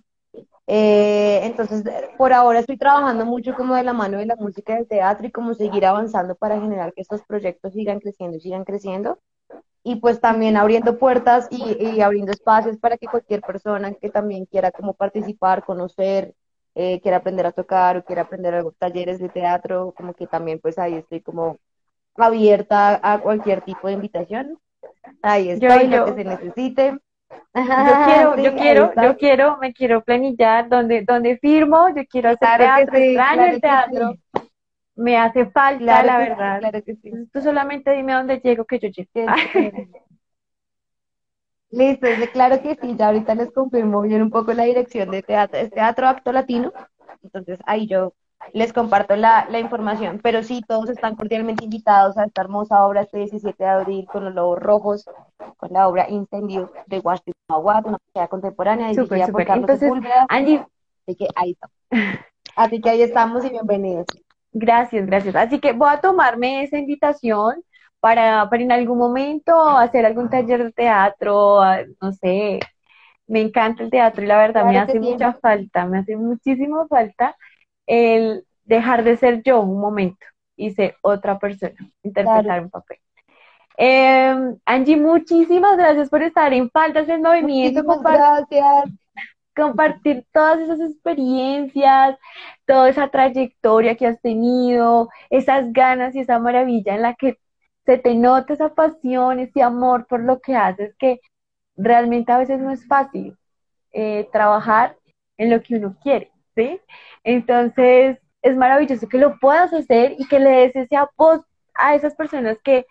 entonces, 0.68 1.84
por 2.18 2.34
ahora 2.34 2.60
estoy 2.60 2.78
trabajando 2.78 3.26
mucho 3.26 3.54
como 3.56 3.76
de 3.76 3.84
la 3.84 3.94
mano 3.94 4.18
de 4.18 4.26
la 4.26 4.36
música 4.38 4.74
y 4.74 4.78
del 4.78 4.88
teatro 4.88 5.28
y 5.28 5.32
como 5.32 5.54
seguir 5.54 5.86
avanzando 5.86 6.36
para 6.36 6.60
generar 6.60 6.94
que 6.94 7.02
estos 7.02 7.22
proyectos 7.24 7.74
sigan 7.74 8.00
creciendo 8.00 8.38
y 8.38 8.42
sigan 8.42 8.64
creciendo 8.64 9.20
y 9.84 9.96
pues 9.96 10.20
también 10.20 10.58
abriendo 10.58 10.98
puertas 10.98 11.48
y, 11.50 12.02
abriendo 12.02 12.32
espacios 12.32 12.78
para 12.78 12.98
que 12.98 13.08
cualquier 13.08 13.42
persona 13.42 13.94
que 13.94 14.10
también 14.10 14.46
quiera 14.46 14.72
como 14.72 14.94
participar, 14.94 15.64
conocer, 15.66 16.34
eh, 16.76 17.02
quiera 17.02 17.18
aprender 17.18 17.46
a 17.48 17.52
tocar 17.52 17.98
o 17.98 18.06
quiera 18.06 18.24
aprender 18.24 18.54
algo, 18.54 18.72
talleres 18.74 19.20
de 19.20 19.30
teatro, 19.30 19.94
como 19.98 20.14
que 20.14 20.28
también 20.28 20.60
pues 20.60 20.78
ahí 20.78 20.96
estoy 20.96 21.22
como 21.22 21.58
abierta 22.16 23.00
a 23.02 23.20
cualquier 23.20 23.62
tipo 23.62 23.88
de 23.88 23.94
invitación. 23.94 24.60
Ahí 25.24 25.50
estoy, 25.50 25.88
lo 25.88 26.06
que 26.06 26.14
se 26.14 26.24
necesite. 26.24 26.98
Yo 27.54 27.54
quiero, 28.06 28.38
yo 28.38 28.56
quiero, 28.56 28.92
yo 29.02 29.18
quiero, 29.18 29.58
me 29.58 29.74
quiero 29.74 30.04
planillar 30.04 30.70
donde, 30.70 31.04
donde 31.04 31.38
firmo, 31.38 31.90
yo 31.90 32.06
quiero 32.06 32.30
hacer 32.30 32.58
teatro, 32.60 32.98
extraño 32.98 33.46
el 33.46 33.62
teatro 33.62 34.16
me 34.96 35.18
hace 35.18 35.46
falta, 35.48 36.04
la 36.04 36.18
verdad. 36.18 36.60
Claro 36.60 36.84
que 36.84 36.96
sí. 36.96 37.12
Tú 37.32 37.42
solamente 37.42 37.92
dime 37.92 38.14
a 38.14 38.18
dónde 38.18 38.40
llego 38.40 38.66
que 38.66 38.80
yo 38.80 38.90
llegue. 38.90 39.10
Listo, 41.72 42.08
claro 42.34 42.62
que 42.62 42.76
sí, 42.76 42.96
ya 42.98 43.08
ahorita 43.08 43.34
les 43.34 43.52
confirmo 43.54 44.02
bien 44.02 44.22
un 44.22 44.30
poco 44.30 44.54
la 44.54 44.64
dirección 44.64 45.10
de 45.10 45.24
teatro, 45.24 45.58
es 45.58 45.72
Teatro 45.72 46.06
Acto 46.06 46.34
Latino, 46.34 46.74
entonces 47.24 47.60
ahí 47.66 47.88
yo 47.88 48.14
les 48.52 48.74
comparto 48.74 49.16
la, 49.16 49.48
información, 49.58 50.20
pero 50.22 50.44
sí, 50.44 50.62
todos 50.68 50.90
están 50.90 51.16
cordialmente 51.16 51.64
invitados 51.64 52.18
a 52.18 52.26
esta 52.26 52.42
hermosa 52.42 52.86
obra 52.86 53.04
este 53.04 53.20
17 53.20 53.64
de 53.64 53.70
abril 53.70 54.06
con 54.12 54.26
los 54.26 54.34
Lobos 54.34 54.60
Rojos, 54.60 55.06
con 55.56 55.72
la 55.72 55.88
obra 55.88 56.10
Instant 56.10 56.52
de 56.88 57.00
Washington 57.00 57.34
Aguad, 57.48 57.86
una 57.86 58.00
pieza 58.12 58.28
contemporánea 58.28 58.90
dirigida 58.90 59.28
por 59.28 59.46
Carlos 59.46 59.70
entonces, 59.82 60.12
Angie... 60.28 60.66
Así 61.08 61.16
que 61.16 61.28
ahí 61.36 61.58
Así 62.56 62.82
que 62.82 62.90
ahí 62.90 63.02
estamos 63.02 63.46
y 63.46 63.50
bienvenidos. 63.50 64.06
Gracias, 64.54 65.06
gracias. 65.06 65.36
Así 65.36 65.60
que 65.60 65.74
voy 65.74 65.90
a 65.92 66.02
tomarme 66.02 66.64
esa 66.64 66.78
invitación 66.78 67.64
para, 68.00 68.50
para 68.50 68.64
en 68.64 68.72
algún 68.72 68.98
momento 68.98 69.70
hacer 69.70 70.06
algún 70.06 70.30
taller 70.30 70.64
de 70.64 70.72
teatro, 70.72 71.62
no 72.02 72.12
sé. 72.14 72.60
Me 73.28 73.42
encanta 73.42 73.84
el 73.84 73.90
teatro 73.90 74.24
y 74.24 74.28
la 74.28 74.38
verdad 74.38 74.66
me 74.66 74.78
hace 74.78 75.00
mucha 75.00 75.34
falta, 75.34 75.86
me 75.86 76.00
hace 76.00 76.18
muchísimo 76.18 76.88
falta 76.88 77.36
el 77.86 78.46
dejar 78.66 79.04
de 79.04 79.16
ser 79.16 79.42
yo 79.44 79.62
un 79.62 79.80
momento 79.80 80.26
y 80.58 80.72
ser 80.72 80.96
otra 81.02 81.40
persona, 81.40 81.76
interpretar 82.04 82.62
un 82.62 82.70
papel. 82.70 82.98
Eh, 83.78 84.36
Angie, 84.66 84.98
muchísimas 84.98 85.78
gracias 85.78 86.10
por 86.10 86.22
estar 86.24 86.54
en 86.54 86.70
Faltas 86.70 87.08
en 87.08 87.22
Movimiento. 87.22 87.84
Muchísimas 87.84 88.14
gracias 88.14 89.01
compartir 89.56 90.26
todas 90.32 90.60
esas 90.60 90.80
experiencias, 90.80 92.18
toda 92.66 92.90
esa 92.90 93.10
trayectoria 93.10 93.96
que 93.96 94.08
has 94.08 94.22
tenido, 94.22 95.10
esas 95.30 95.72
ganas 95.74 96.16
y 96.16 96.20
esa 96.22 96.40
maravilla 96.40 96.96
en 96.96 97.02
la 97.02 97.16
que 97.16 97.38
se 97.86 97.98
te 97.98 98.16
nota 98.16 98.54
esa 98.54 98.74
pasión, 98.74 99.40
ese 99.40 99.62
amor 99.64 100.08
por 100.08 100.22
lo 100.22 100.40
que 100.40 100.56
haces, 100.56 100.96
que 100.98 101.20
realmente 101.76 102.32
a 102.32 102.38
veces 102.38 102.60
no 102.60 102.72
es 102.72 102.86
fácil 102.88 103.38
eh, 103.92 104.30
trabajar 104.32 104.98
en 105.38 105.50
lo 105.50 105.62
que 105.62 105.76
uno 105.76 105.98
quiere, 106.02 106.32
¿sí? 106.56 106.80
Entonces, 107.24 108.20
es 108.42 108.56
maravilloso 108.56 109.08
que 109.08 109.18
lo 109.18 109.40
puedas 109.40 109.74
hacer 109.74 110.16
y 110.18 110.28
que 110.28 110.40
le 110.40 110.50
des 110.52 110.76
ese 110.76 110.96
apoyo 110.96 111.46
a 111.74 111.96
esas 111.96 112.16
personas 112.16 112.58
que, 112.64 112.86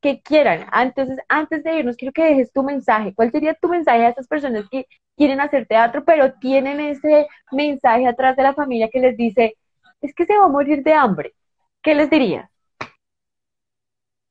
que 0.00 0.20
quieran. 0.22 0.66
Entonces, 0.74 1.18
antes 1.28 1.62
de 1.64 1.78
irnos, 1.78 1.96
quiero 1.96 2.12
que 2.12 2.24
dejes 2.24 2.52
tu 2.52 2.62
mensaje. 2.62 3.14
¿Cuál 3.14 3.30
sería 3.30 3.54
tu 3.54 3.68
mensaje 3.68 4.06
a 4.06 4.10
esas 4.10 4.26
personas 4.28 4.68
que 4.70 4.86
quieren 5.20 5.40
hacer 5.42 5.66
teatro, 5.66 6.02
pero 6.02 6.32
tienen 6.40 6.80
ese 6.80 7.28
mensaje 7.52 8.06
atrás 8.06 8.36
de 8.36 8.42
la 8.42 8.54
familia 8.54 8.88
que 8.90 9.00
les 9.00 9.18
dice, 9.18 9.54
es 10.00 10.14
que 10.14 10.24
se 10.24 10.34
va 10.38 10.46
a 10.46 10.48
morir 10.48 10.82
de 10.82 10.94
hambre. 10.94 11.34
¿Qué 11.82 11.94
les 11.94 12.08
diría? 12.08 12.50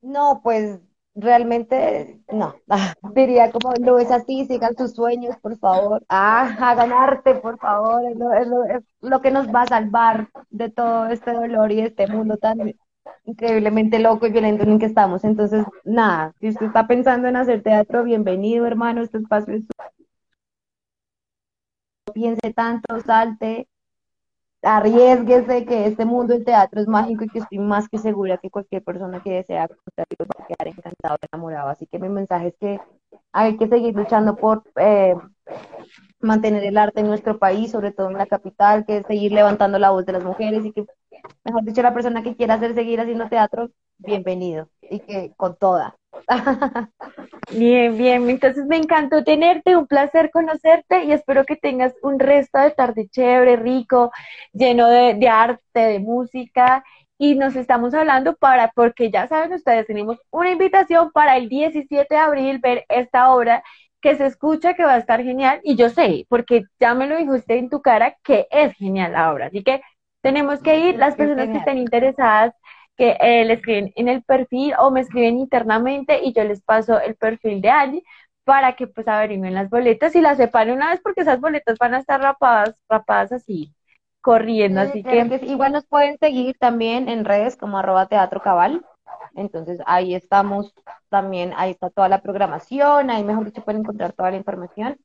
No, 0.01 0.41
pues 0.43 0.79
realmente 1.13 2.19
no. 2.31 2.55
diría 3.13 3.51
como 3.51 3.71
lo 3.79 3.95
ves 3.97 4.09
así, 4.09 4.45
sigan 4.45 4.73
tus 4.73 4.95
sueños, 4.95 5.35
por 5.37 5.59
favor. 5.59 6.03
Ah, 6.09 6.57
hagan 6.59 6.91
arte, 6.91 7.35
por 7.35 7.59
favor. 7.59 8.01
Es 8.09 8.17
lo, 8.17 8.63
es 8.65 8.83
lo 9.01 9.21
que 9.21 9.29
nos 9.29 9.47
va 9.53 9.61
a 9.61 9.67
salvar 9.67 10.29
de 10.49 10.71
todo 10.71 11.05
este 11.09 11.33
dolor 11.33 11.71
y 11.71 11.81
este 11.81 12.07
mundo 12.07 12.37
tan 12.37 12.73
increíblemente 13.25 13.99
loco 13.99 14.27
y 14.27 14.31
violento 14.31 14.63
en 14.63 14.73
el 14.73 14.79
que 14.79 14.85
estamos. 14.85 15.23
Entonces, 15.23 15.65
nada, 15.83 16.33
si 16.39 16.49
usted 16.49 16.67
está 16.67 16.87
pensando 16.87 17.27
en 17.27 17.35
hacer 17.35 17.63
teatro, 17.63 18.03
bienvenido, 18.03 18.65
hermano. 18.65 19.01
Este 19.01 19.17
espacio 19.17 19.55
es 19.55 19.63
piense 22.13 22.53
tanto, 22.53 22.99
salte, 23.01 23.67
arriesguese 24.61 25.65
que 25.65 25.85
este 25.87 26.05
mundo 26.05 26.33
del 26.33 26.43
teatro 26.45 26.81
es 26.81 26.87
mágico 26.87 27.23
y 27.23 27.29
que 27.29 27.39
estoy 27.39 27.59
más 27.59 27.87
que 27.87 27.97
segura 27.97 28.37
que 28.37 28.49
cualquier 28.49 28.83
persona 28.83 29.21
que 29.23 29.31
desea 29.31 29.67
va 29.67 30.05
a 30.05 30.47
quedar 30.47 30.67
encantado, 30.67 31.17
enamorado. 31.31 31.69
Así 31.69 31.85
que 31.87 31.99
mi 31.99 32.09
mensaje 32.09 32.47
es 32.49 32.57
que 32.57 32.79
hay 33.31 33.57
que 33.57 33.67
seguir 33.67 33.95
luchando 33.95 34.35
por 34.35 34.63
eh, 34.75 35.15
mantener 36.19 36.63
el 36.63 36.77
arte 36.77 37.01
en 37.01 37.07
nuestro 37.07 37.39
país, 37.39 37.71
sobre 37.71 37.91
todo 37.91 38.09
en 38.09 38.17
la 38.17 38.25
capital, 38.25 38.85
que 38.85 38.97
es 38.97 39.07
seguir 39.07 39.31
levantando 39.31 39.79
la 39.79 39.91
voz 39.91 40.05
de 40.05 40.13
las 40.13 40.23
mujeres 40.23 40.65
y 40.65 40.71
que, 40.73 40.85
mejor 41.43 41.63
dicho, 41.63 41.81
la 41.81 41.93
persona 41.93 42.23
que 42.23 42.35
quiera 42.35 42.55
hacer 42.55 42.73
seguir 42.73 42.99
haciendo 42.99 43.29
teatro, 43.29 43.69
bienvenido 43.97 44.69
y 44.81 44.99
que 44.99 45.33
con 45.35 45.55
toda. 45.55 45.95
Bien, 47.51 47.97
bien. 47.97 48.29
Entonces 48.29 48.65
me 48.65 48.77
encantó 48.77 49.23
tenerte, 49.23 49.75
un 49.75 49.87
placer 49.87 50.29
conocerte 50.31 51.03
y 51.05 51.11
espero 51.11 51.45
que 51.45 51.55
tengas 51.55 51.93
un 52.03 52.19
resto 52.19 52.59
de 52.59 52.71
tarde 52.71 53.07
chévere, 53.09 53.55
rico, 53.55 54.11
lleno 54.53 54.87
de, 54.87 55.27
arte, 55.27 55.79
de 55.79 55.99
música. 55.99 56.83
Y 57.17 57.35
nos 57.35 57.55
estamos 57.55 57.93
hablando 57.93 58.35
para, 58.35 58.71
porque 58.73 59.11
ya 59.11 59.27
saben 59.27 59.53
ustedes, 59.53 59.87
tenemos 59.87 60.17
una 60.31 60.51
invitación 60.51 61.11
para 61.11 61.37
el 61.37 61.49
17 61.49 62.07
de 62.09 62.17
abril 62.17 62.59
ver 62.59 62.85
esta 62.87 63.33
obra 63.33 63.63
que 64.01 64.15
se 64.15 64.25
escucha 64.25 64.73
que 64.73 64.85
va 64.85 64.93
a 64.93 64.97
estar 64.99 65.21
genial 65.23 65.59
y 65.63 65.75
yo 65.75 65.89
sé, 65.89 66.25
porque 66.29 66.63
ya 66.79 66.93
me 66.93 67.07
lo 67.07 67.17
dijo 67.17 67.33
usted 67.35 67.55
en 67.55 67.69
tu 67.69 67.81
cara, 67.81 68.15
que 68.23 68.47
es 68.51 68.73
genial 68.75 69.11
la 69.13 69.33
obra. 69.33 69.47
Así 69.47 69.63
que 69.63 69.81
tenemos 70.21 70.61
que 70.61 70.77
ir, 70.79 70.97
las 70.97 71.15
personas 71.15 71.47
que 71.47 71.57
estén 71.57 71.77
interesadas 71.77 72.53
que 72.95 73.17
eh, 73.21 73.45
le 73.45 73.53
escriben 73.53 73.93
en 73.95 74.09
el 74.09 74.23
perfil 74.23 74.73
o 74.77 74.91
me 74.91 74.99
escriben 74.99 75.39
internamente 75.39 76.19
y 76.21 76.33
yo 76.33 76.43
les 76.43 76.61
paso 76.61 76.99
el 76.99 77.15
perfil 77.15 77.61
de 77.61 77.69
Angie 77.69 78.03
para 78.43 78.75
que 78.75 78.87
pues 78.87 79.07
averigüen 79.07 79.53
las 79.53 79.69
boletas 79.69 80.15
y 80.15 80.21
las 80.21 80.37
separen 80.37 80.75
una 80.75 80.89
vez 80.89 80.99
porque 81.01 81.21
esas 81.21 81.39
boletas 81.39 81.77
van 81.77 81.93
a 81.93 81.99
estar 81.99 82.19
rapadas, 82.19 82.75
rapadas 82.89 83.31
así, 83.31 83.73
corriendo, 84.21 84.81
así 84.81 85.03
que... 85.03 85.39
Igual 85.43 85.71
nos 85.71 85.85
pueden 85.85 86.17
seguir 86.17 86.57
también 86.59 87.07
en 87.07 87.25
redes 87.25 87.55
como 87.55 87.77
arroba 87.77 88.07
teatro 88.07 88.41
cabal, 88.41 88.83
entonces 89.35 89.79
ahí 89.85 90.13
estamos 90.13 90.73
también, 91.09 91.53
ahí 91.55 91.71
está 91.71 91.89
toda 91.89 92.09
la 92.09 92.21
programación, 92.21 93.09
ahí 93.09 93.23
mejor 93.23 93.45
dicho 93.45 93.63
pueden 93.63 93.81
encontrar 93.81 94.13
toda 94.13 94.31
la 94.31 94.37
información. 94.37 94.97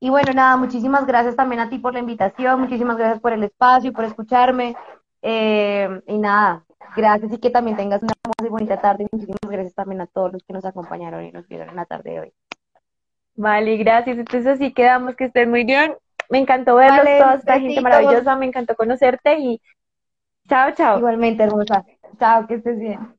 Y 0.00 0.10
bueno, 0.10 0.32
nada, 0.32 0.56
muchísimas 0.56 1.06
gracias 1.06 1.34
también 1.34 1.60
a 1.60 1.68
ti 1.68 1.78
por 1.78 1.92
la 1.92 1.98
invitación, 1.98 2.60
muchísimas 2.60 2.96
gracias 2.96 3.20
por 3.20 3.32
el 3.32 3.42
espacio, 3.42 3.92
por 3.92 4.04
escucharme. 4.04 4.76
Eh, 5.22 6.00
y 6.06 6.18
nada, 6.18 6.64
Gracias 6.96 7.32
y 7.32 7.38
que 7.38 7.50
también 7.50 7.76
tengas 7.76 8.02
una 8.02 8.12
muy 8.40 8.48
bonita 8.48 8.80
tarde. 8.80 9.06
Muchísimas 9.12 9.38
gracias 9.48 9.74
también 9.74 10.00
a 10.00 10.06
todos 10.06 10.32
los 10.32 10.42
que 10.42 10.52
nos 10.52 10.64
acompañaron 10.64 11.24
y 11.24 11.32
nos 11.32 11.46
vieron 11.48 11.68
en 11.68 11.76
la 11.76 11.84
tarde 11.84 12.10
de 12.10 12.20
hoy. 12.20 12.32
Vale, 13.34 13.76
gracias. 13.76 14.18
Entonces 14.18 14.46
así 14.46 14.72
quedamos, 14.72 15.14
que 15.14 15.26
estén 15.26 15.50
muy 15.50 15.64
bien. 15.64 15.94
Me 16.30 16.38
encantó 16.38 16.74
verlos, 16.74 17.04
toda 17.04 17.34
esta 17.34 17.60
gente 17.60 17.80
maravillosa, 17.80 18.36
me 18.36 18.46
encantó 18.46 18.74
conocerte 18.74 19.38
y 19.38 19.62
chao, 20.48 20.72
chao. 20.72 20.98
Igualmente, 20.98 21.44
hermosa. 21.44 21.84
Chao, 22.18 22.46
que 22.46 22.54
estés 22.54 22.78
bien. 22.78 23.17